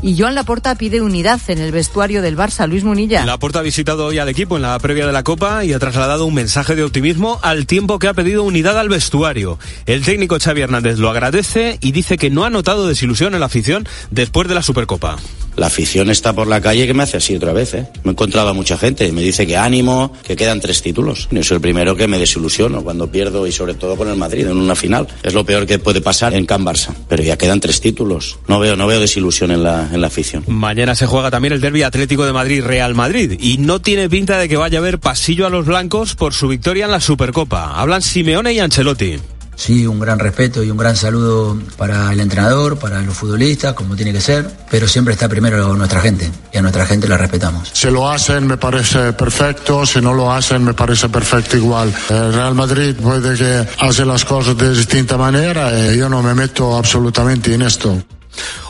Y 0.00 0.16
Joan 0.16 0.36
Laporta 0.36 0.76
pide 0.76 1.00
unidad 1.00 1.40
en 1.48 1.58
el 1.58 1.72
vestuario 1.72 2.22
del 2.22 2.36
Barça. 2.36 2.68
Luis 2.68 2.84
Munilla. 2.84 3.24
Laporta 3.24 3.58
ha 3.58 3.62
visitado 3.62 4.06
hoy 4.06 4.18
al 4.18 4.28
equipo 4.28 4.56
en 4.56 4.62
la 4.62 4.78
previa 4.78 5.06
de 5.06 5.12
la 5.12 5.24
Copa 5.24 5.64
y 5.64 5.72
ha 5.72 5.78
trasladado 5.80 6.24
un 6.24 6.34
mensaje 6.34 6.76
de 6.76 6.84
optimismo 6.84 7.40
al 7.42 7.66
tiempo 7.66 7.98
que 7.98 8.06
ha 8.06 8.14
pedido 8.14 8.44
unidad 8.44 8.78
al 8.78 8.88
vestuario. 8.88 9.58
El 9.86 10.04
técnico 10.04 10.38
Xavi 10.38 10.60
Hernández 10.60 10.98
lo 10.98 11.10
agradece 11.10 11.78
y 11.80 11.90
dice 11.90 12.16
que 12.16 12.30
no 12.30 12.44
ha 12.44 12.50
notado 12.50 12.86
desilusión 12.86 13.34
en 13.34 13.40
la 13.40 13.46
afición 13.46 13.88
después 14.10 14.46
de 14.46 14.54
la 14.54 14.62
Supercopa. 14.62 15.16
La 15.58 15.66
afición 15.66 16.08
está 16.08 16.32
por 16.32 16.46
la 16.46 16.60
calle 16.60 16.86
que 16.86 16.94
me 16.94 17.02
hace 17.02 17.16
así 17.16 17.34
otra 17.34 17.52
vez. 17.52 17.74
¿eh? 17.74 17.84
Me 18.04 18.10
he 18.10 18.12
encontrado 18.12 18.48
a 18.48 18.52
mucha 18.52 18.78
gente. 18.78 19.10
Me 19.10 19.22
dice 19.22 19.44
que 19.44 19.56
ánimo, 19.56 20.12
que 20.22 20.36
quedan 20.36 20.60
tres 20.60 20.82
títulos. 20.82 21.26
Yo 21.32 21.42
soy 21.42 21.56
el 21.56 21.60
primero 21.60 21.96
que 21.96 22.06
me 22.06 22.16
desilusiono 22.16 22.84
cuando 22.84 23.10
pierdo 23.10 23.44
y 23.44 23.50
sobre 23.50 23.74
todo 23.74 23.96
con 23.96 24.08
el 24.08 24.14
Madrid 24.14 24.46
en 24.46 24.56
una 24.56 24.76
final. 24.76 25.08
Es 25.24 25.34
lo 25.34 25.44
peor 25.44 25.66
que 25.66 25.80
puede 25.80 26.00
pasar 26.00 26.32
en 26.34 26.46
Can 26.46 26.64
Barça. 26.64 26.94
Pero 27.08 27.24
ya 27.24 27.36
quedan 27.36 27.58
tres 27.58 27.80
títulos. 27.80 28.38
No 28.46 28.60
veo, 28.60 28.76
no 28.76 28.86
veo 28.86 29.00
desilusión 29.00 29.50
en 29.50 29.64
la, 29.64 29.90
en 29.92 30.00
la 30.00 30.06
afición. 30.06 30.44
Mañana 30.46 30.94
se 30.94 31.06
juega 31.06 31.32
también 31.32 31.52
el 31.54 31.60
derby 31.60 31.82
Atlético 31.82 32.24
de 32.24 32.32
Madrid-Real 32.32 32.94
Madrid. 32.94 33.36
Y 33.40 33.58
no 33.58 33.80
tiene 33.80 34.08
pinta 34.08 34.38
de 34.38 34.48
que 34.48 34.56
vaya 34.56 34.78
a 34.78 34.80
haber 34.80 35.00
pasillo 35.00 35.44
a 35.44 35.50
los 35.50 35.66
blancos 35.66 36.14
por 36.14 36.34
su 36.34 36.46
victoria 36.46 36.84
en 36.84 36.92
la 36.92 37.00
Supercopa. 37.00 37.80
Hablan 37.80 38.02
Simeone 38.02 38.52
y 38.52 38.60
Ancelotti. 38.60 39.16
Sí, 39.58 39.88
un 39.88 39.98
gran 39.98 40.20
respeto 40.20 40.62
y 40.62 40.70
un 40.70 40.76
gran 40.76 40.94
saludo 40.94 41.58
para 41.76 42.12
el 42.12 42.20
entrenador, 42.20 42.78
para 42.78 43.02
los 43.02 43.16
futbolistas, 43.16 43.74
como 43.74 43.96
tiene 43.96 44.12
que 44.12 44.20
ser, 44.20 44.48
pero 44.70 44.86
siempre 44.86 45.14
está 45.14 45.28
primero 45.28 45.74
nuestra 45.74 46.00
gente 46.00 46.30
y 46.52 46.58
a 46.58 46.62
nuestra 46.62 46.86
gente 46.86 47.08
la 47.08 47.18
respetamos. 47.18 47.68
Si 47.72 47.90
lo 47.90 48.08
hacen 48.08 48.46
me 48.46 48.56
parece 48.56 49.12
perfecto, 49.14 49.84
si 49.84 50.00
no 50.00 50.14
lo 50.14 50.32
hacen 50.32 50.62
me 50.62 50.74
parece 50.74 51.08
perfecto 51.08 51.56
igual. 51.56 51.92
El 52.08 52.34
Real 52.34 52.54
Madrid 52.54 52.94
puede 53.02 53.36
que 53.36 53.66
hace 53.80 54.04
las 54.04 54.24
cosas 54.24 54.56
de 54.56 54.72
distinta 54.72 55.16
manera 55.16 55.92
y 55.92 55.98
yo 55.98 56.08
no 56.08 56.22
me 56.22 56.34
meto 56.34 56.76
absolutamente 56.76 57.52
en 57.52 57.62
esto. 57.62 58.00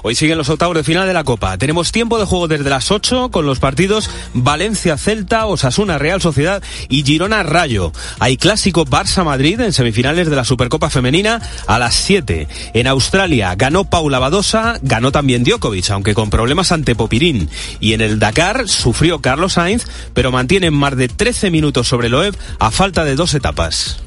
Hoy 0.03 0.15
siguen 0.15 0.39
los 0.39 0.49
octavos 0.49 0.77
de 0.77 0.85
final 0.85 1.07
de 1.07 1.13
la 1.13 1.25
Copa. 1.25 1.59
Tenemos 1.59 1.93
tiempo 1.93 2.19
de 2.19 2.25
juego 2.25 2.49
desde 2.49 2.71
las 2.71 2.91
8 2.91 3.31
con 3.31 3.47
los 3.47 3.59
partidos 3.59 4.11
Valencia-Celta, 4.35 5.47
Osasuna-Real 5.47 6.21
Sociedad 6.21 6.63
y 6.89 7.05
Girona-Rayo. 7.05 7.93
Hay 8.19 8.37
clásico 8.37 8.85
Barça-Madrid 8.85 9.61
en 9.61 9.73
semifinales 9.73 10.31
de 10.31 10.37
la 10.37 10.45
Supercopa 10.45 10.91
Femenina 10.91 11.43
a 11.67 11.79
las 11.79 11.95
7. 11.95 12.49
En 12.75 12.87
Australia 12.87 13.55
ganó 13.57 13.85
Paula 13.85 14.19
Badosa, 14.19 14.79
ganó 14.83 15.13
también 15.13 15.45
Djokovic, 15.45 15.91
aunque 15.91 16.15
con 16.15 16.31
problemas 16.31 16.73
ante 16.73 16.95
Popirín. 16.95 17.49
Y 17.81 17.93
en 17.93 18.01
el 18.01 18.19
Dakar 18.19 18.69
sufrió 18.69 19.21
Carlos 19.21 19.55
Sainz, 19.55 19.87
pero 20.15 20.33
mantiene 20.33 20.71
más 20.71 20.97
de 20.97 21.09
13 21.09 21.51
minutos 21.51 21.89
sobre 21.89 22.09
Loeb 22.09 22.37
a 22.59 22.71
falta 22.71 23.05
de 23.05 23.15
dos 23.15 23.35
etapas. 23.35 23.99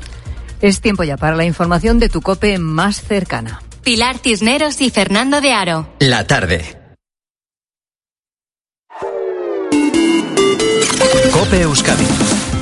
Es 0.62 0.80
tiempo 0.80 1.03
ya 1.03 1.18
para 1.18 1.36
la 1.36 1.45
información 1.45 1.99
de 1.99 2.09
tu 2.09 2.22
cope 2.22 2.59
más 2.59 3.01
cercana. 3.01 3.62
Pilar 3.84 4.20
Cisneros 4.20 4.80
y 4.82 4.92
Fernando 4.92 5.42
de 5.42 5.54
Aro. 5.54 5.88
La 6.00 6.28
tarde. 6.28 6.78
Cope 11.32 11.62
Euskadi. 11.62 12.06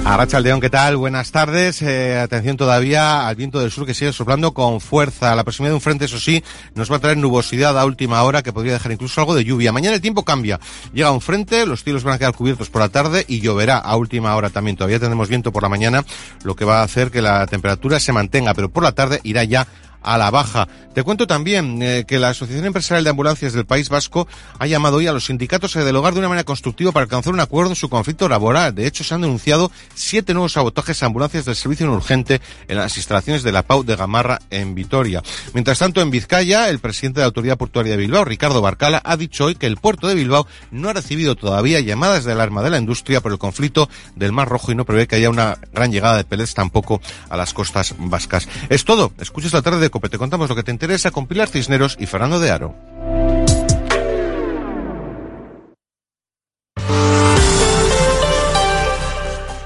Arracha 0.05 0.39
León, 0.39 0.61
¿qué 0.61 0.69
tal? 0.69 0.95
Buenas 0.95 1.31
tardes. 1.31 1.81
Eh, 1.81 2.17
atención 2.17 2.55
todavía 2.55 3.27
al 3.27 3.35
viento 3.35 3.59
del 3.59 3.69
sur 3.69 3.85
que 3.85 3.93
sigue 3.93 4.13
soplando 4.13 4.53
con 4.53 4.79
fuerza. 4.79 5.35
La 5.35 5.43
proximidad 5.43 5.71
de 5.71 5.75
un 5.75 5.81
frente, 5.81 6.05
eso 6.05 6.19
sí, 6.19 6.41
nos 6.73 6.89
va 6.89 6.95
a 6.95 6.99
traer 6.99 7.17
nubosidad 7.17 7.77
a 7.77 7.85
última 7.85 8.23
hora 8.23 8.41
que 8.41 8.53
podría 8.53 8.73
dejar 8.73 8.93
incluso 8.93 9.19
algo 9.19 9.35
de 9.35 9.43
lluvia. 9.43 9.73
Mañana 9.73 9.95
el 9.95 10.01
tiempo 10.01 10.23
cambia. 10.23 10.59
Llega 10.93 11.11
un 11.11 11.21
frente, 11.21 11.65
los 11.65 11.83
cielos 11.83 12.05
van 12.05 12.13
a 12.13 12.17
quedar 12.17 12.33
cubiertos 12.33 12.69
por 12.69 12.81
la 12.81 12.89
tarde 12.89 13.25
y 13.27 13.41
lloverá 13.41 13.77
a 13.77 13.97
última 13.97 14.33
hora 14.37 14.49
también. 14.49 14.77
Todavía 14.77 14.99
tendremos 14.99 15.27
viento 15.27 15.51
por 15.51 15.63
la 15.63 15.69
mañana, 15.69 16.05
lo 16.43 16.55
que 16.55 16.63
va 16.63 16.79
a 16.79 16.83
hacer 16.83 17.11
que 17.11 17.21
la 17.21 17.45
temperatura 17.45 17.99
se 17.99 18.13
mantenga, 18.13 18.53
pero 18.53 18.69
por 18.69 18.83
la 18.83 18.93
tarde 18.93 19.19
irá 19.23 19.43
ya 19.43 19.67
a 20.01 20.17
la 20.17 20.31
baja. 20.31 20.67
Te 20.93 21.03
cuento 21.03 21.27
también 21.27 21.81
eh, 21.81 22.05
que 22.07 22.19
la 22.19 22.29
Asociación 22.29 22.65
Empresarial 22.65 23.03
de 23.03 23.09
Ambulancias 23.11 23.53
del 23.53 23.65
País 23.65 23.89
Vasco 23.89 24.27
ha 24.57 24.67
llamado 24.67 24.97
hoy 24.97 25.07
a 25.07 25.13
los 25.13 25.25
sindicatos 25.25 25.75
a 25.75 25.83
dialogar 25.83 26.13
de 26.13 26.19
una 26.19 26.29
manera 26.29 26.43
constructiva 26.43 26.91
para 26.91 27.03
alcanzar 27.03 27.33
un 27.33 27.39
acuerdo 27.39 27.71
en 27.71 27.75
su 27.75 27.89
conflicto 27.89 28.27
laboral. 28.27 28.73
De 28.75 28.87
hecho, 28.87 29.03
se 29.03 29.13
han 29.13 29.21
denunciado 29.21 29.71
siete 29.93 30.33
nuevos 30.33 30.53
sabotajes 30.53 31.01
a 31.01 31.05
ambulancias 31.05 31.45
del 31.45 31.55
servicio 31.55 31.85
en 31.85 31.93
urgente 31.93 32.41
en 32.67 32.77
las 32.77 32.97
instalaciones 32.97 33.43
de 33.43 33.51
la 33.51 33.63
PAU 33.63 33.83
de 33.83 33.95
Gamarra 33.95 34.39
en 34.49 34.75
Vitoria. 34.75 35.21
Mientras 35.53 35.79
tanto, 35.79 36.01
en 36.01 36.11
Vizcaya, 36.11 36.69
el 36.69 36.79
presidente 36.79 37.19
de 37.19 37.23
la 37.23 37.27
Autoridad 37.27 37.57
Portuaria 37.57 37.91
de 37.93 37.97
Bilbao, 37.97 38.25
Ricardo 38.25 38.61
Barcala, 38.61 39.01
ha 39.05 39.15
dicho 39.15 39.45
hoy 39.45 39.55
que 39.55 39.67
el 39.67 39.77
puerto 39.77 40.07
de 40.07 40.15
Bilbao 40.15 40.47
no 40.71 40.89
ha 40.89 40.93
recibido 40.93 41.35
todavía 41.35 41.79
llamadas 41.79 42.25
de 42.25 42.31
alarma 42.31 42.61
de 42.63 42.71
la 42.71 42.77
industria 42.77 43.21
por 43.21 43.31
el 43.31 43.37
conflicto 43.37 43.89
del 44.15 44.31
Mar 44.31 44.49
Rojo 44.49 44.71
y 44.71 44.75
no 44.75 44.85
prevé 44.85 45.07
que 45.07 45.15
haya 45.15 45.29
una 45.29 45.57
gran 45.73 45.91
llegada 45.91 46.17
de 46.17 46.23
pellets 46.23 46.53
tampoco 46.53 47.01
a 47.29 47.37
las 47.37 47.53
costas 47.53 47.95
vascas. 47.97 48.47
Es 48.69 48.85
todo. 48.85 49.11
Escuches 49.19 49.53
la 49.53 49.61
tarde 49.61 49.79
de 49.79 49.88
Cope. 49.89 50.09
Te 50.09 50.17
contamos 50.17 50.49
lo 50.49 50.55
que 50.55 50.63
te 50.63 50.71
interesa 50.71 51.11
con 51.11 51.27
Pilar 51.27 51.47
Cisneros 51.47 51.97
y 51.99 52.05
Fernando 52.05 52.39
de 52.39 52.51
Aro. 52.51 53.18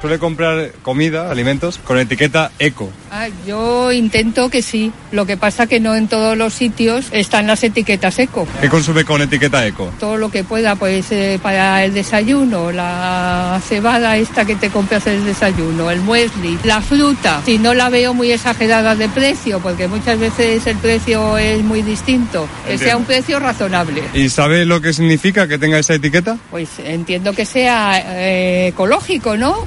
Suele 0.03 0.19
comprar 0.19 0.73
comida, 0.81 1.31
alimentos, 1.31 1.79
con 1.81 1.97
etiqueta 1.97 2.51
eco. 2.59 2.91
Ah, 3.09 3.29
yo 3.47 3.89
intento 3.93 4.49
que 4.49 4.61
sí. 4.61 4.91
Lo 5.13 5.25
que 5.25 5.37
pasa 5.37 5.65
que 5.65 5.79
no 5.79 5.95
en 5.95 6.09
todos 6.09 6.37
los 6.37 6.53
sitios 6.53 7.05
están 7.13 7.47
las 7.47 7.63
etiquetas 7.63 8.19
eco. 8.19 8.45
¿Qué 8.59 8.67
consume 8.67 9.05
con 9.05 9.21
etiqueta 9.21 9.65
eco? 9.65 9.93
Todo 10.01 10.17
lo 10.17 10.29
que 10.29 10.43
pueda, 10.43 10.75
pues 10.75 11.09
eh, 11.13 11.39
para 11.41 11.85
el 11.85 11.93
desayuno, 11.93 12.73
la 12.73 13.61
cebada 13.65 14.17
esta 14.17 14.43
que 14.43 14.57
te 14.57 14.69
compras 14.69 15.07
el 15.07 15.23
desayuno, 15.23 15.89
el 15.89 16.01
muesli, 16.01 16.59
la 16.65 16.81
fruta. 16.81 17.41
Si 17.45 17.57
no 17.57 17.73
la 17.73 17.87
veo 17.87 18.13
muy 18.13 18.29
exagerada 18.33 18.97
de 18.97 19.07
precio, 19.07 19.61
porque 19.61 19.87
muchas 19.87 20.19
veces 20.19 20.67
el 20.67 20.75
precio 20.79 21.37
es 21.37 21.63
muy 21.63 21.81
distinto, 21.81 22.49
que 22.67 22.77
sea 22.77 22.97
un 22.97 23.05
precio 23.05 23.39
razonable. 23.39 24.03
¿Y 24.13 24.27
sabe 24.27 24.65
lo 24.65 24.81
que 24.81 24.91
significa 24.91 25.47
que 25.47 25.57
tenga 25.57 25.79
esa 25.79 25.93
etiqueta? 25.93 26.37
Pues 26.51 26.67
entiendo 26.79 27.31
que 27.31 27.45
sea 27.45 28.03
eh, 28.17 28.67
ecológico, 28.67 29.37
¿no? 29.37 29.65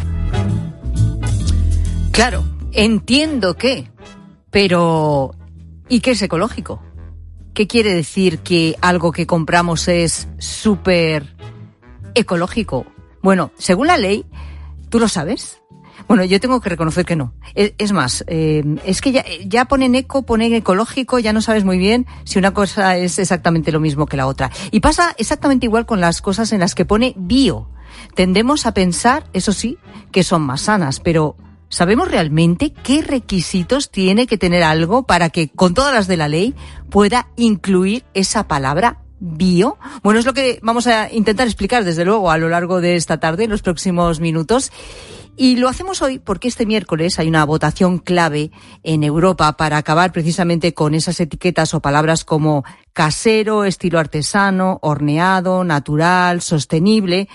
Claro, 2.16 2.46
entiendo 2.72 3.58
que, 3.58 3.90
pero 4.50 5.34
¿y 5.86 6.00
qué 6.00 6.12
es 6.12 6.22
ecológico? 6.22 6.82
¿Qué 7.52 7.66
quiere 7.66 7.92
decir 7.92 8.38
que 8.38 8.74
algo 8.80 9.12
que 9.12 9.26
compramos 9.26 9.86
es 9.86 10.26
súper 10.38 11.36
ecológico? 12.14 12.86
Bueno, 13.22 13.52
según 13.58 13.88
la 13.88 13.98
ley, 13.98 14.24
¿tú 14.88 14.98
lo 14.98 15.08
sabes? 15.08 15.60
Bueno, 16.08 16.24
yo 16.24 16.40
tengo 16.40 16.62
que 16.62 16.70
reconocer 16.70 17.04
que 17.04 17.16
no. 17.16 17.34
Es, 17.54 17.74
es 17.76 17.92
más, 17.92 18.24
eh, 18.28 18.64
es 18.86 19.02
que 19.02 19.12
ya, 19.12 19.22
ya 19.44 19.66
ponen 19.66 19.94
eco, 19.94 20.22
ponen 20.22 20.54
ecológico, 20.54 21.18
ya 21.18 21.34
no 21.34 21.42
sabes 21.42 21.64
muy 21.64 21.76
bien 21.76 22.06
si 22.24 22.38
una 22.38 22.54
cosa 22.54 22.96
es 22.96 23.18
exactamente 23.18 23.72
lo 23.72 23.80
mismo 23.80 24.06
que 24.06 24.16
la 24.16 24.26
otra. 24.26 24.50
Y 24.70 24.80
pasa 24.80 25.14
exactamente 25.18 25.66
igual 25.66 25.84
con 25.84 26.00
las 26.00 26.22
cosas 26.22 26.50
en 26.52 26.60
las 26.60 26.74
que 26.74 26.86
pone 26.86 27.12
bio. 27.18 27.68
Tendemos 28.14 28.64
a 28.64 28.72
pensar, 28.72 29.28
eso 29.34 29.52
sí, 29.52 29.76
que 30.12 30.22
son 30.22 30.40
más 30.40 30.62
sanas, 30.62 31.00
pero 31.00 31.36
¿Sabemos 31.68 32.08
realmente 32.08 32.72
qué 32.72 33.02
requisitos 33.02 33.90
tiene 33.90 34.26
que 34.26 34.38
tener 34.38 34.62
algo 34.62 35.02
para 35.02 35.30
que, 35.30 35.48
con 35.48 35.74
todas 35.74 35.92
las 35.92 36.06
de 36.06 36.16
la 36.16 36.28
ley, 36.28 36.54
pueda 36.90 37.28
incluir 37.36 38.04
esa 38.14 38.46
palabra 38.46 39.00
bio? 39.18 39.76
Bueno, 40.02 40.20
es 40.20 40.26
lo 40.26 40.32
que 40.32 40.60
vamos 40.62 40.86
a 40.86 41.12
intentar 41.12 41.46
explicar, 41.46 41.84
desde 41.84 42.04
luego, 42.04 42.30
a 42.30 42.38
lo 42.38 42.48
largo 42.48 42.80
de 42.80 42.94
esta 42.94 43.18
tarde, 43.18 43.44
en 43.44 43.50
los 43.50 43.62
próximos 43.62 44.20
minutos. 44.20 44.70
Y 45.38 45.56
lo 45.56 45.68
hacemos 45.68 46.00
hoy 46.00 46.18
porque 46.18 46.48
este 46.48 46.64
miércoles 46.64 47.18
hay 47.18 47.28
una 47.28 47.44
votación 47.44 47.98
clave 47.98 48.50
en 48.82 49.02
Europa 49.02 49.54
para 49.58 49.76
acabar 49.76 50.10
precisamente 50.10 50.72
con 50.72 50.94
esas 50.94 51.20
etiquetas 51.20 51.74
o 51.74 51.80
palabras 51.80 52.24
como 52.24 52.64
casero, 52.94 53.64
estilo 53.64 53.98
artesano, 53.98 54.78
horneado, 54.80 55.62
natural, 55.62 56.40
sostenible, 56.40 57.28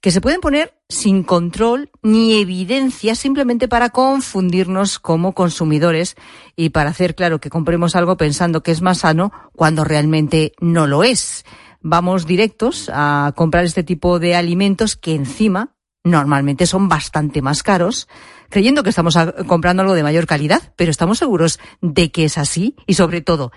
que 0.00 0.10
se 0.10 0.20
pueden 0.20 0.40
poner 0.40 0.74
sin 0.88 1.22
control 1.22 1.90
ni 2.02 2.40
evidencia 2.40 3.14
simplemente 3.14 3.68
para 3.68 3.90
confundirnos 3.90 4.98
como 4.98 5.32
consumidores 5.32 6.16
y 6.54 6.70
para 6.70 6.90
hacer 6.90 7.14
claro 7.14 7.40
que 7.40 7.50
compremos 7.50 7.96
algo 7.96 8.16
pensando 8.16 8.62
que 8.62 8.70
es 8.70 8.82
más 8.82 8.98
sano 8.98 9.32
cuando 9.54 9.84
realmente 9.84 10.52
no 10.60 10.86
lo 10.86 11.02
es. 11.02 11.44
Vamos 11.80 12.26
directos 12.26 12.90
a 12.92 13.32
comprar 13.36 13.64
este 13.64 13.84
tipo 13.84 14.18
de 14.18 14.34
alimentos 14.34 14.96
que 14.96 15.14
encima 15.14 15.76
normalmente 16.04 16.66
son 16.66 16.88
bastante 16.88 17.42
más 17.42 17.62
caros, 17.62 18.08
creyendo 18.48 18.82
que 18.82 18.90
estamos 18.90 19.18
comprando 19.46 19.82
algo 19.82 19.94
de 19.94 20.04
mayor 20.04 20.26
calidad, 20.26 20.72
pero 20.76 20.90
estamos 20.90 21.18
seguros 21.18 21.58
de 21.80 22.12
que 22.12 22.24
es 22.24 22.38
así 22.38 22.76
y 22.86 22.94
sobre 22.94 23.20
todo 23.20 23.50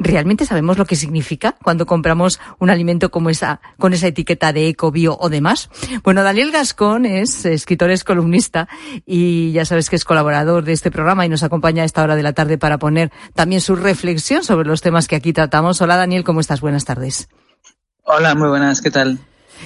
¿Realmente 0.00 0.46
sabemos 0.46 0.78
lo 0.78 0.84
que 0.84 0.94
significa 0.94 1.56
cuando 1.60 1.84
compramos 1.84 2.38
un 2.60 2.70
alimento 2.70 3.10
como 3.10 3.30
esa, 3.30 3.60
con 3.80 3.92
esa 3.92 4.06
etiqueta 4.06 4.52
de 4.52 4.68
eco, 4.68 4.92
bio 4.92 5.16
o 5.18 5.28
demás? 5.28 5.70
Bueno, 6.04 6.22
Daniel 6.22 6.52
Gascón 6.52 7.04
es 7.04 7.44
escritor, 7.44 7.90
es 7.90 8.04
columnista 8.04 8.68
y 9.06 9.50
ya 9.50 9.64
sabes 9.64 9.90
que 9.90 9.96
es 9.96 10.04
colaborador 10.04 10.62
de 10.62 10.72
este 10.72 10.92
programa 10.92 11.26
y 11.26 11.28
nos 11.28 11.42
acompaña 11.42 11.82
a 11.82 11.86
esta 11.86 12.04
hora 12.04 12.14
de 12.14 12.22
la 12.22 12.32
tarde 12.32 12.58
para 12.58 12.78
poner 12.78 13.10
también 13.34 13.60
su 13.60 13.74
reflexión 13.74 14.44
sobre 14.44 14.68
los 14.68 14.82
temas 14.82 15.08
que 15.08 15.16
aquí 15.16 15.32
tratamos. 15.32 15.80
Hola 15.80 15.96
Daniel, 15.96 16.22
¿cómo 16.22 16.38
estás? 16.38 16.60
Buenas 16.60 16.84
tardes. 16.84 17.28
Hola, 18.04 18.36
muy 18.36 18.48
buenas, 18.48 18.80
¿qué 18.80 18.92
tal? 18.92 19.18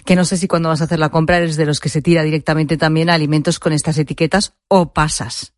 Que 0.06 0.16
no 0.16 0.24
sé 0.24 0.38
si 0.38 0.48
cuando 0.48 0.70
vas 0.70 0.80
a 0.80 0.84
hacer 0.84 0.98
la 0.98 1.10
compra 1.10 1.36
eres 1.36 1.56
de 1.56 1.66
los 1.66 1.78
que 1.78 1.90
se 1.90 2.00
tira 2.00 2.22
directamente 2.22 2.78
también 2.78 3.10
a 3.10 3.14
alimentos 3.14 3.58
con 3.58 3.74
estas 3.74 3.98
etiquetas 3.98 4.54
o 4.68 4.94
pasas. 4.94 5.51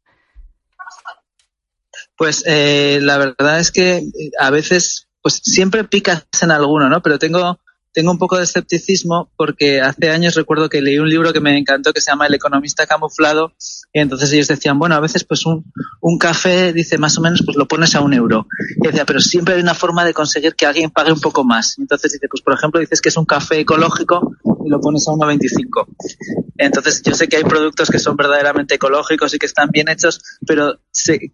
Pues 2.17 2.45
eh, 2.47 3.01
la 3.03 3.19
verdad 3.19 3.59
es 3.59 3.71
que 3.71 4.07
a 4.39 4.51
veces, 4.51 5.09
pues 5.23 5.41
siempre 5.43 5.85
picas 5.85 6.27
en 6.41 6.51
alguno, 6.51 6.89
¿no? 6.89 7.03
Pero 7.03 7.19
tengo 7.19 7.59
tengo 7.95 8.11
un 8.11 8.19
poco 8.19 8.37
de 8.37 8.43
escepticismo 8.43 9.31
porque 9.37 9.81
hace 9.81 10.11
años 10.11 10.35
recuerdo 10.35 10.69
que 10.69 10.83
leí 10.83 10.99
un 10.99 11.09
libro 11.09 11.33
que 11.33 11.41
me 11.41 11.57
encantó 11.57 11.93
que 11.93 12.01
se 12.01 12.11
llama 12.11 12.27
El 12.27 12.35
economista 12.35 12.87
camuflado 12.87 13.53
y 13.93 14.01
entonces 14.01 14.33
ellos 14.33 14.49
decían, 14.49 14.79
bueno, 14.81 14.97
a 14.97 15.01
veces 15.01 15.23
pues 15.23 15.47
un, 15.47 15.65
un 16.01 16.19
café, 16.19 16.73
dice, 16.73 16.99
más 16.99 17.17
o 17.17 17.21
menos, 17.21 17.43
pues 17.45 17.57
lo 17.57 17.69
pones 17.69 17.95
a 17.95 18.01
un 18.01 18.13
euro. 18.13 18.49
Y 18.83 18.89
decía, 18.89 19.05
pero 19.05 19.21
siempre 19.21 19.55
hay 19.55 19.61
una 19.61 19.75
forma 19.75 20.05
de 20.05 20.13
conseguir 20.13 20.57
que 20.57 20.67
alguien 20.67 20.91
pague 20.91 21.13
un 21.13 21.21
poco 21.21 21.45
más. 21.45 21.79
Entonces 21.79 22.13
dice, 22.13 22.27
pues 22.29 22.43
por 22.43 22.55
ejemplo, 22.55 22.81
dices 22.81 23.01
que 23.01 23.11
es 23.11 23.17
un 23.17 23.25
café 23.25 23.61
ecológico 23.61 24.33
y 24.67 24.69
lo 24.69 24.81
pones 24.81 25.07
a 25.07 25.13
1,25. 25.13 25.87
Entonces 26.59 27.01
yo 27.05 27.15
sé 27.15 27.29
que 27.29 27.37
hay 27.37 27.45
productos 27.45 27.89
que 27.89 28.01
son 28.01 28.17
verdaderamente 28.17 28.75
ecológicos 28.75 29.33
y 29.35 29.39
que 29.39 29.47
están 29.47 29.69
bien 29.71 29.89
hechos, 29.89 30.21
pero 30.45 30.81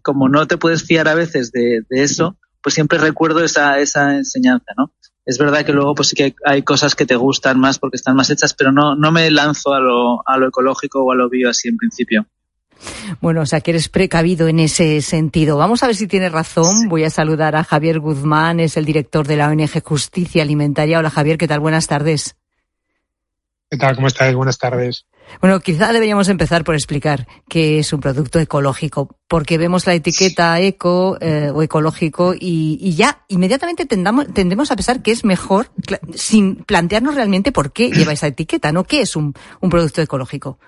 como 0.03 0.29
no 0.29 0.45
te 0.47 0.57
puedes 0.57 0.83
fiar 0.83 1.07
a 1.07 1.15
veces 1.15 1.51
de, 1.51 1.81
de 1.89 2.03
eso, 2.03 2.37
pues 2.61 2.75
siempre 2.75 2.99
recuerdo 2.99 3.43
esa, 3.43 3.79
esa 3.79 4.15
enseñanza, 4.15 4.73
¿no? 4.77 4.93
Es 5.25 5.37
verdad 5.37 5.65
que 5.65 5.73
luego 5.73 5.95
pues 5.95 6.09
sí 6.09 6.15
que 6.15 6.35
hay 6.45 6.63
cosas 6.63 6.95
que 6.95 7.05
te 7.05 7.15
gustan 7.15 7.59
más 7.59 7.79
porque 7.79 7.97
están 7.97 8.15
más 8.15 8.29
hechas, 8.29 8.53
pero 8.53 8.71
no, 8.71 8.95
no 8.95 9.11
me 9.11 9.29
lanzo 9.29 9.73
a 9.73 9.79
lo, 9.79 10.27
a 10.27 10.37
lo 10.37 10.47
ecológico 10.47 11.03
o 11.03 11.11
a 11.11 11.15
lo 11.15 11.29
bio 11.29 11.49
así 11.49 11.67
en 11.67 11.77
principio. 11.77 12.25
Bueno, 13.19 13.41
o 13.41 13.45
sea, 13.45 13.61
que 13.61 13.71
eres 13.71 13.89
precavido 13.89 14.47
en 14.47 14.59
ese 14.59 15.01
sentido. 15.01 15.57
Vamos 15.57 15.83
a 15.83 15.87
ver 15.87 15.95
si 15.95 16.07
tiene 16.07 16.29
razón. 16.29 16.89
Voy 16.89 17.03
a 17.03 17.11
saludar 17.11 17.55
a 17.55 17.63
Javier 17.63 17.99
Guzmán, 17.99 18.59
es 18.59 18.75
el 18.77 18.85
director 18.85 19.27
de 19.27 19.37
la 19.37 19.49
ONG 19.49 19.83
Justicia 19.83 20.41
Alimentaria. 20.41 20.97
Hola 20.97 21.11
Javier, 21.11 21.37
¿qué 21.37 21.47
tal? 21.47 21.59
Buenas 21.59 21.87
tardes. 21.87 22.35
¿Qué 23.69 23.77
tal? 23.77 23.95
¿Cómo 23.95 24.07
estáis? 24.07 24.35
Buenas 24.35 24.57
tardes. 24.57 25.05
Bueno, 25.39 25.59
quizá 25.59 25.93
deberíamos 25.93 26.27
empezar 26.29 26.63
por 26.63 26.75
explicar 26.75 27.27
qué 27.47 27.79
es 27.79 27.93
un 27.93 27.99
producto 27.99 28.39
ecológico, 28.39 29.15
porque 29.27 29.57
vemos 29.57 29.87
la 29.87 29.93
etiqueta 29.93 30.59
eco 30.59 31.17
eh, 31.21 31.51
o 31.53 31.61
ecológico 31.61 32.33
y, 32.37 32.93
ya 32.95 33.23
inmediatamente 33.29 33.85
tendemos 33.85 34.71
a 34.71 34.75
pensar 34.75 35.01
que 35.01 35.11
es 35.11 35.23
mejor 35.23 35.71
sin 36.13 36.63
plantearnos 36.63 37.15
realmente 37.15 37.51
por 37.51 37.71
qué 37.71 37.89
lleva 37.91 38.13
esa 38.13 38.27
etiqueta, 38.27 38.71
¿no? 38.71 38.83
¿Qué 38.83 39.01
es 39.01 39.15
un, 39.15 39.33
un 39.61 39.69
producto 39.69 40.01
ecológico? 40.01 40.59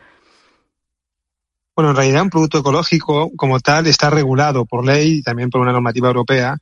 Bueno, 1.75 1.89
en 1.89 1.97
realidad 1.97 2.21
un 2.21 2.29
producto 2.29 2.59
ecológico 2.59 3.31
como 3.35 3.59
tal 3.59 3.87
está 3.87 4.11
regulado 4.11 4.65
por 4.65 4.85
ley 4.85 5.17
y 5.17 5.23
también 5.23 5.49
por 5.49 5.61
una 5.61 5.71
normativa 5.71 6.07
europea 6.07 6.57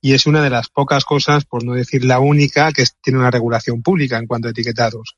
y 0.00 0.14
es 0.14 0.26
una 0.26 0.42
de 0.42 0.50
las 0.50 0.68
pocas 0.68 1.04
cosas, 1.04 1.44
por 1.44 1.64
no 1.64 1.74
decir 1.74 2.04
la 2.04 2.20
única, 2.20 2.72
que 2.72 2.84
tiene 3.02 3.18
una 3.18 3.30
regulación 3.30 3.82
pública 3.82 4.18
en 4.18 4.26
cuanto 4.26 4.48
a 4.48 4.50
etiquetados. 4.52 5.16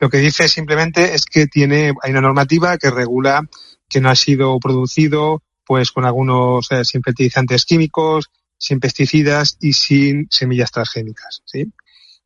Lo 0.00 0.08
que 0.08 0.16
dice 0.16 0.48
simplemente 0.48 1.14
es 1.14 1.26
que 1.26 1.46
tiene, 1.46 1.92
hay 2.02 2.10
una 2.10 2.22
normativa 2.22 2.78
que 2.78 2.90
regula 2.90 3.46
que 3.86 4.00
no 4.00 4.08
ha 4.08 4.16
sido 4.16 4.58
producido 4.58 5.42
pues 5.66 5.92
con 5.92 6.06
algunos 6.06 6.72
eh, 6.72 6.84
sin 6.84 7.02
fertilizantes 7.02 7.66
químicos, 7.66 8.30
sin 8.56 8.80
pesticidas 8.80 9.56
y 9.60 9.74
sin 9.74 10.26
semillas 10.30 10.70
transgénicas. 10.70 11.42
¿sí? 11.44 11.70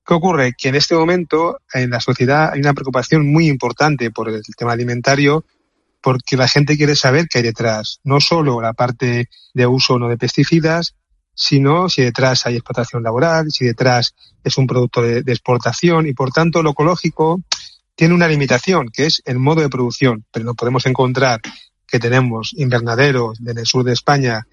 ¿Qué 0.06 0.14
ocurre? 0.14 0.54
Que 0.56 0.68
en 0.68 0.76
este 0.76 0.94
momento 0.94 1.58
en 1.72 1.90
la 1.90 2.00
sociedad 2.00 2.52
hay 2.52 2.60
una 2.60 2.74
preocupación 2.74 3.30
muy 3.30 3.48
importante 3.48 4.10
por 4.12 4.28
el 4.28 4.42
tema 4.56 4.72
alimentario 4.72 5.44
porque 6.00 6.36
la 6.36 6.46
gente 6.46 6.76
quiere 6.76 6.94
saber 6.94 7.26
qué 7.28 7.38
hay 7.38 7.44
detrás. 7.44 7.98
No 8.04 8.20
solo 8.20 8.60
la 8.60 8.72
parte 8.72 9.28
de 9.52 9.66
uso 9.66 9.94
o 9.94 9.98
no 9.98 10.08
de 10.08 10.16
pesticidas, 10.16 10.94
sino 11.34 11.88
si 11.88 12.02
detrás 12.02 12.46
hay 12.46 12.54
explotación 12.54 13.02
laboral, 13.02 13.50
si 13.50 13.64
detrás 13.64 14.14
es 14.44 14.56
un 14.58 14.66
producto 14.68 15.02
de, 15.02 15.22
de 15.22 15.32
exportación 15.32 16.06
y 16.06 16.12
por 16.12 16.30
tanto 16.30 16.62
lo 16.62 16.70
ecológico 16.70 17.42
tiene 17.94 18.14
una 18.14 18.28
limitación, 18.28 18.88
que 18.88 19.06
es 19.06 19.22
el 19.24 19.38
modo 19.38 19.60
de 19.60 19.68
producción, 19.68 20.24
pero 20.32 20.44
no 20.44 20.54
podemos 20.54 20.86
encontrar 20.86 21.40
que 21.86 21.98
tenemos 21.98 22.52
invernaderos 22.56 23.38
en 23.46 23.58
el 23.58 23.66
sur 23.66 23.84
de 23.84 23.92
España 23.92 24.46